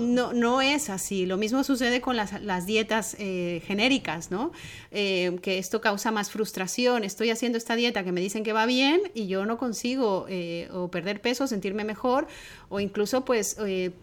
no, 0.00 0.32
no 0.32 0.60
es 0.60 0.90
así. 0.90 1.26
Lo 1.26 1.36
mismo 1.36 1.64
sucede 1.64 2.00
con 2.00 2.16
las, 2.16 2.40
las 2.42 2.66
dietas 2.66 3.16
eh, 3.18 3.62
genéricas, 3.66 4.30
¿no? 4.30 4.52
Eh, 4.90 5.38
que 5.42 5.58
esto 5.58 5.80
causa 5.80 6.10
más 6.10 6.30
frustración. 6.30 7.04
Estoy 7.04 7.30
haciendo 7.30 7.56
esta 7.56 7.76
dieta 7.76 8.04
que 8.04 8.12
me 8.12 8.20
dicen 8.20 8.44
que 8.44 8.52
va 8.52 8.66
bien 8.66 9.00
y 9.14 9.26
yo 9.26 9.46
no 9.46 9.56
consigo 9.56 10.26
eh, 10.28 10.68
o 10.72 10.90
perder 10.90 11.20
peso, 11.20 11.46
sentirme 11.46 11.84
mejor, 11.84 12.26
o 12.70 12.80
incluso 12.80 13.24
pues 13.24 13.56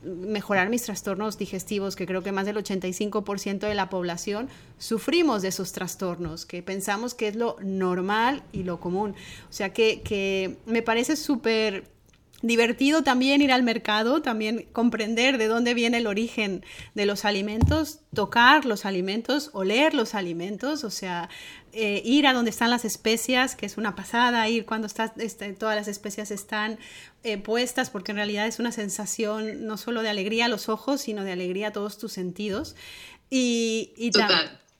mejorar 0.03 0.69
mis 0.69 0.84
trastornos 0.84 1.38
digestivos, 1.38 1.95
que 1.95 2.06
creo 2.06 2.21
que 2.21 2.32
más 2.32 2.45
del 2.45 2.58
85% 2.58 3.60
de 3.60 3.73
la 3.73 3.89
población 3.89 4.49
sufrimos 4.77 5.41
de 5.41 5.47
esos 5.47 5.71
trastornos, 5.71 6.45
que 6.45 6.62
pensamos 6.62 7.15
que 7.15 7.30
es 7.30 7.36
lo 7.36 7.56
normal 7.62 8.43
y 8.51 8.63
lo 8.63 8.80
común. 8.80 9.15
O 9.49 9.53
sea 9.53 9.73
que, 9.73 10.01
que 10.01 10.58
me 10.65 10.82
parece 10.82 11.15
súper 11.15 11.96
divertido 12.41 13.04
también 13.04 13.41
ir 13.41 13.52
al 13.52 13.63
mercado, 13.63 14.21
también 14.21 14.67
comprender 14.71 15.38
de 15.38 15.47
dónde 15.47 15.73
viene 15.73 15.97
el 15.97 16.08
origen 16.08 16.63
de 16.93 17.06
los 17.06 17.26
alimentos, 17.26 18.00
tocar 18.13 18.65
los 18.65 18.86
alimentos, 18.86 19.50
oler 19.54 19.93
los 19.93 20.13
alimentos, 20.13 20.84
o 20.84 20.91
sea, 20.91 21.30
eh, 21.73 22.02
ir 22.06 22.28
a 22.28 22.34
donde 22.34 22.52
están 22.52 22.69
las 22.69 22.86
especias, 22.86 23.56
que 23.56 23.65
es 23.65 23.78
una 23.78 23.95
pasada, 23.95 24.47
ir 24.50 24.65
cuando 24.65 24.88
este, 25.17 25.54
todas 25.54 25.76
las 25.76 25.88
especias 25.88 26.32
están 26.32 26.78
eh, 27.23 27.38
puestas, 27.38 27.89
porque 27.89 28.12
en 28.12 28.17
realidad 28.17 28.47
es 28.47 28.60
una 28.60 28.71
sensación 28.71 29.65
no 29.65 29.78
solo 29.78 30.02
de 30.02 30.10
alegría 30.10 30.45
a 30.45 30.47
los 30.47 30.69
ojos, 30.69 31.02
sino 31.02 31.23
de 31.23 31.32
alegría 31.32 31.69
a 31.69 31.71
todos 31.71 31.97
tus 31.97 32.13
sentidos. 32.13 32.76
Y, 33.30 33.93
y 33.97 34.12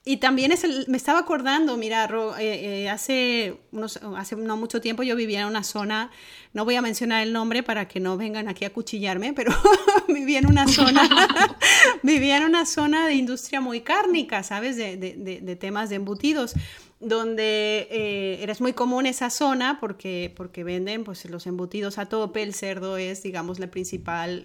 y 0.08 0.16
también 0.16 0.52
es 0.52 0.64
el, 0.64 0.86
me 0.88 0.96
estaba 0.96 1.18
acordando, 1.18 1.76
mira, 1.76 2.08
eh, 2.38 2.84
eh, 2.84 2.88
hace, 2.88 3.60
unos, 3.72 4.00
hace 4.16 4.36
no 4.36 4.56
mucho 4.56 4.80
tiempo 4.80 5.02
yo 5.02 5.14
vivía 5.14 5.42
en 5.42 5.46
una 5.46 5.62
zona, 5.62 6.10
no 6.54 6.64
voy 6.64 6.76
a 6.76 6.80
mencionar 6.80 7.22
el 7.22 7.34
nombre 7.34 7.62
para 7.62 7.88
que 7.88 8.00
no 8.00 8.16
vengan 8.16 8.48
aquí 8.48 8.64
a 8.64 8.72
cuchillarme, 8.72 9.34
pero 9.34 9.52
vivía 10.08 10.38
en 10.38 10.46
una 10.46 10.66
zona, 10.66 11.06
vivía 12.02 12.38
en 12.38 12.44
una 12.44 12.64
zona 12.64 13.06
de 13.06 13.16
industria 13.16 13.60
muy 13.60 13.82
cárnica, 13.82 14.42
¿sabes? 14.42 14.78
De, 14.78 14.96
de, 14.96 15.40
de, 15.42 15.56
temas 15.56 15.90
de 15.90 15.96
embutidos 15.96 16.54
donde 17.00 17.86
eh, 17.90 18.38
eres 18.42 18.62
muy 18.62 18.72
común 18.72 19.04
esa 19.04 19.28
zona 19.28 19.76
porque, 19.78 20.32
porque 20.34 20.64
venden 20.64 21.04
pues, 21.04 21.26
los 21.26 21.46
embutidos 21.46 21.98
a 21.98 22.06
tope, 22.06 22.42
el 22.42 22.54
cerdo 22.54 22.96
es, 22.96 23.22
digamos, 23.22 23.58
la 23.58 23.66
principal... 23.66 24.42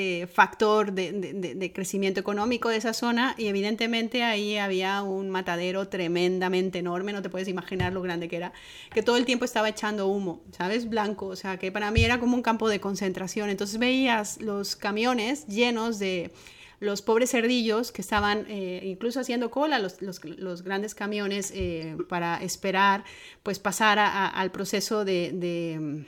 Eh, 0.00 0.28
factor 0.28 0.92
de, 0.92 1.72
crecimiento 1.74 2.20
económico 2.20 2.68
de 2.68 2.76
esa 2.76 2.92
zona 2.92 3.34
y 3.36 3.48
evidentemente 3.48 4.22
ahí 4.22 4.56
había 4.56 5.02
un 5.02 5.28
matadero 5.28 5.88
tremendamente 5.88 6.78
enorme, 6.78 7.12
no 7.12 7.20
te 7.20 7.28
puedes 7.30 7.48
imaginar 7.48 7.92
lo 7.92 8.00
grande 8.00 8.28
que 8.28 8.36
era, 8.36 8.52
que 8.94 9.02
todo 9.02 9.16
el 9.16 9.24
tiempo 9.24 9.44
estaba 9.44 9.68
echando 9.68 10.06
humo, 10.06 10.40
¿sabes? 10.56 10.88
Blanco, 10.88 11.26
o 11.26 11.34
sea, 11.34 11.56
que 11.56 11.72
para 11.72 11.90
mí 11.90 12.04
era 12.04 12.20
como 12.20 12.36
un 12.36 12.42
campo 12.42 12.68
de 12.68 12.78
concentración. 12.78 13.50
Entonces 13.50 13.80
veías 13.80 14.40
los 14.40 14.76
camiones 14.76 15.48
llenos 15.48 15.98
de 15.98 16.30
los 16.78 17.02
pobres 17.02 17.32
cerdillos 17.32 17.90
que 17.90 18.02
estaban 18.02 18.46
eh, 18.48 18.80
incluso 18.84 19.18
haciendo 19.18 19.50
cola, 19.50 19.80
los, 19.80 20.62
grandes 20.62 20.94
camiones 20.94 21.50
eh, 21.56 21.96
para 22.08 22.36
esperar 22.36 23.02
pues 23.42 23.58
pasar 23.58 23.98
al 23.98 24.52
proceso 24.52 25.04
de 25.04 26.06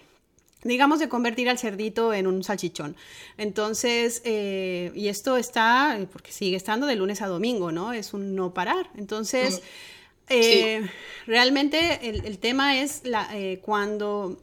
digamos, 0.62 0.98
de 0.98 1.08
convertir 1.08 1.48
al 1.48 1.58
cerdito 1.58 2.12
en 2.12 2.26
un 2.26 2.42
salchichón. 2.42 2.96
Entonces, 3.38 4.20
eh, 4.24 4.92
y 4.94 5.08
esto 5.08 5.36
está, 5.36 5.98
porque 6.12 6.32
sigue 6.32 6.56
estando 6.56 6.86
de 6.86 6.96
lunes 6.96 7.22
a 7.22 7.26
domingo, 7.26 7.72
¿no? 7.72 7.92
Es 7.92 8.12
un 8.12 8.34
no 8.34 8.52
parar. 8.52 8.90
Entonces, 8.96 9.62
eh, 10.28 10.88
realmente 11.26 12.08
el, 12.08 12.38
tema 12.38 12.80
es 12.80 13.02
la, 13.04 13.28
eh, 13.32 13.60
cuando 13.62 14.38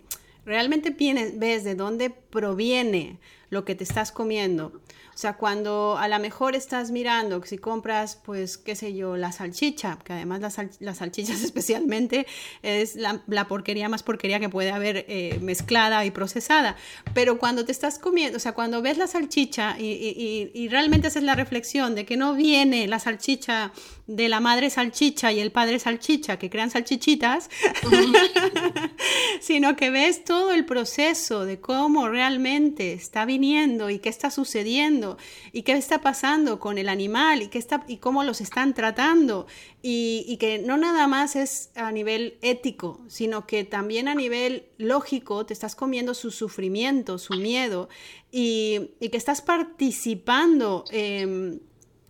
realmente 0.46 0.96
ves 1.36 1.64
de 1.64 1.76
dónde 1.76 2.10
proviene 2.10 3.18
lo 3.50 3.64
que 3.64 3.76
te 3.76 3.84
estás 3.84 4.12
comiendo. 4.12 4.82
O 5.18 5.20
sea, 5.20 5.34
cuando 5.34 5.98
a 5.98 6.08
lo 6.08 6.20
mejor 6.20 6.56
estás 6.56 6.92
mirando, 6.92 7.42
si 7.44 7.58
compras, 7.58 8.22
pues, 8.24 8.60
qué 8.60 8.76
sé 8.76 8.94
yo, 8.94 9.18
la 9.18 9.32
salchicha, 9.32 9.98
que 10.04 10.14
además 10.14 10.42
las, 10.42 10.96
salchichas 10.96 11.42
especialmente 11.44 12.28
es 12.62 12.96
la, 12.96 13.48
porquería 13.48 13.90
más 13.90 14.04
porquería 14.04 14.40
que 14.40 14.48
puede 14.48 14.70
haber 14.70 15.06
eh, 15.08 15.40
mezclada 15.42 16.06
y 16.06 16.12
procesada. 16.12 16.76
Pero 17.16 17.40
cuando 17.40 17.66
te 17.66 17.72
estás 17.72 17.98
comiendo, 17.98 18.38
o 18.38 18.40
sea, 18.40 18.52
cuando 18.52 18.84
ves 18.84 19.00
la 19.00 19.08
salchicha 19.08 19.76
y, 19.80 20.52
y 20.54 20.68
realmente 20.68 21.08
haces 21.08 21.24
la 21.24 21.34
reflexión 21.34 21.96
de 21.96 22.06
que 22.06 22.16
no 22.16 22.36
viene 22.36 22.86
la 22.86 23.00
salchicha 23.00 23.72
de 24.08 24.30
la 24.30 24.40
madre 24.40 24.70
salchicha 24.70 25.34
y 25.34 25.42
el 25.42 25.52
padre 25.52 25.80
salchicha 25.80 26.40
que 26.40 26.50
crean 26.50 26.72
salchichitas, 26.72 27.50
sino 29.42 29.76
que 29.76 29.90
ves 29.90 30.24
todo 30.24 30.52
el 30.54 30.66
proceso 30.66 31.44
de 31.44 31.60
cómo 31.60 32.08
realmente 32.08 32.94
está 32.94 33.26
viniendo 33.26 33.90
y 33.90 34.00
qué 34.00 34.08
está 34.08 34.32
sucediendo 34.32 35.18
y 35.52 35.64
qué 35.64 35.74
está 35.74 36.02
pasando 36.02 36.60
con 36.60 36.78
el 36.78 36.88
animal 36.88 37.42
y, 37.42 37.48
qué 37.50 37.60
está, 37.60 37.84
y 37.88 37.98
cómo 37.98 38.24
los 38.24 38.40
están 38.40 38.74
tratando 38.74 39.46
y, 39.82 40.38
que 40.38 40.60
no 40.60 40.78
nada 40.78 41.08
más 41.08 41.36
es 41.36 41.72
a 41.76 41.92
nivel 41.92 42.38
ético, 42.42 43.02
sino 43.08 43.46
que 43.46 43.64
también 43.64 44.08
a 44.08 44.16
nivel 44.16 44.68
lógico 44.78 45.46
te 45.46 45.54
estás 45.54 45.76
comiendo 45.76 46.14
su 46.14 46.32
sufrimiento, 46.32 47.18
su 47.18 47.34
miedo 47.34 47.90
y, 48.32 48.92
que 49.00 49.18
estás 49.18 49.42
participando. 49.42 50.84
Em, 50.92 51.60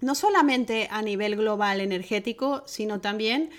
no 0.02 0.16
solamente 0.16 0.88
a 0.92 1.02
nivel 1.02 1.36
global 1.36 1.82
energético, 1.82 2.64
sino 2.66 3.02
también 3.02 3.50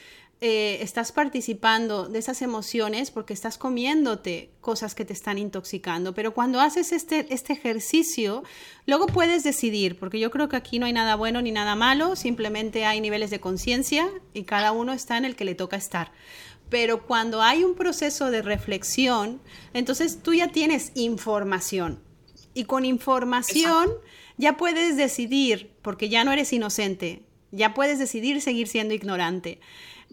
eh, 0.41 0.79
estás 0.83 1.11
participando 1.11 2.09
de 2.09 2.21
esas 2.21 2.43
emociones 2.43 3.11
porque 3.11 3.33
estás 3.33 3.59
comiéndote 3.59 4.51
cosas 4.61 4.95
que 4.95 5.05
te 5.05 5.13
están 5.13 5.37
intoxicando. 5.37 6.15
Pero 6.15 6.33
cuando 6.33 6.61
haces 6.61 6.93
este, 6.93 7.27
este 7.35 7.55
ejercicio, 7.55 8.45
luego 8.87 9.07
puedes 9.07 9.43
decidir, 9.43 9.99
porque 9.99 10.21
yo 10.21 10.31
creo 10.31 10.49
que 10.49 10.55
aquí 10.55 10.79
no 10.79 10.87
hay 10.87 10.93
nada 10.93 11.17
bueno 11.17 11.43
ni 11.43 11.51
nada 11.51 11.75
malo, 11.75 12.15
simplemente 12.15 12.85
hay 12.85 13.01
niveles 13.01 13.31
de 13.31 13.41
conciencia 13.41 14.09
y 14.33 14.45
cada 14.45 14.71
uno 14.71 14.93
está 14.93 15.17
en 15.19 15.25
el 15.25 15.35
que 15.35 15.45
le 15.45 15.57
toca 15.57 15.77
estar. 15.77 16.13
Pero 16.69 17.03
cuando 17.05 17.43
hay 17.43 17.65
un 17.65 17.75
proceso 17.75 18.31
de 18.31 18.43
reflexión, 18.43 19.41
entonces 19.73 20.23
tú 20.23 20.35
ya 20.35 20.49
tienes 20.49 20.93
información. 20.95 21.99
Y 22.55 22.65
con 22.65 22.85
información 22.85 23.91
ya 24.39 24.57
puedes 24.57 24.97
decidir, 24.97 25.71
porque 25.83 26.09
ya 26.09 26.25
no 26.25 26.33
eres 26.33 26.53
inocente, 26.53 27.23
ya 27.51 27.75
puedes 27.75 27.99
decidir 27.99 28.41
seguir 28.41 28.69
siendo 28.69 28.95
ignorante. 28.95 29.61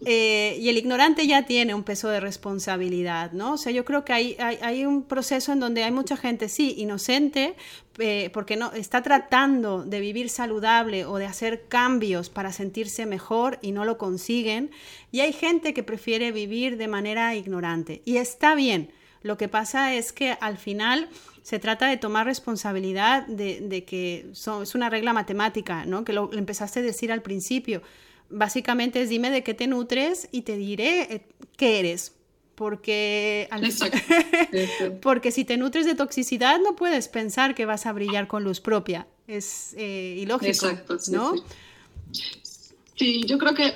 Eh, 0.04 0.58
y 0.60 0.68
el 0.68 0.76
ignorante 0.76 1.26
ya 1.26 1.46
tiene 1.46 1.74
un 1.74 1.82
peso 1.82 2.10
de 2.10 2.20
responsabilidad, 2.20 3.32
¿no? 3.32 3.54
O 3.54 3.56
sea, 3.56 3.72
yo 3.72 3.86
creo 3.86 4.04
que 4.04 4.12
hay, 4.12 4.36
hay, 4.38 4.84
un 4.84 5.04
proceso 5.04 5.52
en 5.52 5.60
donde 5.60 5.84
hay 5.84 5.90
mucha 5.90 6.18
gente, 6.18 6.50
sí, 6.50 6.74
inocente, 6.76 7.54
eh, 7.98 8.28
porque 8.34 8.56
no 8.56 8.72
está 8.72 9.02
tratando 9.02 9.84
de 9.84 10.00
vivir 10.00 10.28
saludable 10.28 11.06
o 11.06 11.16
de 11.16 11.24
hacer 11.24 11.66
cambios 11.68 12.28
para 12.28 12.52
sentirse 12.52 13.06
mejor 13.06 13.58
y 13.62 13.72
no 13.72 13.86
lo 13.86 13.96
consiguen. 13.96 14.70
Y 15.12 15.20
hay 15.20 15.32
gente 15.32 15.72
que 15.72 15.82
prefiere 15.82 16.30
vivir 16.30 16.76
de 16.76 16.88
manera 16.88 17.34
ignorante. 17.34 18.02
Y 18.04 18.18
está 18.18 18.54
bien. 18.54 18.92
Lo 19.22 19.38
que 19.38 19.48
pasa 19.48 19.94
es 19.94 20.12
que 20.12 20.36
al 20.40 20.58
final 20.58 21.08
se 21.46 21.60
trata 21.60 21.86
de 21.86 21.96
tomar 21.96 22.26
responsabilidad 22.26 23.24
de, 23.28 23.84
que 23.86 24.26
es 24.32 24.74
una 24.74 24.90
regla 24.90 25.12
matemática, 25.12 25.86
¿no? 25.86 26.04
Que 26.04 26.12
lo, 26.12 26.32
empezaste 26.32 26.80
a 26.80 26.82
decir 26.82 27.12
al 27.12 27.22
principio. 27.22 27.82
Básicamente 28.28 29.00
es 29.00 29.10
dime 29.10 29.30
de 29.30 29.44
qué 29.44 29.54
te 29.54 29.68
nutres 29.68 30.28
y 30.32 30.42
te 30.42 30.56
diré 30.56 31.02
eh, 31.02 31.28
qué 31.56 31.78
eres. 31.78 32.16
Porque, 32.56 33.48
porque 35.02 35.30
si 35.30 35.44
te 35.44 35.56
nutres 35.56 35.86
de 35.86 35.94
toxicidad 35.94 36.58
no 36.58 36.74
puedes 36.74 37.06
pensar 37.06 37.54
que 37.54 37.64
vas 37.64 37.86
a 37.86 37.92
brillar 37.92 38.26
con 38.26 38.42
luz 38.42 38.60
propia. 38.60 39.06
Es 39.28 39.72
eh, 39.78 40.16
ilógico, 40.18 40.66
Exacto, 40.66 40.96
¿no? 41.12 41.34
Sí, 42.96 43.22
yo 43.24 43.38
creo 43.38 43.54
que 43.54 43.72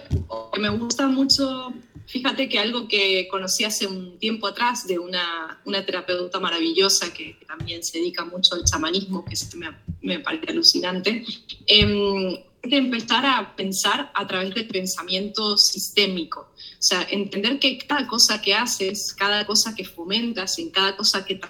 me 0.58 0.70
gusta 0.70 1.06
mucho 1.06 1.72
Fíjate 2.10 2.48
que 2.48 2.58
algo 2.58 2.88
que 2.88 3.28
conocí 3.28 3.62
hace 3.62 3.86
un 3.86 4.18
tiempo 4.18 4.48
atrás 4.48 4.84
de 4.84 4.98
una, 4.98 5.60
una 5.64 5.86
terapeuta 5.86 6.40
maravillosa 6.40 7.14
que, 7.14 7.36
también 7.46 7.84
se 7.84 7.98
dedica 7.98 8.24
mucho 8.24 8.56
al 8.56 8.64
chamanismo, 8.64 9.24
que 9.24 9.36
me, 9.56 9.70
me 10.02 10.18
parece 10.18 10.50
alucinante, 10.50 11.24
eh, 11.66 12.44
de 12.62 12.76
empezar 12.76 13.24
a 13.24 13.54
pensar 13.54 14.10
a 14.12 14.26
través 14.26 14.54
del 14.54 14.66
pensamiento 14.66 15.56
sistémico. 15.56 16.40
O 16.40 16.82
sea, 16.82 17.06
entender 17.10 17.60
que 17.60 17.78
cada 17.78 18.08
cosa 18.08 18.42
que 18.42 18.54
haces, 18.54 19.14
cada 19.14 19.46
cosa 19.46 19.74
que 19.74 19.84
fomentas, 19.84 20.58
en 20.58 20.70
cada 20.70 20.96
cosa 20.96 21.24
que 21.24 21.40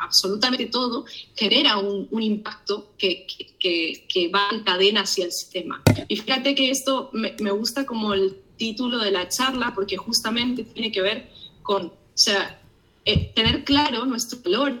absolutamente 0.00 0.66
todo, 0.66 1.04
genera 1.34 1.78
un, 1.78 2.08
un 2.10 2.22
impacto 2.22 2.92
que, 2.98 3.26
que, 3.58 4.04
que, 4.08 4.28
va 4.28 4.48
en 4.52 4.62
cadena 4.62 5.02
hacia 5.02 5.24
el 5.24 5.32
sistema. 5.32 5.82
Y 6.08 6.16
fíjate 6.16 6.54
que 6.54 6.70
esto 6.70 7.10
me, 7.12 7.34
me 7.40 7.50
gusta 7.50 7.84
como 7.84 8.14
el 8.14 8.36
título 8.62 8.98
de 9.00 9.10
la 9.10 9.28
charla 9.28 9.72
porque 9.74 9.96
justamente 9.96 10.62
tiene 10.62 10.92
que 10.92 11.02
ver 11.02 11.28
con, 11.64 11.86
o 11.86 11.92
sea, 12.14 12.60
eh, 13.04 13.32
tener 13.34 13.64
claro 13.64 14.04
nuestro 14.06 14.38
valor. 14.44 14.80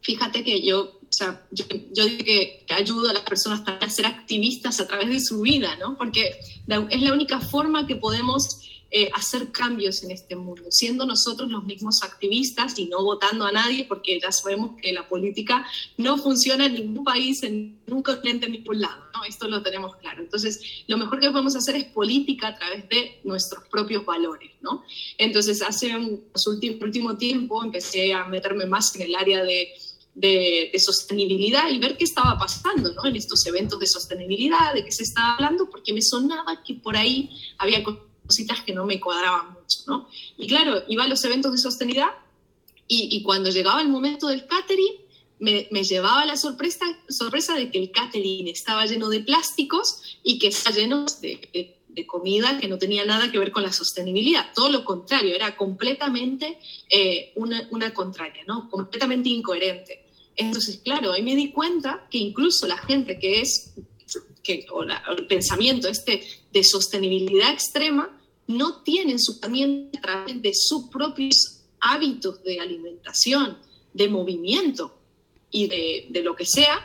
Fíjate 0.00 0.42
que 0.42 0.66
yo, 0.66 0.80
o 0.80 1.12
sea, 1.12 1.46
yo, 1.52 1.64
yo 1.92 2.06
digo 2.06 2.24
que, 2.24 2.66
ayudo 2.70 3.10
a 3.10 3.12
las 3.12 3.22
personas 3.22 3.62
a 3.64 3.88
ser 3.88 4.06
activistas 4.06 4.80
a 4.80 4.88
través 4.88 5.08
de 5.10 5.20
su 5.20 5.42
vida, 5.42 5.76
¿no? 5.76 5.96
Porque 5.96 6.40
es 6.90 7.02
la 7.02 7.12
única 7.12 7.38
forma 7.38 7.86
que 7.86 7.94
podemos 7.94 8.58
eh, 8.94 9.10
hacer 9.14 9.50
cambios 9.50 10.02
en 10.02 10.10
este 10.10 10.36
mundo, 10.36 10.64
siendo 10.68 11.06
nosotros 11.06 11.50
los 11.50 11.64
mismos 11.64 12.02
activistas 12.02 12.78
y 12.78 12.84
no 12.84 13.02
votando 13.02 13.46
a 13.46 13.50
nadie, 13.50 13.86
porque 13.86 14.20
ya 14.20 14.30
sabemos 14.30 14.72
que 14.82 14.92
la 14.92 15.08
política 15.08 15.66
no 15.96 16.18
funciona 16.18 16.66
en 16.66 16.74
ningún 16.74 17.02
país, 17.02 17.42
en 17.42 17.80
ningún 17.86 18.02
continente, 18.02 18.44
en 18.44 18.52
ningún 18.52 18.82
lado, 18.82 19.02
¿no? 19.14 19.24
Esto 19.24 19.48
lo 19.48 19.62
tenemos 19.62 19.96
claro. 19.96 20.20
Entonces, 20.20 20.60
lo 20.88 20.98
mejor 20.98 21.20
que 21.20 21.30
podemos 21.30 21.56
hacer 21.56 21.76
es 21.76 21.84
política 21.84 22.48
a 22.48 22.54
través 22.54 22.86
de 22.90 23.18
nuestros 23.24 23.66
propios 23.68 24.04
valores, 24.04 24.50
¿no? 24.60 24.84
Entonces, 25.16 25.62
hace 25.62 25.96
un 25.96 26.24
último, 26.82 27.16
tiempo 27.16 27.64
empecé 27.64 28.12
a 28.12 28.26
meterme 28.26 28.66
más 28.66 28.94
en 28.96 29.02
el 29.02 29.14
área 29.14 29.42
de 29.42 29.68
de, 30.14 30.68
de, 30.70 30.78
sostenibilidad 30.78 31.70
y 31.70 31.78
ver 31.78 31.96
qué 31.96 32.04
estaba 32.04 32.38
pasando 32.38 32.92
¿no? 32.92 33.06
en 33.06 33.16
estos 33.16 33.46
eventos 33.46 33.80
de 33.80 33.86
sostenibilidad, 33.86 34.74
de 34.74 34.84
qué 34.84 34.92
se 34.92 35.04
estaba 35.04 35.36
hablando, 35.36 35.70
porque 35.70 35.94
me 35.94 36.02
sonaba 36.02 36.62
que 36.62 36.74
por 36.74 36.98
ahí 36.98 37.30
había 37.56 37.82
cositas 38.32 38.62
que 38.62 38.72
no 38.72 38.86
me 38.86 38.98
cuadraban 38.98 39.52
mucho, 39.52 39.80
¿no? 39.86 40.08
Y 40.38 40.46
claro, 40.46 40.84
iba 40.88 41.04
a 41.04 41.08
los 41.08 41.22
eventos 41.24 41.52
de 41.52 41.58
sostenibilidad 41.58 42.12
y, 42.88 43.22
cuando 43.22 43.50
llegaba 43.50 43.80
el 43.80 43.88
momento 43.88 44.28
del 44.28 44.46
catering, 44.46 44.94
me, 45.38 45.84
llevaba 45.84 46.24
la 46.24 46.36
sorpresa, 46.36 46.84
sorpresa 47.08 47.54
de 47.54 47.70
que 47.70 47.78
el 47.78 47.90
catering 47.90 48.48
estaba 48.48 48.86
lleno 48.86 49.08
de 49.08 49.20
plásticos 49.20 50.18
y 50.22 50.38
que 50.38 50.48
estaba 50.48 50.76
lleno 50.76 51.06
de, 51.20 51.78
comida 52.06 52.58
que 52.58 52.68
no 52.68 52.78
tenía 52.78 53.04
nada 53.04 53.30
que 53.30 53.38
ver 53.38 53.52
con 53.52 53.62
la 53.62 53.72
sostenibilidad. 53.72 54.52
Todo 54.54 54.70
lo 54.70 54.84
contrario, 54.84 55.34
era 55.34 55.56
completamente 55.56 56.58
eh, 56.88 57.32
una, 57.36 57.66
una, 57.70 57.92
contraria, 57.92 58.44
¿no? 58.46 58.68
Completamente 58.70 59.28
incoherente. 59.28 60.06
Entonces, 60.36 60.80
claro, 60.82 61.12
ahí 61.12 61.22
me 61.22 61.36
di 61.36 61.50
cuenta 61.50 62.06
que 62.10 62.18
incluso 62.18 62.66
la 62.66 62.78
gente 62.78 63.18
que 63.18 63.40
es, 63.40 63.74
que, 64.42 64.66
o 64.70 64.82
el 64.82 65.26
pensamiento 65.26 65.88
este 65.88 66.22
de 66.52 66.64
sostenibilidad 66.64 67.52
extrema, 67.52 68.18
no 68.46 68.82
tienen 68.82 69.18
su 69.18 69.38
a 69.42 70.00
través 70.00 70.42
de 70.42 70.52
sus 70.54 70.88
propios 70.88 71.62
hábitos 71.80 72.42
de 72.42 72.60
alimentación, 72.60 73.58
de 73.92 74.08
movimiento 74.08 74.94
y 75.50 75.66
de, 75.66 76.06
de, 76.10 76.22
lo 76.22 76.34
que 76.34 76.46
sea, 76.46 76.80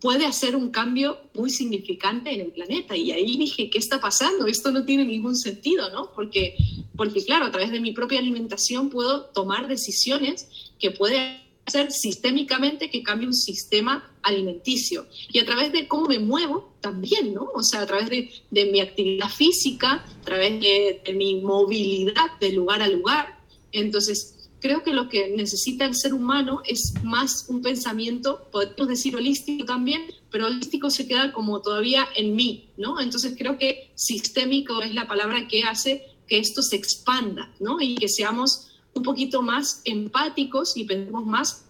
puede 0.00 0.24
hacer 0.24 0.56
un 0.56 0.70
cambio 0.70 1.18
muy 1.34 1.50
significante 1.50 2.32
en 2.32 2.40
el 2.40 2.52
planeta. 2.52 2.96
Y 2.96 3.12
ahí 3.12 3.36
dije, 3.36 3.68
¿qué 3.68 3.78
está 3.78 4.00
pasando? 4.00 4.46
Esto 4.46 4.70
no 4.70 4.84
tiene 4.84 5.04
ningún 5.04 5.36
sentido, 5.36 5.90
¿no? 5.90 6.10
Porque, 6.12 6.56
porque 6.96 7.24
claro, 7.24 7.46
a 7.46 7.50
través 7.50 7.70
de 7.70 7.80
mi 7.80 7.92
propia 7.92 8.18
alimentación 8.18 8.88
puedo 8.88 9.26
tomar 9.26 9.68
decisiones 9.68 10.48
que 10.78 10.90
pueden 10.90 11.39
hacer 11.66 11.92
sistémicamente 11.92 12.90
que 12.90 13.02
cambie 13.02 13.26
un 13.26 13.34
sistema 13.34 14.10
alimenticio. 14.22 15.06
Y 15.32 15.38
a 15.38 15.46
través 15.46 15.72
de 15.72 15.86
cómo 15.86 16.06
me 16.06 16.18
muevo 16.18 16.74
también, 16.80 17.34
¿no? 17.34 17.48
O 17.54 17.62
sea, 17.62 17.82
a 17.82 17.86
través 17.86 18.10
de, 18.10 18.30
de 18.50 18.66
mi 18.66 18.80
actividad 18.80 19.28
física, 19.28 20.04
a 20.04 20.24
través 20.24 20.60
de, 20.60 21.02
de, 21.04 21.12
mi 21.12 21.40
movilidad 21.40 22.38
de 22.40 22.52
lugar 22.52 22.82
a 22.82 22.88
lugar. 22.88 23.38
Entonces, 23.72 24.40
creo 24.60 24.82
que 24.82 24.92
lo 24.92 25.08
que 25.08 25.30
necesita 25.30 25.84
el 25.84 25.94
ser 25.94 26.14
humano 26.14 26.62
es 26.64 26.94
más 27.02 27.46
un 27.48 27.62
pensamiento, 27.62 28.48
podemos 28.50 28.88
decir 28.88 29.16
holístico 29.16 29.64
también, 29.64 30.02
pero 30.30 30.46
holístico 30.46 30.90
se 30.90 31.06
queda 31.06 31.32
como 31.32 31.60
todavía 31.60 32.06
en 32.16 32.34
mí, 32.36 32.70
¿no? 32.76 33.00
Entonces 33.00 33.34
creo 33.36 33.58
que 33.58 33.90
sistémico 33.94 34.82
es 34.82 34.94
la 34.94 35.08
palabra 35.08 35.48
que 35.48 35.64
hace 35.64 36.04
que 36.28 36.38
esto 36.38 36.62
se 36.62 36.76
expanda, 36.76 37.52
¿no? 37.58 37.80
Y 37.80 37.96
que 37.96 38.08
seamos 38.08 38.69
un 38.94 39.02
poquito 39.02 39.42
más 39.42 39.82
empáticos 39.84 40.76
y 40.76 40.84
pensemos 40.84 41.24
más 41.26 41.64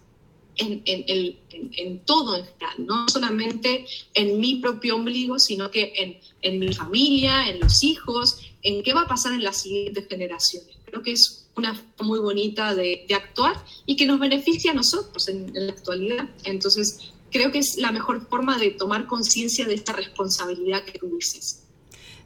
en, 0.57 0.81
en, 0.85 1.99
todo 2.05 2.35
en 2.35 2.45
general, 2.45 2.85
no 2.85 3.07
solamente 3.07 3.85
en 4.13 4.39
mi 4.39 4.57
propio 4.57 4.95
ombligo, 4.95 5.39
sino 5.39 5.71
que 5.71 6.19
en, 6.41 6.59
mi 6.59 6.73
familia, 6.73 7.49
en 7.49 7.59
los 7.59 7.83
hijos, 7.83 8.39
en 8.61 8.83
qué 8.83 8.93
va 8.93 9.01
a 9.01 9.07
pasar 9.07 9.33
en 9.33 9.43
las 9.43 9.61
siguientes 9.61 10.07
generaciones. 10.07 10.77
Creo 10.85 11.01
que 11.01 11.13
es 11.13 11.47
una 11.55 11.73
forma 11.73 12.03
muy 12.03 12.19
bonita 12.19 12.75
de, 12.75 13.05
actuar 13.15 13.63
y 13.85 13.95
que 13.95 14.05
nos 14.05 14.19
beneficia 14.19 14.71
a 14.71 14.73
nosotros 14.73 15.27
en 15.29 15.51
la 15.53 15.71
actualidad. 15.71 16.29
Entonces, 16.43 17.11
creo 17.31 17.51
que 17.51 17.59
es 17.59 17.77
la 17.77 17.91
mejor 17.91 18.27
forma 18.27 18.57
de 18.57 18.71
tomar 18.71 19.07
conciencia 19.07 19.65
de 19.65 19.73
esta 19.73 19.93
responsabilidad 19.93 20.83
que 20.83 20.99
tú 20.99 21.07
dices. 21.15 21.63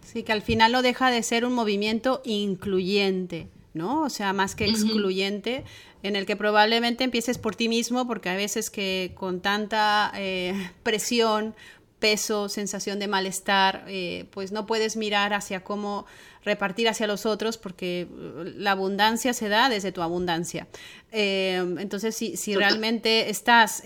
Sí, 0.03 0.23
que 0.23 0.31
al 0.31 0.41
final 0.41 0.71
no 0.71 0.81
deja 0.81 1.11
de 1.11 1.23
ser 1.23 1.45
un 1.45 1.53
movimiento 1.53 2.21
incluyente, 2.25 3.49
¿no? 3.75 4.01
O 4.01 4.09
sea, 4.09 4.33
más 4.33 4.55
que 4.55 4.65
excluyente, 4.65 5.63
en 6.01 6.15
el 6.15 6.25
que 6.25 6.35
probablemente 6.35 7.03
empieces 7.03 7.37
por 7.37 7.55
ti 7.55 7.69
mismo, 7.69 8.07
porque 8.07 8.29
a 8.29 8.35
veces 8.35 8.69
que 8.69 9.11
con 9.15 9.41
tanta 9.41 10.11
eh, 10.15 10.71
presión, 10.81 11.53
peso, 11.99 12.49
sensación 12.49 12.99
de 12.99 13.07
malestar, 13.07 13.85
eh, 13.87 14.25
pues 14.31 14.51
no 14.51 14.65
puedes 14.65 14.95
mirar 14.95 15.33
hacia 15.33 15.63
cómo 15.63 16.05
repartir 16.43 16.87
hacia 16.87 17.07
los 17.07 17.25
otros 17.25 17.57
porque 17.57 18.07
uh, 18.11 18.43
la 18.57 18.71
abundancia 18.71 19.33
se 19.33 19.49
da 19.49 19.67
desde 19.67 19.91
tu 19.91 20.01
abundancia. 20.01 20.67
Eh, 21.11 21.55
entonces, 21.79 22.15
si, 22.15 22.37
si, 22.37 22.55
realmente 22.55 23.29
estás 23.29 23.81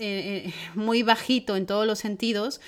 muy 0.74 1.02
bajito 1.02 1.56
en 1.56 1.64
todos 1.64 1.86
los 1.86 1.98
sentidos, 1.98 2.60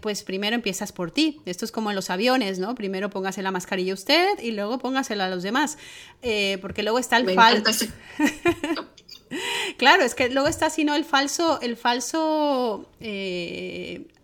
pues 0.00 0.22
primero 0.22 0.54
empiezas 0.54 0.92
por 0.92 1.10
ti. 1.10 1.40
Esto 1.44 1.64
es 1.64 1.72
como 1.72 1.90
en 1.90 1.96
los 1.96 2.10
aviones, 2.10 2.58
¿no? 2.58 2.74
Primero 2.74 3.10
póngase 3.10 3.42
la 3.42 3.50
mascarilla 3.50 3.94
usted 3.94 4.38
y 4.42 4.52
luego 4.52 4.78
póngasela 4.78 5.26
a 5.26 5.28
los 5.28 5.42
demás. 5.42 5.78
porque 6.60 6.82
luego 6.82 6.98
está 6.98 7.16
el 7.16 7.34
falso. 7.34 7.86
claro, 9.76 10.02
es 10.02 10.14
que 10.14 10.28
luego 10.28 10.48
está 10.48 10.70
sino 10.70 10.94
el 10.94 11.04
falso, 11.04 11.60
el 11.60 11.76
falso 11.76 12.88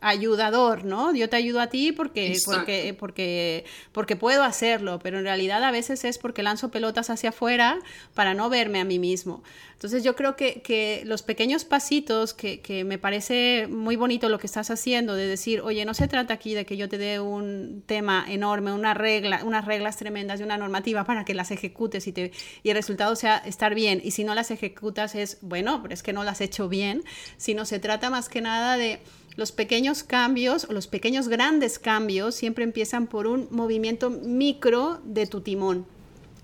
ayudador, 0.05 0.85
¿no? 0.85 1.15
Yo 1.15 1.31
te 1.31 1.37
ayudo 1.37 1.61
a 1.63 1.69
ti 1.69 1.91
porque, 1.91 2.39
porque, 2.45 2.95
porque, 2.99 3.65
porque 3.91 4.17
puedo 4.17 4.45
hacerlo, 4.45 4.99
pero 5.03 5.19
en 5.19 5.25
realidad 5.25 5.65
a 5.65 5.71
veces 5.71 6.05
es 6.05 6.19
porque 6.19 6.43
lanzo 6.43 6.71
pelotas 6.71 7.09
hacia 7.09 7.31
afuera 7.31 7.79
para 8.13 8.35
no 8.35 8.51
verme 8.51 8.81
a 8.81 8.85
mí 8.85 8.99
mismo. 8.99 9.43
Entonces 9.73 10.05
yo 10.05 10.15
creo 10.15 10.37
que, 10.37 10.63
que 10.63 11.03
los 11.05 11.23
pequeños 11.23 11.65
pasitos, 11.65 12.33
que, 12.35 12.61
que, 12.61 12.85
me 12.85 12.99
parece 12.99 13.67
muy 13.69 13.97
bonito 13.97 14.29
lo 14.29 14.39
que 14.39 14.47
estás 14.47 14.71
haciendo, 14.71 15.15
de 15.15 15.27
decir, 15.27 15.63
oye, 15.63 15.85
no 15.85 15.95
se 15.95 16.07
trata 16.07 16.35
aquí 16.35 16.55
de 16.55 16.65
que 16.65 16.77
yo 16.77 16.89
te 16.89 16.97
dé 16.97 17.19
un 17.19 17.83
tema 17.85 18.25
enorme, 18.29 18.73
una 18.73 18.95
regla, 18.95 19.43
unas 19.43 19.65
reglas 19.65 19.97
tremendas 19.97 20.41
y 20.41 20.43
una 20.43 20.59
normativa 20.59 21.05
para 21.05 21.25
que 21.25 21.35
las 21.35 21.51
ejecutes 21.51 22.07
y, 22.07 22.13
te, 22.13 22.31
y 22.63 22.71
el 22.71 22.77
resultado 22.77 23.17
sea 23.17 23.39
estar 23.39 23.75
bien. 23.75 24.01
Y 24.05 24.13
si 24.13 24.25
no 24.25 24.35
las 24.35 24.51
ejecutas 24.51 25.15
es, 25.15 25.39
bueno, 25.41 25.83
pero 25.83 25.95
es 25.95 26.03
que 26.03 26.13
no 26.13 26.25
las 26.25 26.41
he 26.41 26.45
hecho 26.45 26.69
bien, 26.69 27.03
sino 27.37 27.65
se 27.65 27.79
trata 27.79 28.11
más 28.11 28.29
que 28.29 28.41
nada 28.41 28.77
de 28.77 29.01
los 29.37 29.53
pequeños 29.53 30.03
cambios 30.03 30.65
o 30.65 30.73
los 30.73 30.87
pequeños 30.87 31.29
grandes 31.29 31.79
cambios 31.79 32.35
siempre 32.35 32.65
empiezan 32.65 33.07
por 33.07 33.27
un 33.27 33.49
movimiento 33.51 34.11
micro 34.11 35.01
de 35.05 35.27
tu 35.27 35.41
timón. 35.41 35.87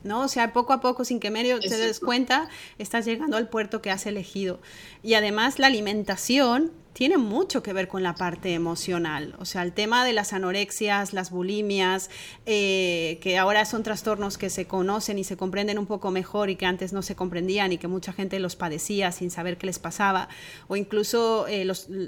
¿no? 0.03 0.23
O 0.23 0.29
sea, 0.29 0.53
poco 0.53 0.73
a 0.73 0.81
poco, 0.81 1.05
sin 1.05 1.21
que 1.21 1.31
medio 1.31 1.61
te 1.61 1.77
des 1.77 2.01
cuenta, 2.01 2.49
estás 2.79 3.05
llegando 3.05 3.37
al 3.37 3.49
puerto 3.49 3.83
que 3.83 3.91
has 3.91 4.07
elegido. 4.07 4.61
Y 5.03 5.15
además 5.15 5.59
la 5.59 5.67
alimentación 5.67 6.73
tiene 7.01 7.17
mucho 7.17 7.63
que 7.63 7.73
ver 7.73 7.89
con 7.89 8.03
la 8.03 8.15
parte 8.15 8.53
emocional. 8.53 9.35
O 9.39 9.47
sea, 9.47 9.63
el 9.63 9.73
tema 9.73 10.05
de 10.05 10.13
las 10.13 10.35
anorexias, 10.35 11.15
las 11.15 11.31
bulimias, 11.31 12.11
eh, 12.45 13.19
que 13.23 13.39
ahora 13.39 13.65
son 13.65 13.83
trastornos 13.83 14.37
que 14.37 14.51
se 14.51 14.67
conocen 14.67 15.19
y 15.19 15.25
se 15.25 15.39
comprenden 15.39 15.79
un 15.79 15.87
poco 15.87 16.11
mejor 16.11 16.51
y 16.51 16.57
que 16.57 16.67
antes 16.67 16.93
no 16.93 17.01
se 17.01 17.17
comprendían 17.17 17.73
y 17.73 17.79
que 17.79 17.89
mucha 17.89 18.13
gente 18.13 18.39
los 18.39 18.55
padecía 18.55 19.13
sin 19.13 19.31
saber 19.31 19.57
qué 19.57 19.65
les 19.65 19.79
pasaba. 19.79 20.29
O 20.69 20.77
incluso, 20.77 21.49
eh, 21.49 21.67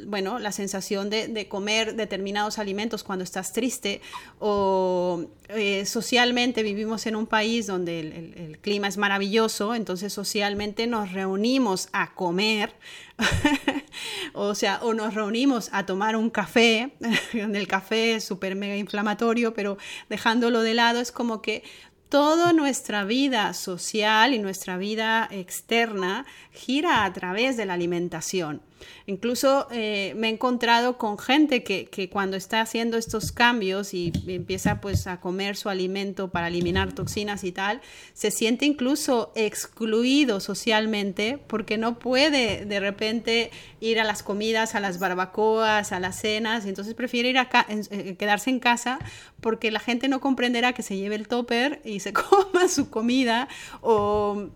bueno, 0.08 0.38
la 0.38 0.52
sensación 0.52 1.08
de, 1.08 1.48
comer 1.48 1.96
determinados 1.96 2.58
alimentos 2.58 3.02
cuando 3.02 3.24
estás 3.24 3.54
triste. 3.54 4.02
O 4.40 5.24
eh, 5.48 5.86
socialmente 5.86 6.62
vivimos 6.62 7.06
en 7.06 7.16
un 7.16 7.26
país 7.26 7.66
donde 7.66 8.00
el 8.00 8.58
clima 8.60 8.88
es 8.88 8.98
maravilloso, 8.98 9.74
entonces 9.74 10.12
socialmente 10.12 10.86
nos 10.86 11.12
reunimos 11.12 11.88
a 11.94 12.12
comer 12.12 12.74
o 14.32 14.54
sea, 14.54 14.80
o 14.82 14.94
nos 14.94 15.14
reunimos 15.14 15.70
a 15.72 15.86
tomar 15.86 16.16
un 16.16 16.30
café, 16.30 16.94
el 17.32 17.68
café 17.68 18.14
es 18.16 18.24
súper 18.24 18.54
mega 18.54 18.76
inflamatorio, 18.76 19.54
pero 19.54 19.78
dejándolo 20.08 20.62
de 20.62 20.74
lado 20.74 21.00
es 21.00 21.12
como 21.12 21.42
que 21.42 21.62
toda 22.08 22.52
nuestra 22.52 23.04
vida 23.04 23.54
social 23.54 24.34
y 24.34 24.38
nuestra 24.38 24.76
vida 24.76 25.26
externa 25.30 26.26
gira 26.50 27.04
a 27.04 27.12
través 27.14 27.56
de 27.56 27.64
la 27.64 27.72
alimentación. 27.72 28.60
Incluso 29.06 29.68
eh, 29.70 30.14
me 30.16 30.28
he 30.28 30.30
encontrado 30.30 30.98
con 30.98 31.18
gente 31.18 31.62
que, 31.62 32.08
cuando 32.10 32.36
está 32.36 32.60
haciendo 32.60 32.96
estos 32.96 33.32
cambios 33.32 33.94
y 33.94 34.12
empieza 34.26 34.80
pues 34.80 35.06
a 35.06 35.20
comer 35.20 35.56
su 35.56 35.68
alimento 35.68 36.28
para 36.28 36.48
eliminar 36.48 36.92
toxinas 36.92 37.44
y 37.44 37.52
tal, 37.52 37.80
se 38.12 38.30
siente 38.30 38.66
incluso 38.66 39.32
excluido 39.34 40.40
socialmente 40.40 41.38
porque 41.46 41.78
no 41.78 41.98
puede 41.98 42.64
de 42.64 42.80
repente 42.80 43.50
ir 43.80 44.00
a 44.00 44.04
las 44.04 44.22
comidas, 44.22 44.74
a 44.74 44.80
las 44.80 44.98
barbacoas, 44.98 45.92
a 45.92 46.00
las 46.00 46.20
cenas, 46.20 46.66
y 46.66 46.68
entonces 46.68 46.94
prefiere 46.94 47.30
ir 47.30 47.38
a 47.38 47.48
eh, 47.68 48.16
quedarse 48.16 48.50
en 48.50 48.60
casa 48.60 48.98
porque 49.40 49.70
la 49.70 49.80
gente 49.80 50.08
no 50.08 50.20
comprenderá 50.20 50.72
que 50.72 50.82
se 50.82 50.96
lleve 50.96 51.16
el 51.16 51.28
topper 51.28 51.80
y 51.84 52.00
se 52.00 52.12
coma 52.12 52.68
su 52.68 52.90
comida 52.90 53.48
o 53.80 54.50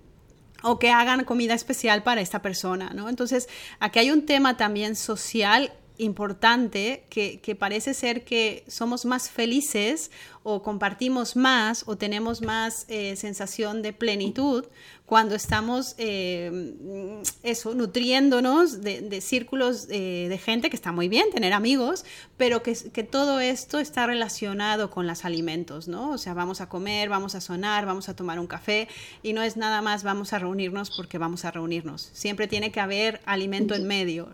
o 0.66 0.80
que 0.80 0.90
hagan 0.90 1.24
comida 1.24 1.54
especial 1.54 2.02
para 2.02 2.20
esta 2.20 2.42
persona, 2.42 2.90
¿no? 2.92 3.08
Entonces, 3.08 3.48
aquí 3.78 4.00
hay 4.00 4.10
un 4.10 4.26
tema 4.26 4.56
también 4.56 4.96
social 4.96 5.72
importante 5.98 7.06
que, 7.08 7.56
parece 7.58 7.94
ser 7.94 8.24
que 8.24 8.64
somos 8.66 9.04
más 9.04 9.30
felices 9.30 10.10
o 10.42 10.62
compartimos 10.62 11.36
más 11.36 11.84
o 11.86 11.96
tenemos 11.96 12.42
más 12.42 12.84
eh, 12.88 13.16
sensación 13.16 13.80
de 13.80 13.92
plenitud 13.92 14.66
cuando 15.06 15.36
estamos 15.36 15.94
eh, 15.98 17.22
eso, 17.44 17.74
nutriéndonos 17.74 18.82
de, 18.82 19.20
círculos 19.20 19.86
eh, 19.88 20.26
de 20.28 20.38
gente 20.38 20.68
que 20.68 20.74
está 20.74 20.90
muy 20.90 21.08
bien 21.08 21.30
tener 21.30 21.52
amigos, 21.52 22.04
pero 22.36 22.64
que, 22.64 22.76
que, 22.92 23.04
todo 23.04 23.38
esto 23.38 23.78
está 23.78 24.06
relacionado 24.08 24.90
con 24.90 25.06
los 25.06 25.24
alimentos, 25.24 25.86
¿no? 25.86 26.10
O 26.10 26.18
sea, 26.18 26.34
vamos 26.34 26.60
a 26.60 26.68
comer, 26.68 27.08
vamos 27.08 27.36
a 27.36 27.40
sonar, 27.40 27.86
vamos 27.86 28.08
a 28.08 28.16
tomar 28.16 28.40
un 28.40 28.48
café 28.48 28.88
y 29.22 29.32
no 29.32 29.42
es 29.42 29.56
nada 29.56 29.80
más 29.80 30.02
vamos 30.02 30.32
a 30.32 30.40
reunirnos 30.40 30.90
porque 30.90 31.18
vamos 31.18 31.44
a 31.44 31.52
reunirnos. 31.52 32.10
Siempre 32.12 32.48
tiene 32.48 32.72
que 32.72 32.80
haber 32.80 33.20
alimento 33.26 33.76
en 33.76 33.86
medio. 33.86 34.28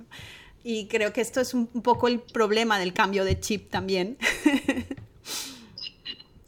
Y 0.64 0.86
creo 0.86 1.12
que 1.12 1.20
esto 1.20 1.40
es 1.40 1.52
un 1.54 1.66
poco 1.66 2.08
el 2.08 2.20
problema 2.20 2.78
del 2.78 2.94
cambio 2.94 3.24
de 3.24 3.38
chip 3.38 3.68
también. 3.68 4.16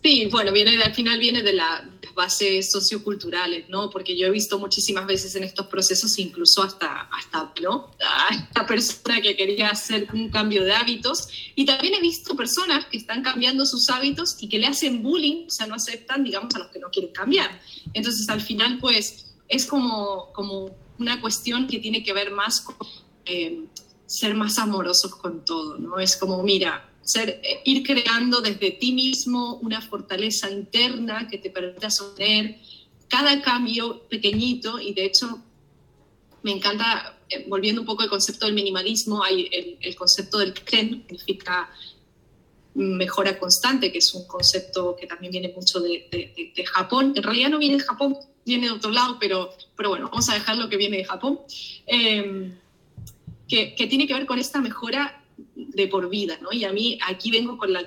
Sí, 0.05 0.29
bueno, 0.31 0.53
viene 0.53 0.83
al 0.83 0.95
final 0.95 1.19
viene 1.19 1.43
de 1.43 1.55
las 1.55 1.81
bases 2.15 2.71
socioculturales, 2.71 3.69
¿no? 3.69 3.91
Porque 3.91 4.17
yo 4.17 4.27
he 4.27 4.31
visto 4.31 4.59
muchísimas 4.59 5.07
veces 5.07 5.35
en 5.35 5.45
estos 5.45 5.67
procesos, 5.67 6.19
incluso 6.19 6.63
hasta, 6.63 7.09
hasta 7.13 7.53
¿no? 7.63 7.91
A 8.01 8.35
esta 8.35 8.67
persona 8.67 9.21
que 9.21 9.37
quería 9.37 9.71
hacer 9.71 10.09
un 10.13 10.31
cambio 10.31 10.65
de 10.65 10.73
hábitos. 10.73 11.29
Y 11.55 11.65
también 11.65 11.95
he 11.95 12.01
visto 12.01 12.37
personas 12.37 12.87
que 12.87 12.97
están 12.97 13.23
cambiando 13.23 13.67
sus 13.67 13.91
hábitos 13.91 14.37
y 14.41 14.49
que 14.49 14.59
le 14.59 14.67
hacen 14.67 15.03
bullying, 15.03 15.47
o 15.47 15.51
sea, 15.51 15.67
no 15.67 15.75
aceptan, 15.75 16.25
digamos, 16.25 16.55
a 16.55 16.61
los 16.61 16.69
que 16.69 16.79
no 16.79 16.91
quieren 16.91 17.13
cambiar. 17.13 17.61
Entonces, 17.93 18.29
al 18.29 18.41
final, 18.41 18.79
pues, 18.79 19.35
es 19.49 19.67
como, 19.67 20.33
como 20.33 20.77
una 20.99 21.21
cuestión 21.21 21.67
que 21.67 21.79
tiene 21.79 22.03
que 22.03 22.13
ver 22.13 22.31
más 22.31 22.61
con... 22.61 22.77
Eh, 23.27 23.65
ser 24.07 24.35
más 24.35 24.59
amorosos 24.59 25.15
con 25.17 25.45
todo, 25.45 25.79
¿no? 25.79 25.99
Es 25.99 26.17
como, 26.17 26.43
mira, 26.43 26.89
ser, 27.05 27.41
eh, 27.43 27.61
ir 27.65 27.83
creando 27.83 28.41
desde 28.41 28.73
ti 28.73 28.93
mismo 28.93 29.57
una 29.63 29.81
fortaleza 29.81 30.51
interna 30.51 31.29
que 31.29 31.39
te 31.39 31.51
permita 31.51 31.91
sostener 31.91 32.59
cada 33.09 33.41
cambio 33.43 34.03
pequeñito 34.09 34.81
y 34.81 34.93
de 34.93 35.05
hecho 35.05 35.41
me 36.43 36.53
encanta, 36.53 37.19
eh, 37.29 37.47
volviendo 37.49 37.81
un 37.81 37.87
poco 37.87 38.03
al 38.03 38.11
concepto 38.11 38.47
del 38.47 38.55
minimalismo, 38.55 39.23
hay 39.23 39.49
el, 39.81 39.97
concepto 39.97 40.39
del 40.39 40.53
KREN, 40.53 41.05
que 41.07 41.19
significa 41.19 41.71
mejora 42.75 43.39
constante, 43.39 43.91
que 43.91 43.99
es 43.99 44.13
un 44.15 44.27
concepto 44.27 44.95
que 44.95 45.07
también 45.07 45.33
viene 45.33 45.53
mucho 45.55 45.81
de, 45.81 46.09
de, 46.55 46.67
Japón. 46.67 47.15
En 47.17 47.23
realidad 47.23 47.49
no 47.49 47.59
viene 47.59 47.79
de 47.79 47.83
Japón, 47.83 48.19
viene 48.45 48.67
de 48.67 48.73
otro 48.73 48.91
lado, 48.91 49.17
pero, 49.19 49.55
pero 49.75 49.89
bueno, 49.89 50.11
vamos 50.11 50.29
a 50.29 50.35
dejar 50.35 50.59
lo 50.59 50.69
que 50.69 50.77
viene 50.77 50.99
de 50.99 51.05
Japón. 51.05 51.41
Eh, 51.87 52.53
que, 53.49 53.87
tiene 53.89 54.07
que 54.07 54.15
ver 54.15 54.27
con 54.27 54.39
esta 54.39 54.61
mejora 54.61 55.24
de 55.55 55.89
por 55.89 56.09
vida, 56.09 56.39
¿no? 56.41 56.53
Y 56.53 56.65
a 56.65 56.73
mí 56.73 56.99
aquí 57.07 57.31
vengo 57.31 57.59
con 57.59 57.73
la, 57.73 57.85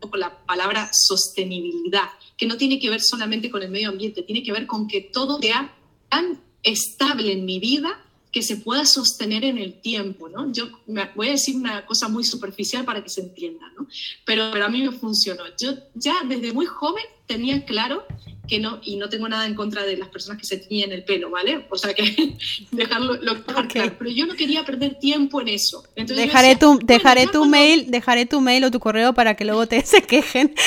con 0.00 0.20
la 0.20 0.44
palabra 0.44 0.90
sostenibilidad, 0.92 2.08
que 2.36 2.46
no 2.46 2.56
tiene 2.56 2.78
que 2.78 2.90
ver 2.90 3.00
solamente 3.00 3.50
con 3.50 3.62
el 3.62 3.70
medio 3.70 3.88
ambiente, 3.88 4.22
tiene 4.22 4.42
que 4.42 4.52
ver 4.52 4.66
con 4.66 4.88
que 4.88 5.00
todo 5.00 5.40
sea 5.40 5.74
tan 6.08 6.40
estable 6.62 7.32
en 7.32 7.44
mi 7.44 7.58
vida 7.58 8.04
que 8.32 8.42
se 8.42 8.56
pueda 8.56 8.84
sostener 8.84 9.44
en 9.44 9.58
el 9.58 9.80
tiempo, 9.80 10.28
¿no? 10.28 10.52
Yo 10.52 10.68
voy 11.16 11.28
a 11.28 11.32
decir 11.32 11.56
una 11.56 11.84
cosa 11.84 12.08
muy 12.08 12.22
superficial 12.22 12.84
para 12.84 13.02
que 13.02 13.10
se 13.10 13.22
entienda, 13.22 13.66
¿no? 13.76 13.88
Pero, 14.24 14.50
pero 14.52 14.66
a 14.66 14.68
mí 14.68 14.82
me 14.82 14.92
funcionó. 14.92 15.42
Yo 15.60 15.72
ya 15.94 16.14
desde 16.28 16.52
muy 16.52 16.66
joven 16.66 17.04
tenía 17.26 17.64
claro 17.64 18.04
que 18.50 18.58
no, 18.58 18.80
y 18.82 18.96
no 18.96 19.08
tengo 19.08 19.28
nada 19.28 19.46
en 19.46 19.54
contra 19.54 19.84
de 19.84 19.96
las 19.96 20.08
personas 20.08 20.40
que 20.40 20.44
se 20.44 20.56
tiñen 20.56 20.90
el 20.90 21.04
pelo, 21.04 21.30
¿vale? 21.30 21.66
O 21.70 21.78
sea 21.78 21.94
que 21.94 22.36
dejarlo 22.72 23.14
lo, 23.22 23.44
claro. 23.44 23.94
Pero 23.96 24.10
yo 24.10 24.26
no 24.26 24.34
quería 24.34 24.64
perder 24.64 24.98
tiempo 24.98 25.40
en 25.40 25.48
eso. 25.48 25.84
dejaré 25.94 26.56
tu, 26.56 26.80
dejaré 26.82 27.28
tu 27.28 27.44
mail, 27.44 27.92
dejaré 27.92 28.26
tu 28.26 28.40
mail 28.40 28.64
o 28.64 28.70
tu 28.72 28.80
correo 28.80 29.14
para 29.14 29.36
que 29.36 29.44
luego 29.44 29.66
te 29.66 29.80
se 29.86 30.02
quejen. 30.02 30.54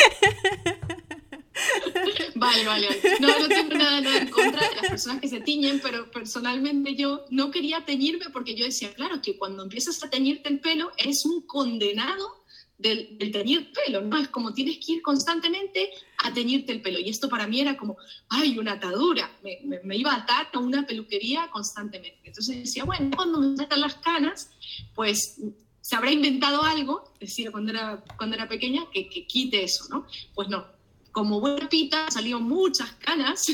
Vale, 2.35 2.65
Vale, 2.65 2.65
vale, 2.65 2.87
No, 3.19 3.39
no 3.39 3.47
tengo 3.47 3.75
nada, 3.75 4.01
nada, 4.01 4.17
en 4.17 4.29
contra 4.29 4.67
de 4.67 4.75
las 4.75 4.89
personas 4.89 5.21
que 5.21 5.27
se 5.27 5.39
tiñen, 5.39 5.79
pero 5.81 6.09
personalmente 6.09 6.95
yo 6.95 7.25
no 7.29 7.51
quería 7.51 7.85
teñirme 7.85 8.25
porque 8.33 8.55
yo 8.55 8.65
decía, 8.65 8.91
claro, 8.93 9.21
que 9.21 9.37
cuando 9.37 9.61
empiezas 9.63 10.03
a 10.03 10.09
teñirte 10.09 10.49
el 10.49 10.59
pelo 10.59 10.91
eres 10.97 11.25
un 11.25 11.41
condenado 11.41 12.42
del, 12.83 13.31
teñir 13.31 13.71
pelo, 13.71 14.01
¿no? 14.01 14.17
Es 14.17 14.27
como 14.27 14.53
tienes 14.53 14.77
que 14.85 14.93
ir 14.93 15.01
constantemente 15.01 15.89
a 16.17 16.33
teñirte 16.33 16.73
el 16.73 16.81
pelo. 16.81 16.99
Y 16.99 17.09
esto 17.09 17.29
para 17.29 17.47
mí 17.47 17.61
era 17.61 17.77
como, 17.77 17.97
ay, 18.29 18.59
una 18.59 18.73
atadura. 18.73 19.31
Me, 19.41 19.97
iba 19.97 20.11
a 20.11 20.17
atar 20.17 20.49
a 20.53 20.59
una 20.59 20.85
peluquería 20.85 21.49
constantemente. 21.49 22.19
Entonces 22.25 22.57
decía, 22.57 22.83
bueno, 22.83 23.09
cuando 23.15 23.39
me 23.39 23.55
sacan 23.55 23.81
las 23.81 23.95
canas, 23.95 24.51
pues 24.93 25.39
se 25.81 25.95
habrá 25.95 26.11
inventado 26.11 26.63
algo, 26.63 27.13
decía 27.19 27.51
cuando 27.51 27.71
era, 27.71 28.03
cuando 28.17 28.35
era 28.35 28.47
pequeña, 28.47 28.83
que, 28.91 29.09
que 29.09 29.25
quite 29.25 29.63
eso, 29.63 29.85
¿no? 29.89 30.05
Pues 30.33 30.49
no, 30.49 30.65
como 31.11 31.39
buena 31.39 31.69
pita, 31.69 32.09
salieron 32.11 32.43
muchas 32.43 32.91
canas, 32.93 33.45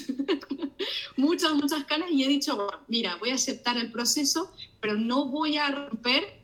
muchas, 1.18 1.54
muchas 1.54 1.84
canas, 1.86 2.10
y 2.12 2.24
he 2.24 2.28
dicho, 2.28 2.68
mira, 2.88 3.16
voy 3.18 3.30
a 3.32 3.36
aceptar 3.36 3.78
el 3.78 3.92
proceso, 3.92 4.52
pero 4.80 4.96
no 4.96 5.26
voy 5.26 5.58
a 5.58 5.70
romper 5.70 6.39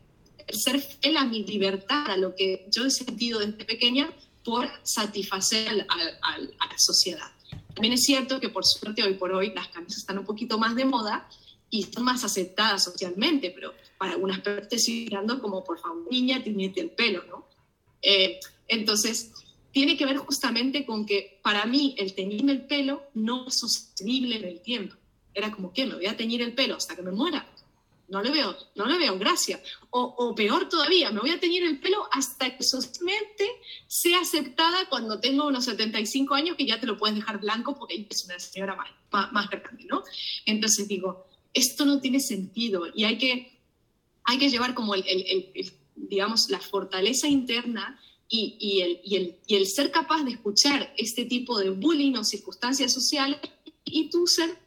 el 0.47 0.59
ser 0.59 0.79
fiel 0.79 1.17
a 1.17 1.25
mi 1.25 1.43
libertad, 1.43 2.11
a 2.11 2.17
lo 2.17 2.35
que 2.35 2.67
yo 2.69 2.85
he 2.85 2.91
sentido 2.91 3.39
desde 3.39 3.65
pequeña 3.65 4.09
por 4.43 4.69
satisfacer 4.83 5.87
a 5.89 6.37
la 6.37 6.77
sociedad. 6.77 7.31
También 7.73 7.93
es 7.93 8.03
cierto 8.03 8.39
que 8.39 8.49
por 8.49 8.65
suerte 8.65 9.03
hoy 9.03 9.15
por 9.15 9.33
hoy 9.33 9.51
las 9.53 9.67
canas 9.67 9.97
están 9.97 10.17
un 10.17 10.25
poquito 10.25 10.57
más 10.57 10.75
de 10.75 10.85
moda 10.85 11.27
y 11.69 11.83
son 11.83 12.03
más 12.03 12.23
aceptadas 12.23 12.83
socialmente, 12.83 13.51
pero 13.51 13.73
para 13.97 14.13
algunas 14.13 14.39
personas 14.39 14.71
estoy 14.71 15.05
mirando 15.05 15.41
como, 15.41 15.63
por 15.63 15.79
favor, 15.79 16.07
niña, 16.09 16.41
tiñete 16.41 16.79
el 16.79 16.91
pelo, 16.91 17.23
¿no? 17.27 17.47
Eh, 18.01 18.39
entonces, 18.67 19.31
tiene 19.71 19.97
que 19.97 20.05
ver 20.05 20.17
justamente 20.17 20.85
con 20.85 21.05
que 21.05 21.39
para 21.43 21.65
mí 21.65 21.95
el 21.97 22.13
teñirme 22.13 22.53
el 22.53 22.65
pelo 22.65 23.03
no 23.13 23.47
es 23.47 23.59
sostenible 23.59 24.37
en 24.37 24.45
el 24.45 24.61
tiempo. 24.61 24.95
Era 25.33 25.51
como 25.51 25.73
que 25.73 25.85
me 25.85 25.95
voy 25.95 26.05
a 26.05 26.15
teñir 26.15 26.41
el 26.41 26.53
pelo 26.53 26.75
hasta 26.75 26.95
que 26.95 27.01
me 27.01 27.11
muera. 27.11 27.45
No 28.07 28.21
le 28.21 28.29
veo, 28.29 28.55
no 28.75 28.85
le 28.85 28.97
veo 28.97 29.17
gracia. 29.17 29.61
O, 29.89 30.35
peor 30.35 30.69
todavía, 30.69 31.11
me 31.11 31.21
voy 31.21 31.31
a 31.31 31.39
teñir 31.39 31.63
el 31.63 31.79
pelo 31.79 32.07
hasta 32.11 32.55
que 32.55 32.63
socialmente 32.63 33.49
sea 33.87 34.19
aceptada 34.19 34.87
cuando 34.89 35.19
tengo 35.19 35.47
unos 35.47 35.65
75 35.65 36.35
años 36.35 36.55
que 36.55 36.65
ya 36.65 36.79
te 36.79 36.85
lo 36.85 36.97
puedes 36.97 37.15
dejar 37.15 37.39
blanco 37.39 37.77
porque 37.77 38.05
es 38.07 38.25
una 38.25 38.39
señora 38.39 38.75
más, 38.75 39.31
más, 39.31 39.49
grande, 39.49 39.85
¿no? 39.85 40.03
Entonces 40.45 40.87
digo, 40.87 41.25
esto 41.53 41.85
no 41.85 41.99
tiene 41.99 42.19
sentido 42.19 42.85
y 42.93 43.05
hay 43.05 43.17
que, 43.17 43.59
hay 44.23 44.37
que 44.37 44.49
llevar 44.49 44.75
como 44.75 44.93
el, 44.93 45.03
el 45.07 45.73
digamos, 45.95 46.49
la 46.49 46.59
fortaleza 46.59 47.27
interna 47.27 47.99
y, 48.27 48.81
el, 48.81 48.99
y, 49.03 49.15
el, 49.15 49.39
y, 49.45 49.55
el, 49.55 49.67
ser 49.67 49.91
capaz 49.91 50.23
de 50.23 50.31
escuchar 50.31 50.93
este 50.97 51.25
tipo 51.25 51.57
de 51.59 51.69
bullying 51.69 52.15
o 52.15 52.23
circunstancias 52.23 52.91
sociales 52.91 53.39
y 53.83 54.09
tú 54.09 54.27
ser 54.27 54.57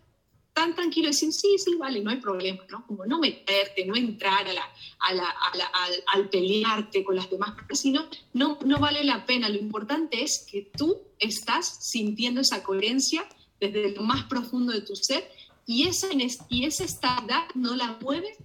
tan 0.58 0.74
tranquilo 0.74 1.06
decir, 1.06 1.32
sí, 1.32 1.56
sí, 1.56 1.76
vale, 1.76 2.00
no 2.00 2.10
hay 2.10 2.16
problema, 2.16 2.64
¿no? 2.68 2.84
Como 2.84 3.06
no 3.06 3.20
meterte, 3.20 3.86
no 3.86 3.94
entrar 3.94 4.44
a 4.48 4.52
la, 4.52 4.64
a 4.98 5.14
la, 5.14 5.70
al, 6.12 6.28
pelearte 6.30 7.04
con 7.04 7.14
las 7.14 7.30
demás 7.30 7.54
personas, 7.68 8.06
no, 8.32 8.58
no 8.64 8.80
vale 8.80 9.04
la 9.04 9.24
pena. 9.24 9.48
Lo 9.48 9.56
importante 9.56 10.20
es 10.20 10.44
que 10.50 10.68
tú 10.76 11.00
estás 11.20 11.86
sintiendo 11.86 12.40
esa 12.40 12.64
coherencia 12.64 13.24
desde 13.60 13.94
lo 13.94 14.02
más 14.02 14.24
profundo 14.24 14.72
de 14.72 14.80
tu 14.80 14.96
ser 14.96 15.30
y 15.64 15.86
esa, 15.86 16.08
y 16.48 16.64
esa 16.64 16.84
estabilidad 16.84 17.44
no 17.54 17.76
la 17.76 17.96
mueve 18.00 18.36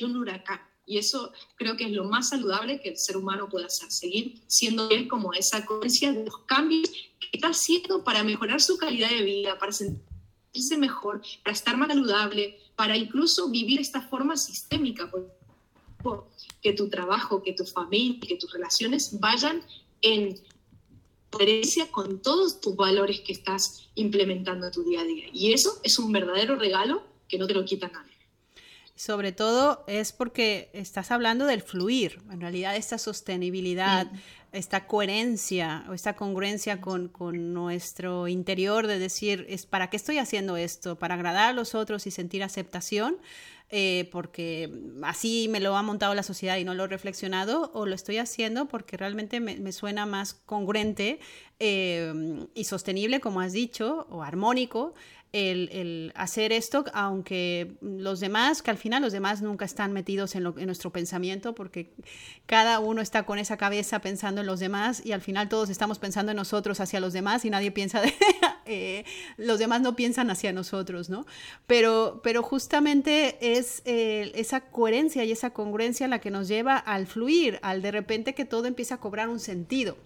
un 0.00 0.16
huracán. 0.16 0.60
Y 0.84 0.98
eso 0.98 1.32
creo 1.54 1.76
que 1.76 1.84
es 1.84 1.92
lo 1.92 2.04
más 2.04 2.30
saludable 2.30 2.80
que 2.80 2.88
el 2.88 2.96
ser 2.96 3.16
humano 3.16 3.48
pueda 3.48 3.68
seguir 3.68 4.42
siendo 4.48 4.90
él 4.90 5.06
como 5.06 5.32
esa 5.32 5.64
conciencia 5.64 6.12
de 6.12 6.24
los 6.24 6.38
cambios 6.38 6.90
que 7.20 7.28
está 7.32 7.48
haciendo 7.48 8.02
para 8.02 8.24
mejorar 8.24 8.60
su 8.60 8.78
calidad 8.78 9.10
de 9.10 9.22
vida, 9.22 9.58
para 9.60 9.70
sentirse 10.56 10.78
mejor, 10.78 11.22
para 11.42 11.54
estar 11.54 11.76
más 11.76 11.88
saludable, 11.88 12.58
para 12.74 12.96
incluso 12.96 13.48
vivir 13.50 13.80
esta 13.80 14.00
forma 14.00 14.36
sistémica, 14.36 15.10
que 16.62 16.72
tu 16.72 16.88
trabajo, 16.88 17.42
que 17.42 17.52
tu 17.52 17.64
familia, 17.64 18.20
que 18.20 18.36
tus 18.36 18.52
relaciones 18.52 19.18
vayan 19.18 19.62
en 20.02 20.38
coherencia 21.30 21.90
con 21.90 22.22
todos 22.22 22.60
tus 22.60 22.76
valores 22.76 23.20
que 23.20 23.32
estás 23.32 23.88
implementando 23.96 24.66
en 24.66 24.72
tu 24.72 24.82
día 24.84 25.00
a 25.00 25.04
día. 25.04 25.26
Y 25.32 25.52
eso 25.52 25.80
es 25.82 25.98
un 25.98 26.12
verdadero 26.12 26.56
regalo 26.56 27.02
que 27.28 27.38
no 27.38 27.46
te 27.46 27.54
lo 27.54 27.64
quita 27.64 27.88
nadie. 27.88 28.05
Sobre 28.96 29.30
todo 29.30 29.84
es 29.86 30.12
porque 30.12 30.70
estás 30.72 31.10
hablando 31.10 31.44
del 31.44 31.60
fluir, 31.60 32.22
en 32.30 32.40
realidad 32.40 32.76
esta 32.76 32.96
sostenibilidad, 32.96 34.10
esta 34.52 34.86
coherencia 34.86 35.84
o 35.90 35.92
esta 35.92 36.16
congruencia 36.16 36.80
con, 36.80 37.08
con, 37.08 37.52
nuestro 37.52 38.26
interior 38.26 38.86
de 38.86 38.98
decir, 38.98 39.44
es 39.50 39.66
¿para 39.66 39.90
qué 39.90 39.98
estoy 39.98 40.16
haciendo 40.16 40.56
esto? 40.56 40.98
¿Para 40.98 41.14
agradar 41.14 41.50
a 41.50 41.52
los 41.52 41.74
otros 41.74 42.06
y 42.06 42.10
sentir 42.10 42.42
aceptación? 42.42 43.18
Eh, 43.68 44.08
porque 44.12 44.72
así 45.02 45.48
me 45.50 45.58
lo 45.58 45.76
ha 45.76 45.82
montado 45.82 46.14
la 46.14 46.22
sociedad 46.22 46.56
y 46.56 46.62
no 46.62 46.72
lo 46.72 46.84
he 46.84 46.88
reflexionado, 46.88 47.72
o 47.74 47.84
lo 47.84 47.96
estoy 47.96 48.18
haciendo 48.18 48.66
porque 48.66 48.96
realmente 48.96 49.40
me, 49.40 49.56
me 49.56 49.72
suena 49.72 50.06
más 50.06 50.34
congruente 50.34 51.18
eh, 51.58 52.46
y 52.54 52.64
sostenible, 52.64 53.18
como 53.18 53.40
has 53.40 53.52
dicho, 53.52 54.06
o 54.08 54.22
armónico, 54.22 54.94
el, 55.32 56.12
hacer 56.14 56.52
esto, 56.52 56.84
aunque 56.92 57.76
los 57.80 58.20
demás, 58.20 58.62
que 58.62 58.70
al 58.70 58.78
final 58.78 59.02
los 59.02 59.12
demás 59.12 59.42
nunca 59.42 59.64
están 59.64 59.92
metidos 59.92 60.34
en, 60.34 60.42
nuestro 60.42 60.90
pensamiento, 60.90 61.54
porque 61.54 61.92
cada 62.46 62.78
uno 62.78 63.00
está 63.00 63.24
con 63.24 63.38
esa 63.38 63.56
cabeza 63.56 64.00
pensando 64.00 64.40
en 64.40 64.46
los 64.46 64.60
demás 64.60 65.04
y 65.04 65.12
al 65.12 65.20
final 65.20 65.48
todos 65.48 65.68
estamos 65.70 65.98
pensando 65.98 66.32
en 66.32 66.36
nosotros 66.36 66.80
hacia 66.80 67.00
los 67.00 67.12
demás 67.12 67.44
y 67.44 67.50
nadie 67.50 67.70
piensa 67.70 68.00
de... 68.00 68.12
Eh, 68.68 69.04
los 69.36 69.60
demás 69.60 69.80
no 69.80 69.94
piensan 69.94 70.28
hacia 70.28 70.52
nosotros, 70.52 71.08
¿no? 71.08 71.24
Pero, 71.68 72.20
pero 72.24 72.42
justamente 72.42 73.38
es 73.40 73.80
eh, 73.84 74.32
esa 74.34 74.60
coherencia 74.60 75.22
y 75.22 75.30
esa 75.30 75.50
congruencia 75.50 76.08
la 76.08 76.18
que 76.18 76.32
nos 76.32 76.48
lleva 76.48 76.76
al 76.76 77.06
fluir, 77.06 77.60
al 77.62 77.80
de 77.80 77.92
repente 77.92 78.34
que 78.34 78.44
todo 78.44 78.66
empieza 78.66 78.96
a 78.96 78.98
cobrar 78.98 79.28
un 79.28 79.38
sentido. 79.38 79.96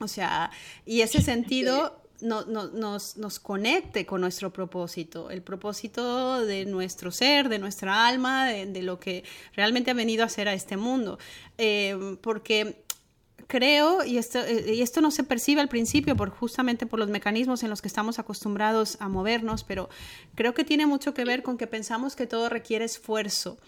O 0.00 0.08
sea, 0.08 0.50
y 0.86 1.02
ese 1.02 1.20
sentido 1.20 2.00
no, 2.20 2.44
nos, 2.44 3.16
nos, 3.16 3.38
conecte 3.38 4.04
con 4.06 4.20
nuestro 4.20 4.52
propósito, 4.52 5.30
el 5.30 5.42
propósito 5.42 6.44
de 6.44 6.64
nuestro 6.64 7.10
ser, 7.10 7.48
de 7.48 7.58
nuestra 7.58 8.06
alma, 8.06 8.46
de, 8.48 8.82
lo 8.82 8.98
que 8.98 9.24
realmente 9.54 9.90
ha 9.90 9.94
venido 9.94 10.22
a 10.22 10.26
hacer 10.26 10.48
a 10.48 10.54
este 10.54 10.76
mundo. 10.76 11.18
Eh, 11.58 12.16
porque 12.20 12.84
creo, 13.46 14.04
y 14.04 14.18
esto, 14.18 14.40
eh, 14.40 14.74
y 14.74 14.82
esto 14.82 15.00
no 15.00 15.10
se 15.10 15.24
percibe 15.24 15.60
al 15.60 15.68
principio 15.68 16.16
por, 16.16 16.30
justamente 16.30 16.86
por 16.86 16.98
los 16.98 17.08
mecanismos 17.08 17.62
en 17.62 17.70
los 17.70 17.82
que 17.82 17.88
estamos 17.88 18.18
acostumbrados 18.18 18.96
a 19.00 19.08
movernos, 19.08 19.64
pero 19.64 19.88
creo 20.34 20.54
que 20.54 20.64
tiene 20.64 20.86
mucho 20.86 21.14
que 21.14 21.24
ver 21.24 21.42
con 21.42 21.56
que 21.56 21.66
pensamos 21.66 22.14
que 22.14 22.26
todo 22.26 22.48
requiere 22.48 22.84
esfuerzo. 22.84 23.58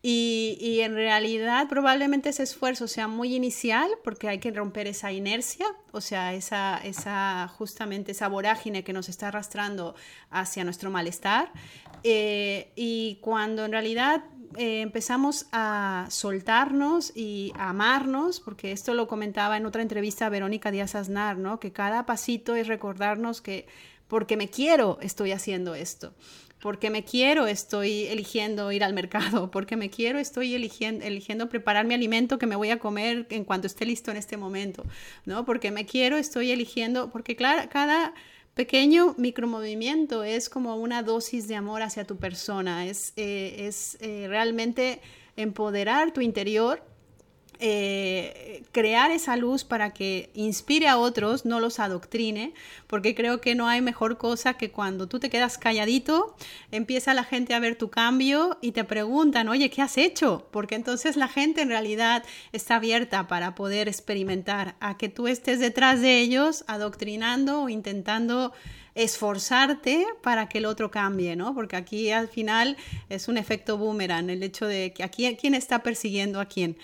Y, 0.00 0.78
en 0.80 0.94
realidad 0.94 1.68
probablemente 1.68 2.28
ese 2.28 2.44
esfuerzo 2.44 2.86
sea 2.86 3.08
muy 3.08 3.34
inicial 3.34 3.90
porque 4.04 4.28
hay 4.28 4.38
que 4.38 4.52
romper 4.52 4.86
esa 4.86 5.10
inercia, 5.10 5.66
o 5.90 6.00
sea, 6.00 6.34
esa, 6.34 6.78
esa 6.78 7.48
justamente 7.48 8.12
esa 8.12 8.28
vorágine 8.28 8.84
que 8.84 8.92
nos 8.92 9.08
está 9.08 9.28
arrastrando 9.28 9.96
hacia 10.30 10.62
nuestro 10.62 10.90
malestar. 10.90 11.50
Eh, 12.04 12.70
y 12.76 13.18
cuando 13.22 13.64
en 13.64 13.72
realidad 13.72 14.22
eh, 14.56 14.82
empezamos 14.82 15.46
a 15.50 16.06
soltarnos 16.10 17.12
y 17.16 17.52
a 17.56 17.70
amarnos, 17.70 18.38
porque 18.38 18.70
esto 18.70 18.94
lo 18.94 19.08
comentaba 19.08 19.56
en 19.56 19.66
otra 19.66 19.82
entrevista 19.82 20.28
Verónica 20.28 20.70
Díaz 20.70 20.94
Aznar, 20.94 21.38
¿no? 21.38 21.58
que 21.58 21.72
cada 21.72 22.06
pasito 22.06 22.54
es 22.54 22.68
recordarnos 22.68 23.40
que 23.40 23.66
porque 24.06 24.36
me 24.36 24.48
quiero 24.48 24.98
estoy 25.02 25.32
haciendo 25.32 25.74
esto 25.74 26.14
porque 26.60 26.90
me 26.90 27.04
quiero 27.04 27.46
estoy 27.46 28.06
eligiendo 28.06 28.72
ir 28.72 28.82
al 28.84 28.94
mercado, 28.94 29.50
porque 29.50 29.76
me 29.76 29.90
quiero 29.90 30.18
estoy 30.18 30.54
eligiendo, 30.54 31.04
eligiendo 31.04 31.48
preparar 31.48 31.86
mi 31.86 31.94
alimento 31.94 32.38
que 32.38 32.46
me 32.46 32.56
voy 32.56 32.70
a 32.70 32.78
comer 32.78 33.26
en 33.30 33.44
cuanto 33.44 33.66
esté 33.66 33.86
listo 33.86 34.10
en 34.10 34.16
este 34.16 34.36
momento, 34.36 34.84
¿no? 35.24 35.44
Porque 35.44 35.70
me 35.70 35.86
quiero 35.86 36.16
estoy 36.16 36.50
eligiendo, 36.50 37.10
porque 37.10 37.36
claro, 37.36 37.68
cada 37.70 38.14
pequeño 38.54 39.14
micromovimiento 39.18 40.24
es 40.24 40.48
como 40.48 40.76
una 40.76 41.02
dosis 41.02 41.46
de 41.46 41.54
amor 41.54 41.82
hacia 41.82 42.04
tu 42.04 42.16
persona, 42.16 42.86
es, 42.86 43.12
eh, 43.16 43.66
es 43.68 43.96
eh, 44.00 44.26
realmente 44.28 45.00
empoderar 45.36 46.12
tu 46.12 46.20
interior 46.20 46.82
eh, 47.60 48.62
crear 48.72 49.10
esa 49.10 49.36
luz 49.36 49.64
para 49.64 49.92
que 49.92 50.30
inspire 50.34 50.86
a 50.86 50.96
otros, 50.96 51.44
no 51.44 51.58
los 51.58 51.80
adoctrine, 51.80 52.54
porque 52.86 53.14
creo 53.14 53.40
que 53.40 53.54
no 53.54 53.66
hay 53.66 53.80
mejor 53.80 54.16
cosa 54.16 54.54
que 54.54 54.70
cuando 54.70 55.08
tú 55.08 55.18
te 55.18 55.28
quedas 55.28 55.58
calladito, 55.58 56.36
empieza 56.70 57.14
la 57.14 57.24
gente 57.24 57.54
a 57.54 57.60
ver 57.60 57.76
tu 57.76 57.90
cambio 57.90 58.58
y 58.60 58.72
te 58.72 58.84
preguntan, 58.84 59.48
oye, 59.48 59.70
¿qué 59.70 59.82
has 59.82 59.98
hecho? 59.98 60.46
Porque 60.52 60.76
entonces 60.76 61.16
la 61.16 61.26
gente 61.26 61.60
en 61.60 61.70
realidad 61.70 62.24
está 62.52 62.76
abierta 62.76 63.26
para 63.26 63.54
poder 63.54 63.88
experimentar, 63.88 64.76
a 64.80 64.96
que 64.96 65.08
tú 65.08 65.26
estés 65.26 65.58
detrás 65.58 66.00
de 66.00 66.20
ellos 66.20 66.64
adoctrinando 66.68 67.62
o 67.62 67.68
intentando 67.68 68.52
esforzarte 68.94 70.06
para 70.22 70.48
que 70.48 70.58
el 70.58 70.66
otro 70.66 70.90
cambie, 70.90 71.36
¿no? 71.36 71.54
Porque 71.54 71.76
aquí 71.76 72.10
al 72.10 72.28
final 72.28 72.76
es 73.08 73.28
un 73.28 73.38
efecto 73.38 73.78
boomerang, 73.78 74.28
el 74.28 74.42
hecho 74.42 74.66
de 74.66 74.92
que 74.92 75.04
aquí 75.04 75.36
quién 75.36 75.54
está 75.54 75.82
persiguiendo 75.82 76.40
a 76.40 76.46
quién. 76.46 76.76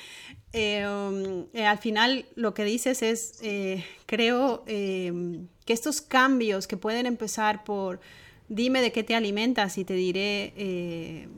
Eh, 0.57 0.87
um, 0.87 1.47
eh, 1.53 1.67
al 1.67 1.79
final 1.79 2.27
lo 2.37 2.55
que 2.55 2.63
dices 2.63 3.03
es, 3.03 3.41
eh, 3.43 3.85
creo 4.07 4.65
que 4.65 5.47
estos 5.67 6.01
cambios 6.01 6.69
que 6.69 6.77
pueden 6.77 7.07
empezar 7.07 7.65
por, 7.65 8.01
dime 8.49 8.81
de 8.81 8.93
qué 8.93 9.03
te 9.03 9.17
alimentas 9.17 9.79
y 9.79 9.85
te 9.85 9.95
diré 9.95 11.29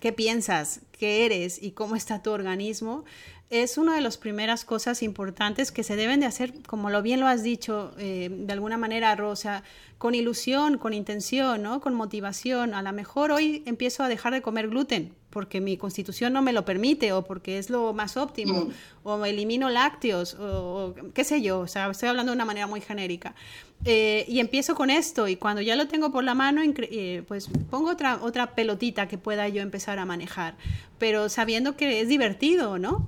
qué 0.00 0.12
piensas, 0.12 0.80
qué 0.90 1.26
eres 1.26 1.62
y 1.62 1.70
cómo 1.70 1.94
está 1.94 2.22
tu 2.22 2.30
organismo, 2.30 3.04
es 3.50 3.78
una 3.78 3.94
de 3.94 4.00
las 4.00 4.16
primeras 4.16 4.64
cosas 4.64 5.02
importantes 5.04 5.70
que 5.70 5.84
se 5.84 5.94
deben 5.94 6.18
de 6.18 6.26
hacer, 6.26 6.52
como 6.66 6.90
lo 6.90 7.02
bien 7.02 7.20
lo 7.20 7.28
has 7.28 7.44
dicho, 7.44 7.92
de 7.96 8.52
alguna 8.52 8.78
manera, 8.78 9.14
Rosa, 9.14 9.62
con 10.00 10.14
ilusión, 10.14 10.78
con 10.78 10.94
intención, 10.94 11.62
¿no? 11.62 11.82
con 11.82 11.92
motivación. 11.92 12.72
A 12.72 12.80
lo 12.80 12.90
mejor 12.90 13.32
hoy 13.32 13.62
empiezo 13.66 14.02
a 14.02 14.08
dejar 14.08 14.32
de 14.32 14.40
comer 14.40 14.70
gluten 14.70 15.14
porque 15.28 15.60
mi 15.60 15.76
constitución 15.76 16.32
no 16.32 16.40
me 16.40 16.54
lo 16.54 16.64
permite 16.64 17.12
o 17.12 17.22
porque 17.22 17.58
es 17.58 17.68
lo 17.68 17.92
más 17.92 18.16
óptimo 18.16 18.64
mm. 18.64 18.70
o 19.02 19.26
elimino 19.26 19.68
lácteos 19.68 20.38
o, 20.40 20.94
qué 21.12 21.22
sé 21.22 21.42
yo. 21.42 21.60
O 21.60 21.66
sea, 21.66 21.90
estoy 21.90 22.08
hablando 22.08 22.32
de 22.32 22.36
una 22.36 22.46
manera 22.46 22.66
muy 22.66 22.80
genérica. 22.80 23.34
Eh, 23.84 24.24
y 24.26 24.40
empiezo 24.40 24.74
con 24.74 24.88
esto 24.88 25.28
y 25.28 25.36
cuando 25.36 25.60
ya 25.60 25.76
lo 25.76 25.86
tengo 25.86 26.10
por 26.10 26.24
la 26.24 26.34
mano, 26.34 26.62
eh, 26.64 27.22
pues 27.28 27.50
pongo 27.68 27.90
otra, 27.90 28.20
otra 28.22 28.54
pelotita 28.54 29.06
que 29.06 29.18
pueda 29.18 29.50
yo 29.50 29.60
empezar 29.60 29.98
a 29.98 30.06
manejar, 30.06 30.56
pero 30.98 31.28
sabiendo 31.28 31.76
que 31.76 32.00
es 32.00 32.08
divertido, 32.08 32.78
¿no? 32.78 33.06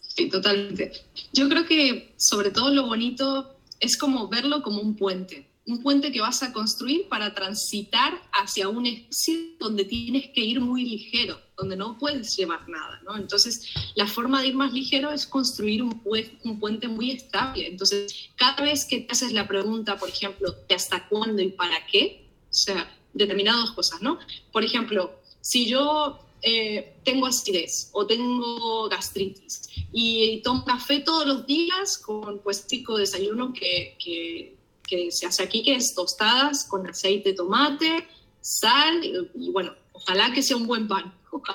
Sí, 0.00 0.28
totalmente. 0.28 0.92
Yo 1.32 1.48
creo 1.48 1.64
que 1.64 2.12
sobre 2.18 2.50
todo 2.50 2.68
lo 2.68 2.86
bonito 2.86 3.53
es 3.80 3.96
como 3.96 4.28
verlo 4.28 4.62
como 4.62 4.80
un 4.80 4.96
puente, 4.96 5.50
un 5.66 5.82
puente 5.82 6.12
que 6.12 6.20
vas 6.20 6.42
a 6.42 6.52
construir 6.52 7.08
para 7.08 7.34
transitar 7.34 8.20
hacia 8.32 8.68
un 8.68 8.86
espacio 8.86 9.34
donde 9.58 9.84
tienes 9.84 10.30
que 10.34 10.42
ir 10.42 10.60
muy 10.60 10.84
ligero, 10.84 11.40
donde 11.56 11.76
no 11.76 11.96
puedes 11.98 12.36
llevar 12.36 12.68
nada, 12.68 13.00
¿no? 13.04 13.16
Entonces, 13.16 13.72
la 13.94 14.06
forma 14.06 14.42
de 14.42 14.48
ir 14.48 14.54
más 14.54 14.72
ligero 14.72 15.10
es 15.10 15.26
construir 15.26 15.82
un, 15.82 16.02
un 16.44 16.60
puente 16.60 16.88
muy 16.88 17.12
estable. 17.12 17.66
Entonces, 17.66 18.30
cada 18.36 18.62
vez 18.62 18.84
que 18.84 19.00
te 19.00 19.12
haces 19.12 19.32
la 19.32 19.48
pregunta, 19.48 19.96
por 19.96 20.10
ejemplo, 20.10 20.54
de 20.68 20.74
hasta 20.74 21.08
cuándo 21.08 21.40
y 21.40 21.50
para 21.50 21.86
qué, 21.86 22.28
o 22.50 22.54
sea, 22.54 22.90
determinadas 23.14 23.70
cosas, 23.70 24.02
¿no? 24.02 24.18
Por 24.52 24.64
ejemplo, 24.64 25.18
si 25.40 25.66
yo 25.66 26.23
eh, 26.46 26.96
tengo 27.04 27.26
acidez 27.26 27.88
o 27.92 28.06
tengo 28.06 28.86
gastritis 28.90 29.62
y 29.92 30.42
tomo 30.42 30.62
café 30.62 31.00
todos 31.00 31.26
los 31.26 31.46
días 31.46 31.96
con 31.96 32.40
pues 32.40 32.66
tipo 32.66 32.98
desayuno 32.98 33.54
que, 33.54 33.96
que, 33.98 35.10
se 35.10 35.24
hace 35.24 35.42
aquí, 35.42 35.62
que 35.62 35.74
es 35.74 35.94
tostadas 35.94 36.66
con 36.66 36.86
aceite 36.86 37.30
de 37.30 37.34
tomate, 37.34 38.06
sal 38.42 39.02
y, 39.02 39.50
bueno, 39.50 39.74
ojalá 39.92 40.32
que 40.32 40.42
sea 40.42 40.56
un 40.56 40.66
buen 40.66 40.86
pan. 40.86 41.14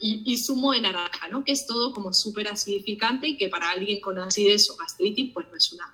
Y, 0.00 0.22
y, 0.24 0.38
zumo 0.38 0.72
de 0.72 0.80
naranja, 0.80 1.28
¿no? 1.28 1.44
Que 1.44 1.52
es 1.52 1.64
todo 1.64 1.92
como 1.92 2.12
súper 2.12 2.48
acidificante 2.48 3.28
y 3.28 3.36
que 3.36 3.48
para 3.48 3.70
alguien 3.70 4.00
con 4.00 4.18
acidez 4.18 4.68
o 4.70 4.76
gastritis, 4.76 5.30
pues 5.32 5.46
no 5.48 5.56
es 5.56 5.72
una, 5.72 5.92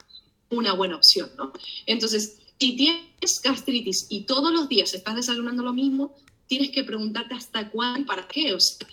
una 0.49 0.73
buena 0.73 0.97
opción, 0.97 1.31
¿no? 1.37 1.53
Entonces, 1.85 2.39
si 2.59 2.77
tienes 2.77 3.43
gastritis 3.43 4.07
y 4.09 4.23
todos 4.23 4.53
los 4.55 4.71
días 4.71 4.95
estás 4.95 5.17
desayunando 5.17 5.63
lo 5.63 5.75
mismo, 5.75 6.15
tienes 6.47 6.71
que 6.71 6.85
preguntarte 6.85 7.35
hasta 7.35 7.71
cuándo 7.71 8.01
y 8.01 8.05
para 8.05 8.27
qué. 8.27 8.55
O 8.55 8.61
sea, 8.61 8.87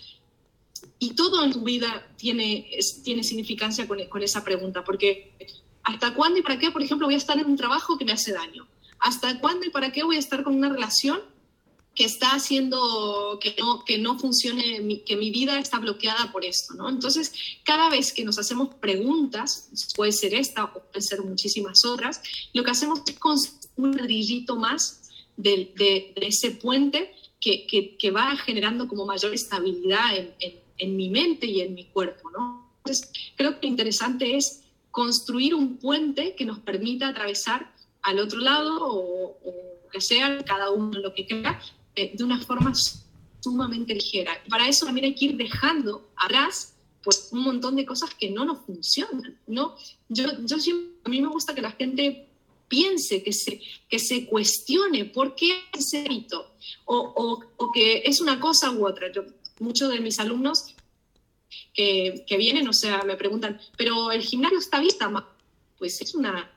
y 0.98 1.14
todo 1.14 1.44
en 1.44 1.52
tu 1.52 1.62
vida 1.62 2.06
tiene, 2.16 2.68
tiene 3.02 3.22
significancia 3.22 3.86
con, 3.86 4.02
con, 4.06 4.22
esa 4.22 4.44
pregunta, 4.44 4.84
porque 4.84 5.32
¿hasta 5.82 6.14
cuándo 6.14 6.38
y 6.38 6.42
para 6.42 6.58
qué, 6.58 6.70
por 6.70 6.82
ejemplo, 6.82 7.06
voy 7.06 7.14
a 7.14 7.18
estar 7.18 7.38
en 7.38 7.46
un 7.46 7.56
trabajo 7.56 7.98
que 7.98 8.04
me 8.04 8.12
hace 8.12 8.32
daño? 8.32 8.66
¿Hasta 8.98 9.38
cuándo 9.40 9.66
y 9.66 9.70
para 9.70 9.92
qué 9.92 10.02
voy 10.02 10.16
a 10.16 10.20
estar 10.20 10.42
con 10.42 10.54
una 10.54 10.70
relación 10.70 11.20
que 11.94 12.04
está 12.04 12.30
haciendo 12.30 13.38
que 13.40 13.54
no, 13.58 13.84
que 13.84 13.98
no 13.98 14.18
funcione, 14.18 15.02
que 15.04 15.16
mi 15.16 15.30
vida 15.30 15.58
está 15.58 15.78
bloqueada 15.78 16.32
por 16.32 16.44
esto? 16.44 16.74
¿no? 16.74 16.88
Entonces, 16.88 17.32
cada 17.64 17.90
vez 17.90 18.12
que 18.12 18.24
nos 18.24 18.38
hacemos 18.38 18.74
preguntas, 18.76 19.68
puede 19.94 20.12
ser 20.12 20.34
esta 20.34 20.64
o 20.64 20.72
puede 20.72 21.02
ser 21.02 21.22
muchísimas 21.22 21.84
otras, 21.84 22.22
lo 22.52 22.64
que 22.64 22.70
hacemos 22.70 23.00
es 23.06 23.18
construir 23.18 23.64
un 23.76 23.96
ladrillito 23.96 24.56
más 24.56 25.10
de, 25.36 25.72
de, 25.76 26.14
de 26.18 26.26
ese 26.28 26.52
puente 26.52 27.12
que, 27.44 28.10
va 28.10 28.36
generando 28.36 28.88
como 28.88 29.04
mayor 29.04 29.34
estabilidad 29.34 30.16
en, 30.16 30.96
mi 30.96 31.08
mente 31.08 31.46
y 31.46 31.60
en 31.60 31.74
mi 31.74 31.84
cuerpo, 31.84 32.30
¿no? 32.30 32.70
Entonces, 32.78 33.10
creo 33.36 33.58
que 33.58 33.66
lo 33.66 33.70
interesante 33.70 34.36
es 34.36 34.62
construir 34.90 35.54
un 35.54 35.76
puente 35.76 36.34
que 36.34 36.44
nos 36.44 36.58
permita 36.60 37.08
atravesar 37.08 37.72
al 38.02 38.18
otro 38.18 38.40
lado 38.40 38.78
o, 38.80 39.36
que 39.90 40.00
sea, 40.00 40.44
cada 40.44 40.70
uno 40.70 40.98
lo 40.98 41.14
que 41.14 41.26
crea, 41.26 41.60
eh, 41.94 42.12
de 42.14 42.24
una 42.24 42.40
forma 42.40 42.72
sumamente 43.40 43.94
ligera. 43.94 44.32
Para 44.48 44.68
eso 44.68 44.86
también 44.86 45.06
hay 45.06 45.14
que 45.14 45.26
ir 45.26 45.36
dejando 45.36 46.08
atrás 46.16 46.74
pues 47.04 47.28
un 47.32 47.40
montón 47.40 47.76
de 47.76 47.84
cosas 47.84 48.14
que 48.14 48.30
no 48.30 48.44
nos 48.44 48.64
funcionan, 48.64 49.38
¿no? 49.46 49.76
Yo, 50.08 50.24
yo 50.44 50.58
siempre, 50.58 50.94
a 51.04 51.08
mí 51.10 51.20
me 51.20 51.28
gusta 51.28 51.54
que 51.54 51.60
la 51.60 51.70
gente 51.70 52.23
piense, 52.68 53.22
que 53.22 53.32
se, 53.32 53.60
que 53.88 53.98
se 53.98 54.26
cuestione 54.26 55.04
por 55.04 55.34
qué 55.34 55.52
ese 55.76 56.04
hábito 56.04 56.54
o, 56.84 57.42
o, 57.56 57.72
que 57.72 58.02
es 58.04 58.20
una 58.20 58.40
cosa 58.40 58.70
u 58.70 58.86
otra. 58.86 59.10
Yo, 59.12 59.24
muchos 59.60 59.90
de 59.90 60.00
mis 60.00 60.18
alumnos 60.18 60.74
que, 61.72 62.24
que, 62.26 62.36
vienen, 62.36 62.68
o 62.68 62.72
sea, 62.72 63.02
me 63.02 63.16
preguntan, 63.16 63.60
pero 63.76 64.12
el 64.12 64.22
gimnasio 64.22 64.58
está 64.58 64.78
bien, 64.78 64.90
está 64.90 65.08
mal. 65.08 65.26
Pues 65.78 66.00
es 66.00 66.14
una, 66.14 66.50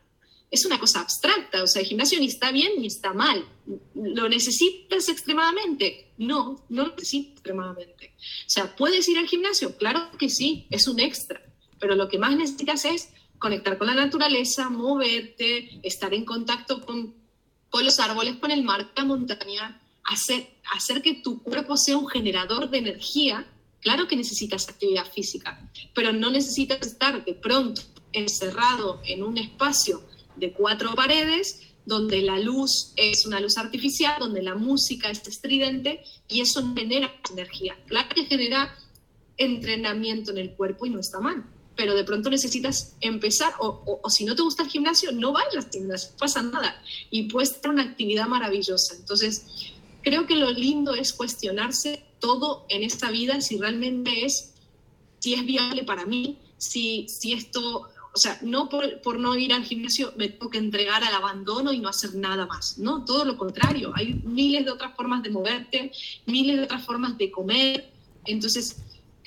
es 0.49 0.65
una 0.65 0.79
cosa 0.79 1.01
abstracta, 1.01 1.63
o 1.63 1.67
sea, 1.67 1.81
el 1.81 1.87
gimnasio 1.87 2.19
ni 2.19 2.27
está 2.27 2.51
bien 2.51 2.73
ni 2.79 2.87
está 2.87 3.13
mal. 3.13 3.45
¿Lo 3.93 4.29
necesitas 4.29 5.09
extremadamente? 5.09 6.11
No, 6.17 6.65
no 6.69 6.87
lo 6.87 6.95
necesitas 6.95 7.33
extremadamente. 7.33 8.13
O 8.17 8.49
sea, 8.49 8.75
¿puedes 8.75 9.07
ir 9.09 9.17
al 9.17 9.27
gimnasio? 9.27 9.77
Claro 9.77 10.09
que 10.17 10.29
sí, 10.29 10.67
es 10.69 10.87
un 10.87 10.99
extra, 10.99 11.41
pero 11.79 11.95
lo 11.95 12.07
que 12.07 12.17
más 12.17 12.35
necesitas 12.35 12.85
es 12.85 13.09
conectar 13.39 13.77
con 13.77 13.87
la 13.87 13.95
naturaleza, 13.95 14.69
moverte, 14.69 15.79
estar 15.83 16.13
en 16.13 16.25
contacto 16.25 16.85
con, 16.85 17.13
con 17.69 17.85
los 17.85 17.99
árboles, 17.99 18.37
con 18.37 18.51
el 18.51 18.63
mar, 18.63 18.91
la 18.95 19.03
montaña, 19.05 19.81
hacer, 20.03 20.49
hacer 20.73 21.01
que 21.01 21.15
tu 21.15 21.41
cuerpo 21.43 21.77
sea 21.77 21.97
un 21.97 22.07
generador 22.07 22.69
de 22.69 22.79
energía. 22.79 23.45
Claro 23.81 24.07
que 24.07 24.15
necesitas 24.15 24.67
actividad 24.67 25.11
física, 25.11 25.69
pero 25.93 26.11
no 26.11 26.31
necesitas 26.31 26.85
estar 26.85 27.23
de 27.23 27.33
pronto 27.33 27.81
encerrado 28.11 29.01
en 29.05 29.23
un 29.23 29.37
espacio 29.37 30.01
de 30.35 30.51
cuatro 30.53 30.95
paredes 30.95 31.61
donde 31.85 32.21
la 32.21 32.37
luz 32.37 32.91
es 32.97 33.25
una 33.25 33.39
luz 33.39 33.57
artificial, 33.57 34.15
donde 34.19 34.41
la 34.41 34.55
música 34.55 35.09
es 35.09 35.25
estridente 35.27 36.03
y 36.27 36.41
eso 36.41 36.73
genera 36.75 37.13
energía. 37.31 37.77
Claro 37.85 38.09
que 38.13 38.25
genera 38.25 38.75
entrenamiento 39.37 40.31
en 40.31 40.39
el 40.39 40.51
cuerpo 40.51 40.85
y 40.85 40.89
no 40.89 40.99
está 40.99 41.19
mal 41.19 41.45
pero 41.77 41.95
de 41.95 42.03
pronto 42.03 42.29
necesitas 42.29 42.95
empezar, 42.99 43.53
o, 43.59 44.01
si 44.09 44.25
no 44.25 44.35
te 44.35 44.41
gusta 44.41 44.63
el 44.63 44.69
gimnasio, 44.69 45.11
no 45.11 45.31
vayas 45.31 45.65
al 45.65 45.71
gimnasio, 45.71 46.09
pasa 46.17 46.41
nada, 46.41 46.81
y 47.11 47.29
puede 47.29 47.45
ser 47.45 47.69
una 47.69 47.83
actividad 47.83 48.27
maravillosa. 48.27 48.95
Entonces, 48.95 49.45
creo 50.01 50.25
que 50.25 50.35
lo 50.35 50.49
lindo 50.49 50.95
es 50.95 51.13
cuestionarse 51.13 52.03
todo 52.19 52.65
en 52.69 52.83
esta 52.83 53.11
vida, 53.11 53.39
si 53.41 53.57
realmente 53.59 54.25
es, 54.25 54.53
si 55.19 55.35
es 55.35 55.45
viable 55.45 55.83
para 55.83 56.05
mí, 56.05 56.39
si, 56.57 57.07
si 57.07 57.33
esto, 57.33 57.87
o 58.11 58.17
sea, 58.17 58.39
no 58.41 58.69
por, 58.69 58.99
por 59.01 59.19
no 59.19 59.37
ir 59.37 59.53
al 59.53 59.63
gimnasio 59.63 60.13
me 60.17 60.29
tengo 60.29 60.49
que 60.49 60.57
entregar 60.57 61.03
al 61.03 61.13
abandono 61.13 61.71
y 61.73 61.79
no 61.79 61.89
hacer 61.89 62.15
nada 62.15 62.47
más, 62.47 62.79
no, 62.79 63.05
todo 63.05 63.23
lo 63.23 63.37
contrario, 63.37 63.91
hay 63.95 64.15
miles 64.25 64.65
de 64.65 64.71
otras 64.71 64.95
formas 64.95 65.21
de 65.21 65.29
moverte, 65.29 65.91
miles 66.25 66.57
de 66.57 66.63
otras 66.63 66.83
formas 66.83 67.19
de 67.19 67.29
comer, 67.29 67.91
entonces 68.25 68.77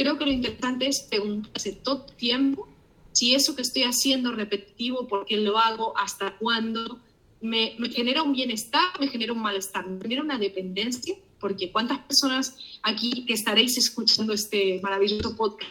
Creo 0.01 0.17
que 0.17 0.25
lo 0.25 0.33
interesante 0.33 0.87
es 0.87 1.01
preguntarse 1.01 1.73
todo 1.73 2.07
tiempo 2.17 2.67
si 3.13 3.35
eso 3.35 3.55
que 3.55 3.61
estoy 3.61 3.83
haciendo 3.83 4.33
repetitivo, 4.33 5.07
por 5.07 5.27
qué 5.27 5.37
lo 5.37 5.59
hago, 5.59 5.93
hasta 5.99 6.39
cuándo, 6.39 6.99
me, 7.43 7.75
me, 7.79 7.91
genera 7.91 8.23
un 8.23 8.33
bienestar, 8.33 8.99
me 8.99 9.09
genera 9.09 9.35
un 9.35 9.41
malestar, 9.43 9.87
me 9.87 10.01
genera 10.01 10.23
una 10.23 10.39
dependencia, 10.39 11.15
porque 11.39 11.71
cuántas 11.71 11.99
personas 11.99 12.57
aquí 12.83 13.27
que 13.27 13.35
estaréis 13.35 13.77
escuchando 13.77 14.33
este 14.33 14.81
maravilloso 14.83 15.37
podcast 15.37 15.71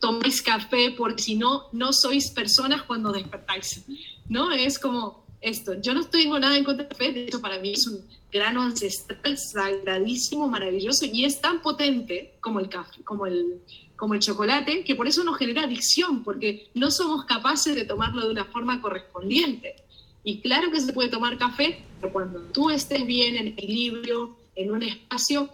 tomáis 0.00 0.42
café 0.42 0.90
porque 0.90 1.22
si 1.22 1.36
no, 1.36 1.68
no 1.72 1.94
sois 1.94 2.30
personas 2.30 2.82
cuando 2.82 3.10
despertáis, 3.10 3.86
¿no? 4.28 4.52
Es 4.52 4.78
como 4.78 5.21
esto, 5.42 5.74
yo 5.80 5.92
no 5.92 6.04
tengo 6.04 6.38
nada 6.38 6.56
en 6.56 6.64
contra 6.64 6.84
del 6.84 6.96
café, 6.96 7.12
de 7.12 7.24
hecho 7.24 7.40
para 7.40 7.58
mí 7.58 7.72
es 7.72 7.86
un 7.88 8.00
grano 8.30 8.62
ancestral 8.62 9.36
sagradísimo, 9.36 10.48
maravilloso 10.48 11.04
y 11.04 11.24
es 11.24 11.40
tan 11.40 11.60
potente 11.60 12.34
como 12.40 12.60
el 12.60 12.68
café, 12.68 13.02
como 13.02 13.26
el, 13.26 13.60
como 13.96 14.14
el 14.14 14.20
chocolate, 14.20 14.84
que 14.84 14.94
por 14.94 15.08
eso 15.08 15.24
nos 15.24 15.36
genera 15.36 15.64
adicción, 15.64 16.22
porque 16.22 16.70
no 16.74 16.90
somos 16.90 17.24
capaces 17.24 17.74
de 17.74 17.84
tomarlo 17.84 18.24
de 18.24 18.30
una 18.30 18.44
forma 18.46 18.80
correspondiente. 18.80 19.74
Y 20.24 20.40
claro 20.40 20.70
que 20.70 20.80
se 20.80 20.92
puede 20.92 21.08
tomar 21.08 21.36
café, 21.36 21.84
pero 22.00 22.12
cuando 22.12 22.40
tú 22.52 22.70
estés 22.70 23.04
bien, 23.04 23.36
en 23.36 23.48
equilibrio, 23.48 24.36
en 24.54 24.70
un 24.70 24.84
espacio 24.84 25.50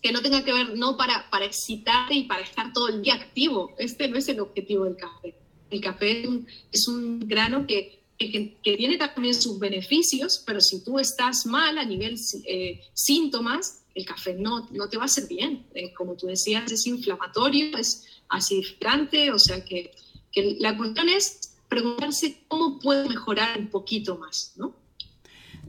que 0.00 0.12
no 0.12 0.22
tenga 0.22 0.44
que 0.44 0.52
ver, 0.52 0.76
no 0.76 0.96
para, 0.96 1.28
para 1.30 1.44
excitarte 1.44 2.14
y 2.14 2.24
para 2.24 2.42
estar 2.42 2.72
todo 2.72 2.88
el 2.88 3.02
día 3.02 3.14
activo. 3.14 3.74
Este 3.78 4.06
no 4.06 4.16
es 4.16 4.28
el 4.28 4.38
objetivo 4.38 4.84
del 4.84 4.96
café. 4.96 5.34
El 5.70 5.80
café 5.80 6.28
es 6.70 6.88
un 6.88 7.20
grano 7.26 7.66
que 7.66 7.97
que, 8.18 8.58
tiene 8.62 8.96
también 8.96 9.34
sus 9.34 9.58
beneficios, 9.58 10.42
pero 10.44 10.60
si 10.60 10.82
tú 10.82 10.98
estás 10.98 11.46
mal 11.46 11.78
a 11.78 11.84
nivel 11.84 12.18
eh, 12.44 12.80
síntomas, 12.92 13.82
el 13.94 14.04
café 14.04 14.34
no, 14.34 14.68
no 14.70 14.88
te 14.88 14.96
va 14.96 15.04
a 15.04 15.06
hacer 15.06 15.26
bien. 15.28 15.66
Eh, 15.74 15.92
como 15.94 16.14
tú 16.16 16.26
decías, 16.26 16.70
es 16.70 16.86
inflamatorio, 16.86 17.76
es 17.78 18.06
acidificante, 18.28 19.30
o 19.30 19.38
sea 19.38 19.64
que, 19.64 19.92
que 20.32 20.56
la 20.58 20.76
cuestión 20.76 21.08
es 21.08 21.52
preguntarse 21.68 22.42
cómo 22.48 22.78
puede 22.78 23.08
mejorar 23.08 23.58
un 23.58 23.68
poquito 23.68 24.16
más, 24.16 24.52
¿no? 24.56 24.74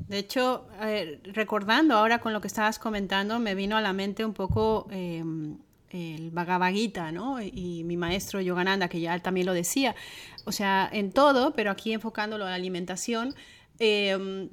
De 0.08 0.18
hecho, 0.18 0.66
recordando 1.24 1.94
ahora 1.94 2.20
con 2.20 2.34
lo 2.34 2.42
que 2.42 2.48
estabas 2.48 2.80
comentando, 2.80 3.38
me 3.38 3.54
vino 3.54 3.78
a 3.78 3.82
la 3.82 3.94
mente 3.94 4.26
un 4.26 4.34
poco 4.34 4.88
em, 4.90 5.60
el 5.92 6.32
Bhagavad 6.32 6.74
¿no? 7.14 7.42
Y 7.42 7.84
mi 7.84 7.98
maestro 7.98 8.42
Yogananda, 8.42 8.88
que 8.88 9.00
ya 9.00 9.18
también 9.20 9.46
lo 9.46 9.54
decía. 9.54 9.96
O 10.50 10.52
sea, 10.52 10.90
en 10.92 11.12
todo, 11.12 11.54
pero 11.54 11.70
aquí 11.70 11.94
enfocándolo 11.94 12.48
a 12.48 12.50
la 12.50 12.56
alimentación, 12.56 13.36
em, 13.78 14.50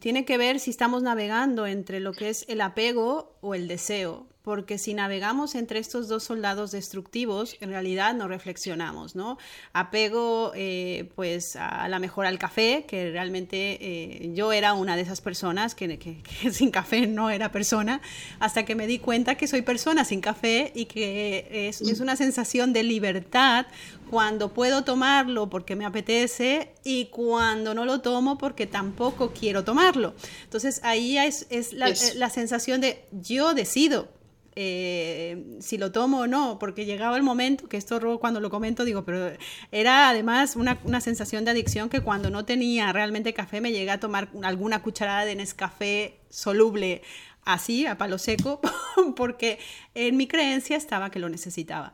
tiene 0.00 0.24
que 0.24 0.36
ver 0.36 0.58
si 0.58 0.70
estamos 0.70 1.04
navegando 1.04 1.64
entre 1.64 2.00
lo 2.00 2.12
que 2.12 2.28
es 2.28 2.44
el 2.48 2.60
apego 2.60 3.38
o 3.40 3.54
el 3.54 3.68
deseo 3.68 4.27
porque 4.48 4.78
si 4.78 4.94
navegamos 4.94 5.54
entre 5.54 5.78
estos 5.78 6.08
dos 6.08 6.22
soldados 6.22 6.70
destructivos, 6.70 7.58
en 7.60 7.68
realidad 7.68 8.14
no 8.14 8.28
reflexionamos, 8.28 9.14
¿no? 9.14 9.36
Apego, 9.74 10.52
eh, 10.54 11.10
pues, 11.16 11.54
a 11.56 11.86
la 11.88 11.98
mejor 11.98 12.24
al 12.24 12.38
café, 12.38 12.86
que 12.88 13.10
realmente 13.10 13.76
eh, 13.78 14.30
yo 14.32 14.54
era 14.54 14.72
una 14.72 14.96
de 14.96 15.02
esas 15.02 15.20
personas 15.20 15.74
que, 15.74 15.98
que, 15.98 16.50
sin 16.50 16.70
café 16.70 17.06
no 17.06 17.28
era 17.28 17.52
persona, 17.52 18.00
hasta 18.40 18.64
que 18.64 18.74
me 18.74 18.86
di 18.86 19.00
cuenta 19.00 19.34
que 19.34 19.46
soy 19.46 19.60
persona 19.60 20.06
sin 20.06 20.22
café 20.22 20.72
y 20.74 20.86
que 20.86 21.68
es, 21.68 21.82
es 21.82 22.00
una 22.00 22.16
sensación 22.16 22.72
de 22.72 22.84
libertad 22.84 23.66
cuando 24.08 24.54
puedo 24.54 24.82
tomarlo 24.82 25.50
porque 25.50 25.76
me 25.76 25.84
apetece 25.84 26.72
y 26.84 27.08
cuando 27.08 27.74
no 27.74 27.84
lo 27.84 28.00
tomo 28.00 28.38
porque 28.38 28.66
tampoco 28.66 29.34
quiero 29.38 29.62
tomarlo. 29.62 30.14
Entonces 30.44 30.80
ahí 30.84 31.18
es, 31.18 31.46
es 31.50 31.74
la, 31.74 31.92
la 32.14 32.30
sensación 32.30 32.80
de 32.80 33.04
yo 33.12 33.52
decido 33.52 34.16
eh, 34.60 35.56
si 35.60 35.78
lo 35.78 35.92
tomo 35.92 36.22
o 36.22 36.26
no, 36.26 36.58
porque 36.58 36.84
llegaba 36.84 37.16
el 37.16 37.22
momento, 37.22 37.68
que 37.68 37.76
esto 37.76 38.18
cuando 38.18 38.40
lo 38.40 38.50
comento 38.50 38.84
digo, 38.84 39.04
pero 39.04 39.30
era 39.70 40.08
además 40.08 40.56
una, 40.56 40.80
una, 40.82 41.00
sensación 41.00 41.44
de 41.44 41.52
adicción 41.52 41.88
que 41.88 42.00
cuando 42.00 42.28
no 42.28 42.44
tenía 42.44 42.92
realmente 42.92 43.32
café 43.32 43.60
me 43.60 43.70
llegué 43.70 43.92
a 43.92 44.00
tomar 44.00 44.30
alguna 44.42 44.82
cucharada 44.82 45.24
de 45.24 45.36
Nescafé 45.36 46.18
soluble 46.28 47.02
así, 47.44 47.86
a 47.86 47.96
palo 47.96 48.18
seco, 48.18 48.60
porque 49.16 49.60
en 49.94 50.16
mi 50.16 50.26
creencia 50.26 50.76
estaba 50.76 51.12
que 51.12 51.20
lo 51.20 51.28
necesitaba. 51.28 51.92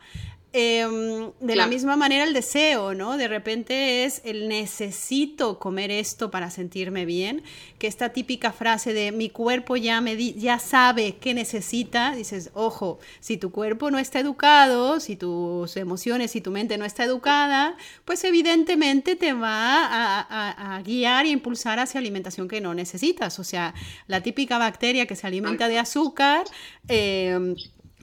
Em, 0.56 1.32
de 1.40 1.56
la 1.56 1.66
misma 1.66 1.96
manera 1.96 2.22
el 2.22 2.32
deseo, 2.32 2.94
¿no? 2.94 3.16
De 3.16 3.26
repente 3.26 4.04
es 4.04 4.22
el 4.24 4.48
necesito 4.48 5.58
comer 5.58 5.90
esto 5.90 6.30
para 6.30 6.48
sentirme 6.48 7.04
bien, 7.06 7.42
que 7.80 7.88
esta 7.88 8.10
típica 8.10 8.52
frase 8.52 8.94
de 8.94 9.10
mi 9.10 9.30
cuerpo 9.30 9.74
ya, 9.74 10.00
me 10.00 10.16
ya 10.16 10.60
sabe 10.60 11.16
qué 11.16 11.34
necesita, 11.34 12.14
dices, 12.14 12.52
ojo, 12.54 13.00
si 13.18 13.36
tu 13.36 13.50
cuerpo 13.50 13.90
no 13.90 13.98
está 13.98 14.20
educado, 14.20 15.00
si 15.00 15.16
tus 15.16 15.76
emociones 15.76 16.36
y 16.36 16.40
tu 16.40 16.52
mente 16.52 16.78
no 16.78 16.84
está 16.84 17.02
educada, 17.02 17.76
pues 18.04 18.22
evidentemente 18.22 19.16
te 19.16 19.32
va 19.32 19.88
a, 20.30 20.80
guiar 20.84 21.26
y 21.26 21.30
impulsar 21.30 21.80
hacia 21.80 21.98
alimentación 21.98 22.46
que 22.46 22.60
no 22.60 22.74
necesitas. 22.74 23.40
O 23.40 23.44
sea, 23.44 23.74
la 24.06 24.20
típica 24.20 24.58
bacteria 24.58 25.06
que 25.06 25.16
se 25.16 25.26
alimenta 25.26 25.66
de 25.66 25.80
azúcar, 25.80 26.44
eh, 26.86 27.56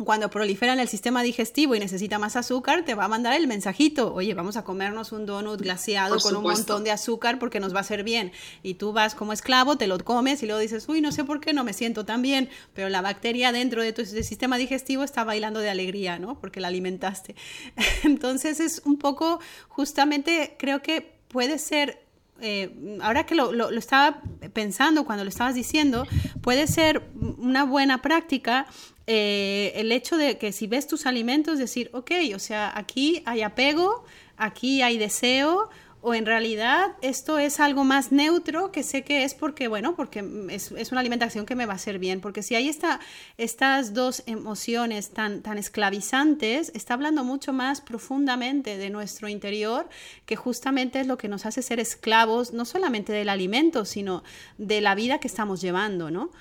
cuando 0.06 0.30
prolifera 0.30 0.74
en 0.74 0.80
el 0.80 0.88
sistema 0.88 1.24
digestivo 1.24 1.76
y 1.76 1.80
necesita 1.80 2.20
más 2.20 2.36
azúcar, 2.36 2.84
te 2.86 2.96
va 2.96 3.06
a 3.06 3.08
mandar 3.08 3.34
el 3.34 3.48
mensajito, 3.48 4.14
oye, 4.14 4.34
vamos 4.34 4.58
a 4.58 4.64
comernos 4.64 5.12
un 5.12 5.26
donut 5.26 5.62
glaseado 5.62 6.18
con 6.20 6.36
un 6.36 6.44
montón 6.44 6.84
de 6.84 6.92
azúcar 6.92 7.40
porque 7.40 7.60
nos 7.60 7.74
va 7.74 7.80
a 7.80 7.82
hacer 7.82 8.04
bien. 8.04 8.32
Y 8.64 8.76
tú 8.76 8.94
vas 8.94 9.16
como 9.16 9.34
esclavo, 9.34 9.78
te 9.78 9.88
lo 9.88 9.98
comes 10.00 10.42
y 10.44 10.46
luego 10.46 10.60
dices, 10.60 10.88
uy, 10.88 11.02
no 11.02 11.12
sé 11.12 11.24
por 11.24 11.40
qué 11.40 11.54
no 11.54 11.64
me 11.64 11.74
siento 11.74 12.06
tan 12.06 12.22
bien, 12.22 12.50
pero 12.74 12.90
la 12.90 13.02
bacteria 13.02 13.52
dentro 13.52 13.82
de 13.82 13.94
tu 13.94 14.06
sistema 14.06 14.58
digestivo 14.58 15.04
está 15.04 15.24
bailando 15.24 15.60
de 15.60 15.70
alegría, 15.70 16.20
¿no? 16.20 16.40
Porque 16.40 16.60
la 16.60 16.68
alimentaste. 16.68 17.36
Entonces 18.04 18.60
es 18.60 18.82
un 18.86 18.98
poco, 18.98 19.40
justamente, 19.68 20.56
creo 20.58 20.82
que 20.82 21.20
puede 21.28 21.58
ser 21.60 22.02
eh, 22.44 22.98
ahora 23.02 23.28
que 23.28 23.36
lo, 23.36 23.52
lo, 23.52 23.70
estaba 23.70 24.20
pensando 24.52 25.06
cuando 25.06 25.24
lo 25.24 25.30
estabas 25.30 25.54
diciendo, 25.54 26.08
puede 26.42 26.66
ser 26.66 27.04
una 27.38 27.66
buena 27.66 28.02
práctica 28.02 28.66
eh, 29.14 29.74
el 29.76 29.92
hecho 29.92 30.16
de 30.16 30.38
que 30.38 30.54
si 30.54 30.68
ves 30.68 30.88
tus 30.88 31.06
alimentos, 31.06 31.60
decir, 31.60 31.90
ok, 31.92 32.12
o 32.34 32.40
sea, 32.40 32.72
aquí 32.74 33.22
hay 33.26 33.42
apego, 33.42 34.06
aquí 34.38 34.82
hay 34.82 34.98
deseo, 34.98 35.70
o 36.00 36.14
en 36.14 36.26
realidad 36.26 36.96
esto 37.02 37.38
es 37.38 37.60
algo 37.60 37.84
más 37.84 38.14
neutro 38.14 38.72
que 38.72 38.84
sé 38.84 39.04
que 39.04 39.26
es 39.26 39.34
porque, 39.34 39.68
bueno, 39.68 39.98
porque 39.98 40.24
es, 40.50 40.72
es 40.72 40.94
una 40.94 41.02
alimentación 41.02 41.46
que 41.46 41.56
me 41.56 41.66
va 41.66 41.74
a 41.74 41.76
hacer 41.76 42.00
bien, 42.00 42.22
porque 42.22 42.42
si 42.42 42.56
hay 42.56 42.70
esta, 42.70 43.02
estas 43.38 43.94
dos 43.94 44.24
emociones 44.28 45.10
tan, 45.10 45.42
tan 45.42 45.58
esclavizantes, 45.58 46.72
está 46.74 46.94
hablando 46.94 47.26
mucho 47.26 47.52
más 47.52 47.82
profundamente 47.82 48.78
de 48.78 48.90
nuestro 48.90 49.28
interior, 49.28 49.90
que 50.26 50.38
justamente 50.38 51.02
es 51.02 51.08
lo 51.08 51.18
que 51.18 51.28
nos 51.28 51.46
hace 51.46 51.62
ser 51.62 51.82
esclavos, 51.82 52.54
no 52.54 52.64
solamente 52.64 53.12
del 53.12 53.28
alimento, 53.28 53.84
sino 53.84 54.24
de 54.58 54.80
la 54.80 54.96
vida 54.96 55.20
que 55.20 55.28
estamos 55.28 55.60
llevando, 55.60 56.12
¿no? 56.12 56.32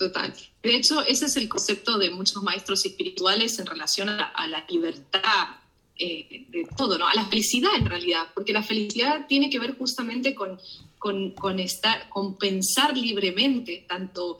Total. 0.00 0.32
De 0.62 0.74
hecho, 0.74 1.02
ese 1.02 1.26
es 1.26 1.36
el 1.36 1.46
concepto 1.46 1.98
de 1.98 2.08
muchos 2.08 2.42
maestros 2.42 2.86
espirituales 2.86 3.58
en 3.58 3.66
relación 3.66 4.08
a, 4.08 4.46
la 4.46 4.64
libertad 4.66 5.48
eh, 5.94 6.46
de 6.48 6.66
todo, 6.74 6.96
¿no? 6.96 7.06
A 7.06 7.12
la 7.12 7.26
felicidad 7.26 7.72
en 7.76 7.84
realidad, 7.84 8.28
porque 8.34 8.54
la 8.54 8.62
felicidad 8.62 9.26
tiene 9.26 9.50
que 9.50 9.58
ver 9.58 9.76
justamente 9.76 10.34
con, 10.34 10.58
con, 10.98 11.60
estar, 11.60 12.08
con 12.08 12.38
pensar 12.38 12.96
libremente, 12.96 13.84
tanto 13.86 14.38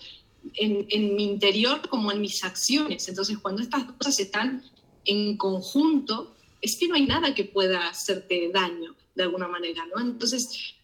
en, 0.54 0.86
en, 0.88 1.14
mi 1.14 1.24
interior 1.24 1.86
como 1.90 2.11
en 2.11 2.22
mis 2.22 2.42
acciones. 2.42 3.06
Entonces, 3.08 3.36
cuando 3.36 3.61
estas 3.61 3.84
cosas 3.84 4.18
están 4.18 4.64
en 5.04 5.36
conjunto, 5.36 6.34
es 6.62 6.78
que 6.78 6.88
no 6.88 6.94
hay 6.94 7.04
nada 7.04 7.34
que 7.34 7.44
pueda 7.44 7.86
hacerte 7.86 8.50
daño 8.50 8.96
de 9.14 9.24
alguna 9.24 9.46
manera, 9.46 9.84
¿no? 9.94 10.00
Entonces, 10.00 10.76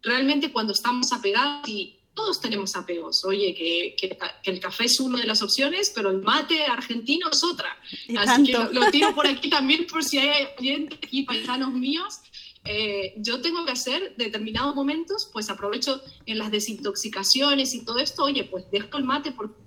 realmente 0.00 0.50
cuando 0.50 0.72
estamos 0.72 1.12
apegados 1.12 1.68
y 1.68 1.98
todos 2.14 2.40
tenemos 2.40 2.76
apegos. 2.76 3.24
Oye, 3.24 3.54
que, 3.54 3.96
que, 3.96 4.50
el 4.50 4.60
café 4.60 4.84
es 4.84 5.00
una 5.00 5.20
de 5.20 5.26
las 5.26 5.42
opciones, 5.42 5.90
pero 5.94 6.10
el 6.10 6.22
mate 6.22 6.64
argentino 6.64 7.28
es 7.30 7.42
otra. 7.42 7.76
Así 8.18 8.44
que 8.44 8.52
lo, 8.52 8.90
tiro 8.90 9.14
por 9.14 9.26
aquí 9.28 9.48
también 9.48 9.86
por 9.86 10.04
si 10.04 10.18
hay 10.18 10.48
oyentes 10.58 10.98
aquí, 11.02 11.22
paisanos 11.22 11.72
míos. 11.72 12.20
Eh, 12.64 13.14
yo 13.16 13.40
tengo 13.40 13.64
que 13.64 13.72
hacer 13.72 14.14
determinados 14.16 14.74
momentos, 14.74 15.28
pues 15.32 15.50
aprovecho 15.50 16.00
en 16.26 16.38
las 16.38 16.50
desintoxicaciones 16.50 17.74
y 17.74 17.84
todo 17.84 17.98
esto, 17.98 18.22
oye, 18.22 18.44
pues 18.44 18.70
dejo 18.70 18.98
el 18.98 19.04
mate 19.04 19.32
por 19.32 19.62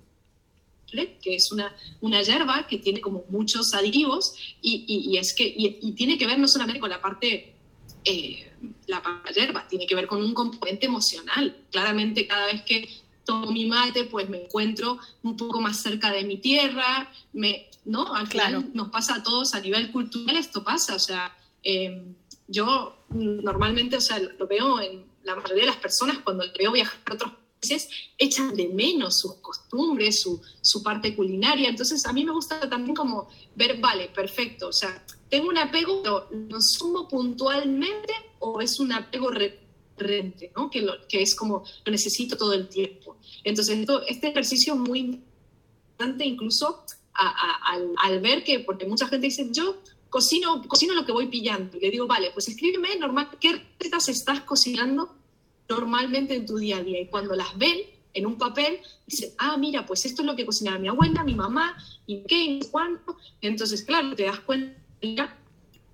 que 1.20 1.34
es 1.34 1.52
una, 1.52 1.74
una 2.00 2.22
hierba 2.22 2.66
que 2.66 2.78
tiene 2.78 3.00
como 3.00 3.24
muchos 3.28 3.74
aditivos 3.74 4.34
y, 4.62 4.84
y, 4.86 5.18
es 5.18 5.34
que 5.34 5.52
y, 5.54 5.92
tiene 5.92 6.16
que 6.16 6.26
ver 6.26 6.38
no 6.38 6.48
solamente 6.48 6.80
con 6.80 6.90
la 6.90 7.02
parte 7.02 7.55
eh, 8.06 8.52
la 8.86 9.02
hierba, 9.34 9.66
tiene 9.68 9.86
que 9.86 9.94
ver 9.94 10.06
con 10.06 10.22
un 10.22 10.32
componente 10.32 10.86
emocional. 10.86 11.56
Claramente 11.70 12.26
cada 12.26 12.46
vez 12.46 12.62
que 12.62 12.88
tomo 13.24 13.50
mi 13.50 13.66
mate, 13.66 14.04
pues 14.04 14.28
me 14.28 14.44
encuentro 14.44 14.98
un 15.22 15.36
poco 15.36 15.60
más 15.60 15.82
cerca 15.82 16.12
de 16.12 16.24
mi 16.24 16.38
tierra, 16.38 17.10
me, 17.32 17.68
¿no? 17.84 18.14
Al 18.14 18.28
final 18.28 18.70
nos 18.72 18.88
pasa 18.90 19.16
a 19.16 19.22
todos 19.22 19.54
a 19.54 19.60
nivel 19.60 19.90
cultural, 19.90 20.36
esto 20.36 20.62
pasa, 20.62 20.94
o 20.94 20.98
sea, 21.00 21.36
em, 21.64 22.14
yo 22.46 22.96
normalmente, 23.10 23.96
o 23.96 24.00
sea, 24.00 24.20
lo 24.20 24.46
veo 24.46 24.80
en 24.80 25.04
la 25.24 25.34
mayoría 25.34 25.64
de 25.64 25.70
las 25.70 25.76
personas 25.76 26.18
cuando 26.20 26.44
veo 26.56 26.70
viajar 26.70 27.00
a 27.06 27.14
otros 27.14 27.32
países, 27.60 27.88
echan 28.18 28.54
de 28.54 28.68
menos 28.68 29.18
sus 29.18 29.34
costumbres, 29.34 30.20
su, 30.20 30.40
su 30.60 30.82
parte 30.82 31.14
culinaria, 31.14 31.68
entonces 31.68 32.04
a 32.06 32.12
mí 32.12 32.24
me 32.24 32.32
gusta 32.32 32.68
también 32.68 32.94
como 32.94 33.28
ver, 33.54 33.80
vale, 33.80 34.08
perfecto, 34.08 34.68
o 34.68 34.72
sea, 34.72 35.04
tengo 35.28 35.48
un 35.48 35.58
apego, 35.58 36.02
lo 36.04 36.28
consumo 36.48 37.08
puntualmente 37.08 38.12
o 38.38 38.60
es 38.60 38.78
un 38.78 38.92
apego 38.92 39.30
recurrente, 39.30 40.52
¿no? 40.56 40.70
que, 40.70 40.86
que 41.08 41.22
es 41.22 41.34
como 41.34 41.64
lo 41.84 41.92
necesito 41.92 42.36
todo 42.36 42.52
el 42.52 42.68
tiempo. 42.68 43.16
Entonces, 43.42 43.78
esto, 43.78 44.02
este 44.06 44.28
ejercicio 44.28 44.74
es 44.74 44.80
muy 44.80 45.00
importante 45.00 46.24
incluso 46.24 46.84
al, 47.14 48.20
ver 48.20 48.44
que, 48.44 48.60
porque 48.60 48.86
mucha 48.86 49.08
gente 49.08 49.26
dice, 49.26 49.48
yo 49.50 49.78
cocino, 50.10 50.62
cocino 50.68 50.94
lo 50.94 51.04
que 51.04 51.12
voy 51.12 51.28
pillando. 51.28 51.76
Y 51.76 51.80
le 51.80 51.90
digo, 51.90 52.06
vale, 52.06 52.30
pues 52.32 52.48
escríbeme 52.48 52.96
normal, 52.96 53.30
qué 53.40 53.62
recetas 53.78 54.08
estás 54.08 54.40
cocinando 54.42 55.14
normalmente 55.68 56.34
en 56.34 56.46
tu 56.46 56.56
día 56.56 56.78
a 56.78 56.82
día. 56.82 57.00
Y 57.00 57.08
cuando 57.08 57.34
las 57.34 57.56
ven 57.58 57.78
en 58.14 58.26
un 58.26 58.38
papel, 58.38 58.80
dicen, 59.06 59.30
ah, 59.38 59.56
mira, 59.56 59.84
pues 59.84 60.06
esto 60.06 60.22
es 60.22 60.26
lo 60.26 60.36
que 60.36 60.46
cocinaba 60.46 60.78
mi 60.78 60.88
abuela, 60.88 61.22
mi 61.22 61.34
mamá, 61.34 61.76
y 62.06 62.22
qué, 62.22 62.42
y 62.44 62.60
cuánto. 62.70 63.16
Entonces, 63.40 63.82
claro, 63.82 64.14
te 64.14 64.24
das 64.24 64.40
cuenta 64.40 64.86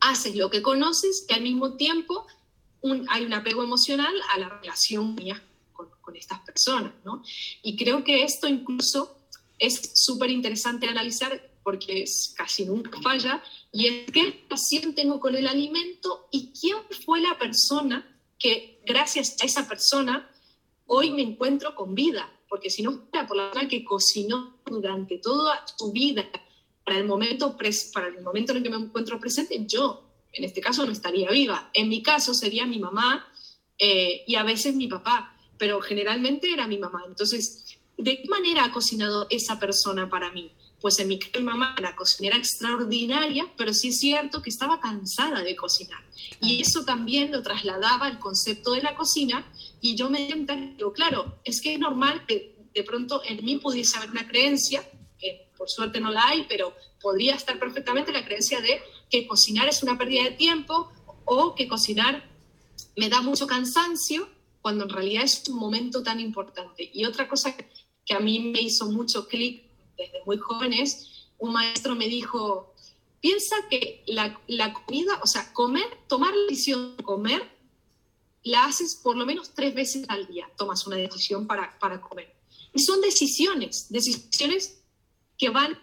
haces 0.01 0.35
lo 0.37 0.51
que 0.51 0.63
conoces 0.63 1.25
y 1.29 1.33
al 1.33 1.43
mismo 1.43 1.75
tiempo 1.77 2.27
hay 3.09 3.25
un 3.25 3.33
apego 3.33 3.63
emocional 3.63 4.13
a 4.35 4.39
la 4.39 4.49
relación 4.49 5.15
mía 5.15 5.41
con, 5.73 6.17
estas 6.17 6.41
personas, 6.41 6.93
¿no? 7.05 7.23
Y 7.63 7.77
creo 7.77 8.05
que 8.05 8.23
esto 8.23 8.49
incluso 8.49 9.17
es 9.59 9.93
súper 9.95 10.31
interesante 10.31 10.89
analizar 10.89 11.51
porque 11.63 12.03
es, 12.03 12.35
casi 12.37 12.67
nunca 12.67 13.01
falla, 13.01 13.43
y 13.73 13.87
es 13.87 14.11
qué 14.11 14.45
relación 14.51 14.95
tengo 14.95 15.21
con 15.21 15.37
el 15.37 15.47
alimento 15.47 16.27
y 16.33 16.53
quién 16.53 16.77
fue 17.05 17.21
la 17.21 17.39
persona 17.39 18.05
que 18.39 18.72
gracias 18.85 19.37
a 19.41 19.47
esa 19.47 19.69
persona 19.69 20.29
hoy 20.87 21.11
me 21.11 21.23
encuentro 21.23 21.75
con 21.75 21.95
vida, 21.95 22.31
porque 22.49 22.71
si 22.71 22.83
no 22.83 22.93
fuera 22.93 23.27
por 23.27 23.37
la 23.37 23.51
persona 23.51 23.69
que 23.69 23.85
cocinó 23.85 24.59
durante 24.67 25.19
toda 25.19 25.65
su 25.77 25.93
vida 25.93 26.29
para 26.85 26.99
el 26.99 27.05
momento, 27.05 27.57
para 27.93 28.09
el 28.09 28.23
momento 28.23 28.53
en 28.53 28.59
el 28.59 28.63
que 28.63 28.71
me 28.71 28.77
encuentro 28.77 29.19
presente, 29.19 29.65
yo 29.67 30.13
en 30.33 30.45
este 30.45 30.61
caso 30.61 30.85
no 30.85 30.93
estaría 30.93 31.31
viva. 31.31 31.71
En 31.73 31.89
mi 31.89 32.03
caso 32.03 32.35
sería 32.35 32.67
mi 32.67 32.79
mamá 32.79 33.27
eh, 33.79 34.25
y 34.27 34.35
a 34.35 34.43
veces 34.43 34.75
mi 34.75 34.89
papá, 34.89 35.37
pero 35.59 35.81
generalmente 35.81 36.53
era 36.53 36.67
mi 36.67 36.79
mamá. 36.79 37.05
Entonces, 37.07 37.79
¿de 37.97 38.21
qué 38.21 38.29
manera 38.29 38.65
ha 38.65 38.73
cocinado 38.73 39.27
esa 39.31 39.59
persona 39.59 40.09
para 40.09 40.33
mí? 40.33 40.53
Pues 40.83 40.99
en 40.99 41.09
mi 41.09 41.19
mamá 41.41 41.77
era 41.79 41.95
cocinera 41.95 42.37
extraordinaria, 42.37 43.47
pero 43.57 43.73
sí 43.73 43.89
es 43.89 44.01
cierto 44.01 44.43
que 44.43 44.51
estaba 44.51 44.81
cansada 44.81 45.43
de 45.43 45.55
cocinar. 45.55 46.01
Y 46.41 46.61
eso 46.61 46.85
también 46.85 47.31
lo 47.31 47.41
trasladaba 47.41 48.07
al 48.07 48.19
concepto 48.19 48.73
de 48.73 48.83
la 48.83 48.97
cocina 48.97 49.47
y 49.81 49.95
yo 49.95 50.11
me 50.11 50.27
digo, 50.27 50.93
claro, 50.93 51.39
es 51.45 51.61
que 51.61 51.75
es 51.75 51.79
normal 51.79 52.27
que 52.27 52.57
de 52.75 52.83
pronto 52.83 53.23
en 53.25 53.45
mí 53.45 53.59
pudiese 53.59 53.97
haber 53.97 54.11
una 54.11 54.27
creencia, 54.27 54.83
que 55.19 55.51
por 55.57 55.71
suerte 55.71 56.01
no 56.01 56.11
la 56.11 56.27
hay, 56.27 56.47
pero 56.49 56.75
podría 57.01 57.37
estar 57.37 57.59
perfectamente 57.59 58.13
la 58.13 58.25
creencia 58.25 58.61
de 58.61 58.81
que 59.09 59.27
cocinar 59.27 59.69
es 59.69 59.83
una 59.83 59.97
pérdida 59.97 60.25
de 60.25 60.33
tiempo 60.33 60.91
o 61.25 61.55
que 61.55 61.69
cocinar 61.69 62.29
me 62.97 63.09
da 63.09 63.23
mucho 63.23 63.47
cansancio 63.47 64.29
cuando 64.61 64.85
en 64.85 64.91
realidad 64.91 65.25
es 65.25 65.49
un 65.49 65.57
momento 65.57 66.03
tan 66.03 66.21
importante. 66.21 66.91
Y 66.93 67.05
otra 67.05 67.29
cosa 67.29 67.57
que 67.57 68.15
a 68.15 68.21
mí 68.21 68.39
me 68.39 68.61
hizo 68.61 68.87
mucho 68.91 69.29
clic 69.29 69.72
desde 70.07 70.25
muy 70.25 70.39
jóvenes, 70.39 71.29
un 71.39 71.53
maestro 71.53 71.95
me 71.95 72.09
dijo, 72.09 72.75
piensa 73.21 73.57
que 73.69 74.03
la, 74.07 74.39
comida, 74.73 75.21
o 75.23 75.27
sea, 75.27 75.53
comer, 75.53 75.87
tomar 76.09 76.35
la 76.35 76.43
decisión 76.49 76.97
de 76.97 77.03
comer, 77.03 77.51
la 78.45 78.65
haces 78.65 78.97
por 78.97 79.17
lo 79.17 79.25
menos 79.25 79.55
tres 79.55 79.75
veces 79.75 80.05
al 80.09 80.27
día, 80.27 80.51
tomas 80.57 80.87
una 80.87 80.97
decisión 80.97 81.47
para, 81.47 81.79
para 81.79 82.01
comer. 82.01 82.35
Y 82.75 82.81
son 82.81 83.01
decisiones, 83.01 83.87
decisiones 83.91 84.83
que 85.39 85.51
van 85.51 85.79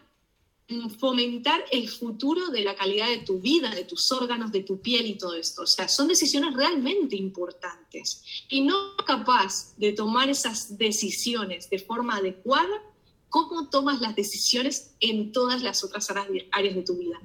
fomentar 1.00 1.64
el 1.72 1.90
futuro 1.90 2.50
de 2.50 2.62
la 2.62 2.76
calidad 2.76 3.08
de 3.08 3.20
tu 3.20 3.40
vida, 3.40 3.74
de 3.74 3.86
tus 3.86 4.12
órganos, 4.12 4.52
de 4.52 4.62
tu 4.62 4.80
piel 4.82 5.08
y 5.08 5.18
todo 5.18 5.34
esto. 5.34 5.64
O 5.64 5.68
sea, 5.68 5.88
son 5.88 6.08
decisiones 6.08 6.54
realmente 6.54 7.16
importantes. 7.16 8.24
Y 8.50 8.62
no 8.62 8.96
capaz 9.06 9.76
de 9.78 9.94
tomar 9.94 10.30
esas 10.30 10.78
decisiones 10.78 11.70
de 11.70 11.80
forma 11.80 12.18
adecuada, 12.18 12.84
¿cómo 13.30 13.70
tomas 13.70 14.02
las 14.02 14.16
decisiones 14.16 14.92
en 15.00 15.32
todas 15.32 15.62
las 15.62 15.84
otras 15.84 16.10
áreas 16.10 16.76
de 16.76 16.84
tu 16.84 16.96
vida? 16.98 17.18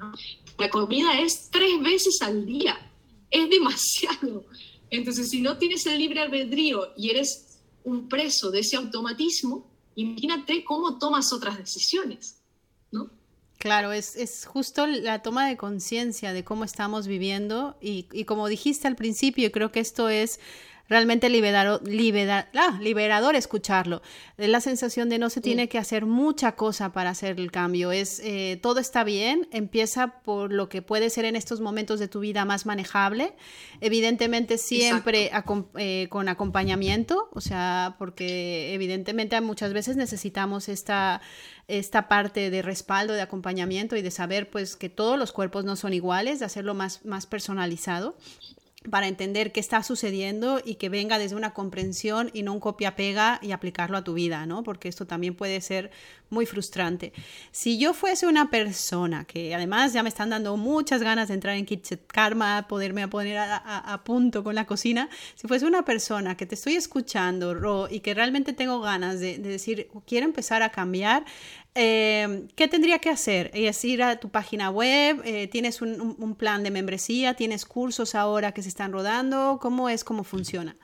La 0.58 0.70
comida 0.70 1.18
es 1.18 1.50
tres 1.50 1.82
veces 1.82 2.18
al 2.22 2.46
día. 2.46 2.90
Es 3.30 3.50
demasiado. 3.50 4.44
Entonces, 4.90 5.30
si 5.30 5.40
no 5.40 5.58
tienes 5.58 5.86
el 5.86 5.98
libre 5.98 6.20
albedrío 6.20 6.92
y 6.96 7.10
eres 7.10 7.58
un 7.82 8.08
preso 8.08 8.50
de 8.50 8.60
ese 8.60 8.76
automatismo, 8.76 9.66
imagínate 9.96 10.64
cómo 10.64 10.98
tomas 10.98 11.32
otras 11.32 11.58
decisiones. 11.58 12.40
Claro, 13.58 13.92
es, 13.92 14.14
es 14.16 14.44
justo 14.44 14.86
la 14.86 15.22
toma 15.22 15.48
de 15.48 15.56
conciencia 15.56 16.34
de 16.34 16.44
cómo 16.44 16.64
estamos 16.64 17.06
viviendo 17.06 17.78
y, 17.80 18.06
y 18.12 18.24
como 18.24 18.46
dijiste 18.46 18.88
al 18.88 18.94
principio, 18.94 19.50
creo 19.50 19.72
que 19.72 19.80
esto 19.80 20.10
es 20.10 20.38
realmente 20.88 21.30
liberador, 21.30 21.80
ah, 22.54 22.78
liberador 22.80 23.36
escucharlo. 23.36 24.02
La 24.36 24.60
sensación 24.60 25.08
de 25.08 25.18
no 25.18 25.30
se 25.30 25.40
tiene 25.40 25.68
que 25.68 25.78
hacer 25.78 26.04
mucha 26.04 26.52
cosa 26.52 26.92
para 26.92 27.10
hacer 27.10 27.40
el 27.40 27.50
cambio. 27.50 27.92
Es 27.92 28.20
eh, 28.20 28.58
todo 28.62 28.80
está 28.80 29.04
bien, 29.04 29.48
empieza 29.50 30.20
por 30.22 30.52
lo 30.52 30.68
que 30.68 30.82
puede 30.82 31.08
ser 31.10 31.24
en 31.24 31.36
estos 31.36 31.60
momentos 31.60 32.00
de 32.00 32.08
tu 32.08 32.20
vida 32.20 32.44
más 32.44 32.66
manejable. 32.66 33.34
Evidentemente 33.80 34.58
siempre 34.58 35.30
eh, 35.78 36.08
con 36.10 36.28
acompañamiento, 36.28 37.28
o 37.32 37.40
sea, 37.40 37.96
porque 37.98 38.74
evidentemente 38.74 39.40
muchas 39.40 39.72
veces 39.72 39.96
necesitamos 39.96 40.68
esta 40.68 41.20
esta 41.66 42.08
parte 42.08 42.50
de 42.50 42.60
respaldo, 42.60 43.14
de 43.14 43.22
acompañamiento 43.22 43.96
y 43.96 44.02
de 44.02 44.10
saber 44.10 44.50
pues 44.50 44.76
que 44.76 44.90
todos 44.90 45.18
los 45.18 45.32
cuerpos 45.32 45.64
no 45.64 45.76
son 45.76 45.94
iguales, 45.94 46.38
de 46.38 46.44
hacerlo 46.44 46.74
más, 46.74 47.06
más 47.06 47.24
personalizado 47.24 48.16
para 48.90 49.08
entender 49.08 49.52
qué 49.52 49.60
está 49.60 49.82
sucediendo 49.82 50.60
y 50.64 50.74
que 50.74 50.88
venga 50.88 51.18
desde 51.18 51.36
una 51.36 51.54
comprensión 51.54 52.30
y 52.34 52.42
no 52.42 52.52
un 52.52 52.60
copia-pega 52.60 53.38
y 53.42 53.52
aplicarlo 53.52 53.96
a 53.96 54.04
tu 54.04 54.14
vida, 54.14 54.44
¿no? 54.46 54.62
Porque 54.62 54.88
esto 54.88 55.06
también 55.06 55.34
puede 55.34 55.60
ser 55.60 55.90
muy 56.30 56.46
frustrante. 56.46 57.12
Si 57.50 57.78
yo 57.78 57.94
fuese 57.94 58.26
una 58.26 58.50
persona, 58.50 59.24
que 59.24 59.54
además 59.54 59.92
ya 59.92 60.02
me 60.02 60.08
están 60.08 60.30
dando 60.30 60.56
muchas 60.56 61.02
ganas 61.02 61.28
de 61.28 61.34
entrar 61.34 61.56
en 61.56 61.64
Kitchen 61.64 62.00
Karma, 62.06 62.66
poderme 62.68 63.08
poner 63.08 63.38
a, 63.38 64.02
punto 64.04 64.44
con 64.44 64.54
la 64.54 64.66
cocina, 64.66 65.08
si 65.34 65.48
fuese 65.48 65.64
una 65.64 65.84
persona 65.84 66.36
que 66.36 66.44
te 66.44 66.54
estoy 66.54 66.74
escuchando, 66.74 67.54
Ro, 67.54 67.88
y 67.90 68.00
que 68.00 68.12
realmente 68.12 68.52
tengo 68.52 68.80
ganas 68.80 69.20
de 69.20 69.38
decir, 69.38 69.88
quiero 70.06 70.26
empezar 70.26 70.62
a 70.62 70.70
cambiar, 70.70 71.24
eh, 71.74 72.46
¿Qué 72.54 72.68
tendría 72.68 73.00
que 73.00 73.10
hacer? 73.10 73.50
Es 73.52 73.84
ir 73.84 74.02
a 74.02 74.20
tu 74.20 74.28
página 74.28 74.70
web, 74.70 75.22
eh, 75.24 75.48
tienes 75.48 75.82
un, 75.82 76.36
plan 76.38 76.62
de 76.62 76.70
membresía, 76.70 77.34
tienes 77.34 77.64
cursos 77.64 78.14
ahora 78.14 78.52
que 78.52 78.62
se 78.62 78.68
están 78.68 78.92
rodando, 78.92 79.58
¿cómo 79.60 79.88
es, 79.88 80.04
cómo 80.04 80.22
funciona? 80.22 80.76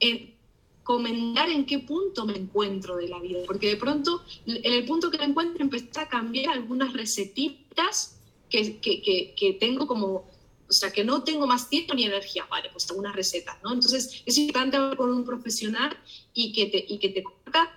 en 0.00 0.34
comentar 0.82 1.48
en 1.50 1.64
qué 1.66 1.78
punto 1.80 2.24
me 2.26 2.34
encuentro 2.34 2.96
de 2.96 3.08
la 3.08 3.20
vida, 3.20 3.40
porque 3.46 3.68
de 3.68 3.76
pronto 3.76 4.24
en 4.46 4.72
el 4.72 4.84
punto 4.84 5.10
que 5.10 5.18
me 5.18 5.24
encuentro 5.24 5.62
empezar 5.62 6.04
a 6.04 6.08
cambiar 6.08 6.54
algunas 6.54 6.94
recetitas 6.94 8.17
que, 8.48 8.78
que, 8.78 9.34
que, 9.36 9.52
tengo 9.54 9.86
como, 9.86 10.28
o 10.68 10.72
sea, 10.72 10.90
que 10.90 11.04
no 11.04 11.22
tengo 11.22 11.46
más 11.46 11.68
tiempo 11.68 11.94
ni 11.94 12.04
energía, 12.04 12.46
vale, 12.50 12.70
pues 12.70 12.88
algunas 12.90 13.14
recetas, 13.14 13.56
¿no? 13.62 13.72
Entonces 13.72 14.22
es 14.24 14.38
importante 14.38 14.76
hablar 14.76 14.96
con 14.96 15.12
un 15.12 15.24
profesional 15.24 15.96
y 16.34 16.52
que 16.52 16.66
te, 16.66 16.84
y 16.88 16.98
que 16.98 17.10
te 17.10 17.22
cuenta 17.22 17.72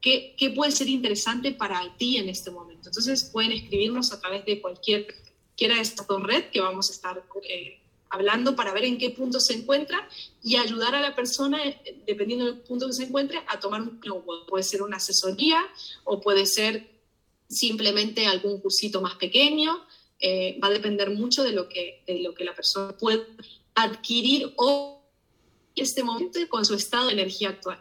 qué, 0.00 0.34
qué 0.36 0.50
puede 0.50 0.72
ser 0.72 0.88
interesante 0.88 1.52
para 1.52 1.96
ti 1.96 2.16
en 2.16 2.28
este 2.28 2.50
momento. 2.50 2.88
Entonces 2.88 3.24
pueden 3.24 3.52
escribirnos 3.52 4.12
a 4.12 4.20
través 4.20 4.44
de 4.44 4.60
cualquier 4.60 5.06
quiera 5.56 5.76
dos 6.08 6.22
redes 6.22 6.46
que 6.52 6.60
vamos 6.60 6.90
a 6.90 6.92
estar 6.92 7.24
eh, 7.48 7.80
hablando 8.10 8.54
para 8.54 8.72
ver 8.72 8.84
en 8.84 8.98
qué 8.98 9.10
punto 9.10 9.40
se 9.40 9.54
encuentra 9.54 10.08
y 10.42 10.56
ayudar 10.56 10.94
a 10.94 11.00
la 11.00 11.14
persona, 11.14 11.64
eh, 11.64 12.02
dependiendo 12.06 12.44
del 12.44 12.58
punto 12.58 12.86
que 12.86 12.92
se 12.92 13.04
encuentre, 13.04 13.42
a 13.48 13.58
tomar 13.58 13.80
un 13.80 14.00
Puede 14.46 14.62
ser 14.62 14.82
una 14.82 14.98
asesoría 14.98 15.60
o 16.04 16.20
puede 16.20 16.46
ser 16.46 16.88
simplemente 17.48 18.26
algún 18.26 18.60
cursito 18.60 19.00
más 19.00 19.14
pequeño. 19.14 19.85
Eh, 20.20 20.58
va 20.62 20.68
a 20.68 20.70
depender 20.70 21.10
mucho 21.10 21.44
de 21.44 21.52
lo, 21.52 21.68
que, 21.68 22.02
de 22.06 22.20
lo 22.20 22.34
que 22.34 22.44
la 22.44 22.54
persona 22.54 22.96
puede 22.96 23.26
adquirir 23.74 24.52
hoy 24.56 24.94
en 25.74 25.82
este 25.82 26.02
momento 26.02 26.38
con 26.48 26.64
su 26.64 26.74
estado 26.74 27.06
de 27.06 27.12
energía 27.12 27.50
actual. 27.50 27.78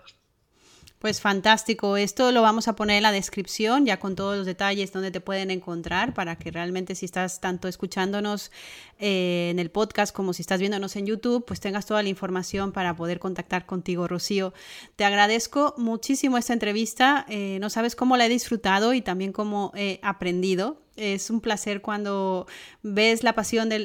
Pues 0.99 1.21
fantástico, 1.21 1.97
esto 1.97 2.31
lo 2.31 2.41
vamos 2.41 2.67
a 2.67 2.75
poner 2.75 2.97
en 2.97 3.03
la 3.03 3.11
descripción 3.11 3.85
ya 3.85 3.99
con 3.99 4.15
todos 4.15 4.37
los 4.37 4.45
detalles 4.47 4.91
donde 4.91 5.11
te 5.11 5.21
pueden 5.21 5.51
encontrar 5.51 6.15
para 6.15 6.35
que 6.37 6.49
realmente 6.49 6.95
si 6.95 7.05
estás 7.05 7.39
tanto 7.39 7.67
escuchándonos 7.67 8.51
eh, 8.97 9.49
en 9.51 9.59
el 9.59 9.69
podcast 9.69 10.15
como 10.15 10.33
si 10.33 10.41
estás 10.41 10.59
viéndonos 10.59 10.95
en 10.95 11.05
YouTube, 11.05 11.45
pues 11.45 11.59
tengas 11.59 11.85
toda 11.85 12.01
la 12.01 12.09
información 12.09 12.71
para 12.71 12.95
poder 12.95 13.19
contactar 13.19 13.67
contigo, 13.67 14.07
Rocío. 14.07 14.53
Te 14.95 15.05
agradezco 15.05 15.75
muchísimo 15.77 16.39
esta 16.39 16.53
entrevista, 16.53 17.25
eh, 17.29 17.59
no 17.61 17.69
sabes 17.69 17.95
cómo 17.95 18.17
la 18.17 18.25
he 18.25 18.29
disfrutado 18.29 18.95
y 18.95 19.01
también 19.01 19.31
cómo 19.31 19.71
he 19.75 19.99
aprendido 20.01 20.84
es 20.95 21.29
un 21.29 21.41
placer 21.41 21.81
cuando 21.81 22.47
ves 22.81 23.23
la 23.23 23.33
pasión 23.33 23.69
de, 23.69 23.77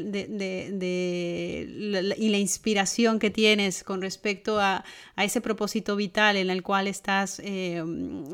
y 2.17 2.29
la 2.29 2.39
inspiración 2.39 3.19
que 3.19 3.31
tienes 3.31 3.83
con 3.85 4.03
respecto 4.03 4.61
a, 4.61 4.85
ese 5.17 5.41
propósito 5.41 5.97
vital 5.97 6.37
en 6.37 6.49
el 6.51 6.63
cual 6.63 6.87
estás. 6.87 7.41
Eh, 7.45 7.85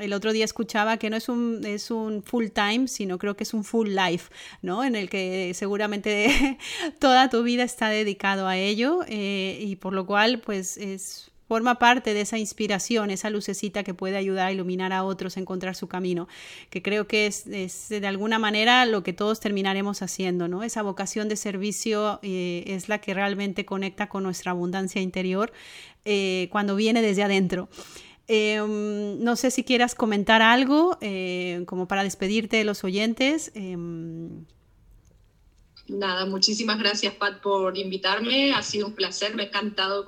el 0.01 0.12
otro 0.12 0.33
día 0.33 0.45
escuchaba 0.45 0.99
que 0.99 1.11
no 1.11 1.16
es 1.16 1.29
un, 1.29 1.64
es 1.66 1.91
un 1.91 2.22
full 2.22 2.47
time, 2.49 2.87
sino 2.87 3.18
creo 3.18 3.37
que 3.37 3.43
es 3.43 3.55
un 3.55 3.64
full 3.64 3.89
life, 3.89 4.33
¿no? 4.62 4.85
En 4.85 4.95
el 4.95 5.11
que 5.11 5.53
seguramente 5.55 6.59
toda 7.01 7.29
tu 7.29 7.43
vida 7.43 7.64
está 7.64 7.89
dedicado 7.89 8.47
a 8.47 8.57
ello 8.57 9.01
eh, 9.09 9.59
y 9.61 9.77
por 9.77 9.95
lo 9.95 10.07
cual 10.07 10.41
pues 10.41 10.77
es 10.77 11.33
forma 11.49 11.78
parte 11.78 12.14
de 12.14 12.22
esa 12.22 12.38
inspiración, 12.38 13.11
esa 13.11 13.30
lucecita 13.30 13.84
que 13.84 13.94
puede 13.94 14.16
ayudar 14.16 14.49
a 14.49 14.53
iluminar 14.53 14.92
a 14.92 15.05
otros 15.05 15.36
a 15.36 15.40
encontrar 15.40 15.74
su 15.76 15.86
camino, 15.86 16.28
que 16.70 16.82
creo 16.82 17.07
que 17.07 17.26
es, 17.26 17.44
de 17.88 18.07
alguna 18.07 18.38
manera 18.38 18.84
lo 18.86 19.03
que 19.03 19.12
todos 19.12 19.40
terminaremos 19.40 20.03
haciendo, 20.03 20.49
¿no? 20.49 20.62
Esa 20.62 20.82
vocación 20.82 21.28
de 21.28 21.36
servicio 21.36 22.18
eh, 22.22 22.64
es 22.66 22.88
la 22.88 23.01
que 23.01 23.14
realmente 23.14 23.64
conecta 23.64 24.09
con 24.09 24.24
nuestra 24.24 24.51
abundancia 24.51 25.01
interior 25.01 25.53
eh, 26.05 26.49
cuando 26.51 26.74
viene 26.74 27.03
desde 27.03 27.22
adentro. 27.22 27.68
Em, 28.28 29.22
no 29.22 29.36
sé 29.36 29.53
si 29.53 29.62
quieras 29.62 29.94
comentar 29.94 30.42
algo 30.42 30.99
eh, 31.01 31.62
como 31.66 31.86
para 31.86 32.03
despedirte 32.03 32.57
de 32.57 32.64
los 32.64 32.82
oyentes. 32.82 33.53
Em. 33.55 34.44
Nada, 35.86 36.26
muchísimas 36.26 36.80
gracias 36.80 37.14
Pat 37.14 37.40
por 37.40 37.78
invitarme, 37.78 38.53
ha 38.53 38.62
sido 38.62 38.88
un 38.88 38.94
placer, 38.94 39.36
me 39.36 39.44
ha 39.44 39.47
encantado 39.47 40.05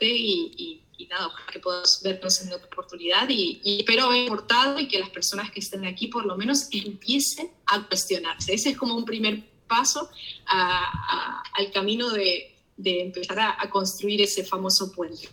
y, 0.00 0.82
nada, 1.10 1.26
ojalá 1.26 1.46
que 1.52 1.58
puedas 1.58 2.00
vernos 2.02 2.40
en 2.42 2.52
otra 2.52 2.66
oportunidad 2.66 3.28
y, 3.28 3.60
espero 3.64 4.04
haber 4.04 4.26
aportado 4.26 4.78
y 4.78 4.88
que 4.88 4.98
las 4.98 5.10
personas 5.10 5.50
que 5.50 5.60
estén 5.60 5.84
aquí 5.84 6.06
por 6.06 6.24
lo 6.24 6.36
menos 6.36 6.68
empiecen 6.70 7.50
a 7.66 7.86
cuestionarse. 7.86 8.54
Ese 8.54 8.70
es 8.70 8.76
como 8.76 8.94
un 8.94 9.04
primer 9.04 9.42
paso 9.66 10.10
al 10.46 11.72
camino 11.72 12.10
de, 12.10 12.48
empezar 12.84 13.38
a 13.40 13.70
construir 13.70 14.20
ese 14.22 14.44
famoso 14.44 14.90
puente. 14.92 15.28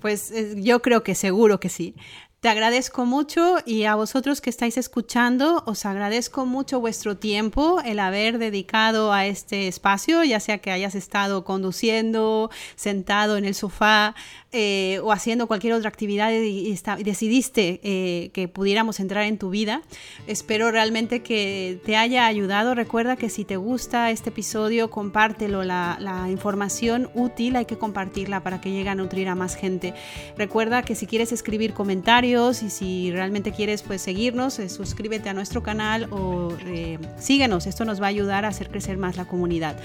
Pues 0.00 0.30
eh, 0.30 0.54
yo 0.56 0.80
creo 0.80 1.02
que 1.02 1.14
seguro 1.14 1.60
que 1.60 1.68
sí. 1.68 1.94
Te 2.40 2.48
agradezco 2.48 3.04
mucho 3.04 3.58
y 3.66 3.84
a 3.84 3.96
vosotros 3.96 4.40
que 4.40 4.48
estáis 4.48 4.78
escuchando, 4.78 5.62
os 5.66 5.84
agradezco 5.84 6.46
mucho 6.46 6.80
vuestro 6.80 7.18
tiempo, 7.18 7.82
el 7.84 7.98
haber 7.98 8.38
dedicado 8.38 9.12
a 9.12 9.26
este 9.26 9.68
espacio, 9.68 10.24
ya 10.24 10.40
sea 10.40 10.56
que 10.56 10.70
hayas 10.70 10.94
estado 10.94 11.44
conduciendo, 11.44 12.50
sentado 12.76 13.36
en 13.36 13.44
el 13.44 13.54
sofá 13.54 14.14
eh, 14.52 15.00
o 15.04 15.12
haciendo 15.12 15.46
cualquier 15.48 15.74
otra 15.74 15.90
actividad 15.90 16.32
y, 16.32 16.74
decidiste 17.04 17.78
eh, 17.82 18.30
que 18.32 18.48
pudiéramos 18.48 19.00
entrar 19.00 19.26
en 19.26 19.36
tu 19.36 19.50
vida. 19.50 19.82
Espero 20.26 20.70
realmente 20.70 21.22
que 21.22 21.78
te 21.84 21.98
haya 21.98 22.24
ayudado. 22.24 22.74
Recuerda 22.74 23.16
que 23.16 23.28
si 23.28 23.44
te 23.44 23.58
gusta 23.58 24.10
este 24.10 24.30
episodio, 24.30 24.88
compártelo. 24.88 25.62
La, 25.62 25.98
la 26.00 26.30
información 26.30 27.10
útil 27.14 27.56
hay 27.56 27.66
que 27.66 27.76
compartirla 27.76 28.42
para 28.42 28.62
que 28.62 28.70
llegue 28.70 28.88
a 28.88 28.94
nutrir 28.94 29.28
a 29.28 29.34
más 29.34 29.56
gente. 29.56 29.92
Recuerda 30.38 30.82
que 30.82 30.94
si 30.94 31.06
quieres 31.06 31.32
escribir 31.32 31.74
comentarios, 31.74 32.29
y 32.30 32.70
si 32.70 33.10
realmente 33.10 33.50
quieres 33.50 33.82
pues 33.82 34.02
seguirnos, 34.02 34.60
eh, 34.60 34.68
suscríbete 34.68 35.28
a 35.28 35.34
nuestro 35.34 35.64
canal 35.64 36.06
o 36.12 36.56
eh, 36.64 36.98
síguenos, 37.18 37.66
esto 37.66 37.84
nos 37.84 38.00
va 38.00 38.06
a 38.06 38.08
ayudar 38.08 38.44
a 38.44 38.48
hacer 38.48 38.70
crecer 38.70 38.98
más 38.98 39.16
la 39.16 39.24
comunidad. 39.24 39.76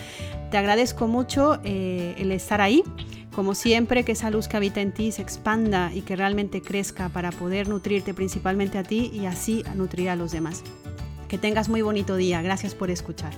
Te 0.52 0.58
agradezco 0.58 1.08
mucho 1.08 1.60
eh, 1.64 2.14
el 2.20 2.32
estar 2.32 2.62
ahí. 2.62 2.84
Como 3.34 3.56
siempre, 3.56 4.06
que 4.06 4.12
esa 4.12 4.30
luz 4.30 4.48
que 4.48 4.58
habita 4.58 4.80
en 4.80 4.94
ti 4.94 5.12
se 5.12 5.24
expanda 5.24 5.92
y 5.92 6.02
que 6.02 6.16
realmente 6.16 6.62
crezca 6.62 7.10
para 7.10 7.32
poder 7.32 7.68
nutrirte 7.68 8.14
principalmente 8.14 8.78
a 8.78 8.84
ti 8.84 9.10
y 9.12 9.26
así 9.26 9.64
nutrir 9.76 10.10
a 10.10 10.16
los 10.16 10.32
demás. 10.32 10.64
Que 11.28 11.40
tengas 11.40 11.68
muy 11.68 11.82
bonito 11.82 12.16
día. 12.16 12.44
Gracias 12.44 12.76
por 12.76 12.92
escuchar. 12.92 13.34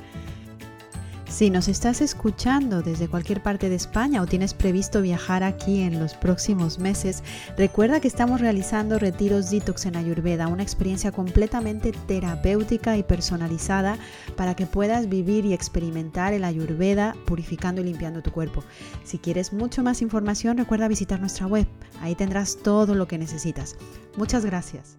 Si 1.38 1.52
nos 1.52 1.68
estás 1.68 2.02
escuchando 2.02 2.82
desde 2.82 3.08
cualquier 3.08 3.44
parte 3.44 3.70
de 3.70 3.76
España 3.76 4.24
o 4.24 4.26
tienes 4.26 4.56
previsto 4.56 5.04
viajar 5.04 5.44
aquí 5.44 5.82
en 5.82 6.00
los 6.00 6.16
próximos 6.16 6.80
meses, 6.80 7.22
recuerda 7.56 8.00
que 8.00 8.08
estamos 8.08 8.42
realizando 8.42 8.98
retiros 8.98 9.52
detox 9.52 9.86
en 9.86 9.98
Ayurveda, 9.98 10.48
una 10.48 10.64
experiencia 10.64 11.12
completamente 11.12 11.92
terapéutica 11.92 12.98
y 12.98 13.04
personalizada 13.04 14.00
para 14.36 14.56
que 14.56 14.66
puedas 14.66 15.10
vivir 15.10 15.46
y 15.46 15.54
experimentar 15.54 16.34
el 16.34 16.44
Ayurveda 16.44 17.16
purificando 17.28 17.82
y 17.82 17.84
limpiando 17.84 18.24
tu 18.24 18.32
cuerpo. 18.32 18.64
Si 19.04 19.20
quieres 19.20 19.54
mucho 19.54 19.84
más 19.84 20.02
información, 20.02 20.58
recuerda 20.58 20.88
visitar 20.88 21.20
nuestra 21.20 21.46
web. 21.46 21.68
Ahí 22.02 22.16
tendrás 22.16 22.58
todo 22.64 22.96
lo 22.96 23.08
que 23.08 23.20
necesitas. 23.20 23.76
Muchas 24.16 24.44
gracias. 24.44 24.98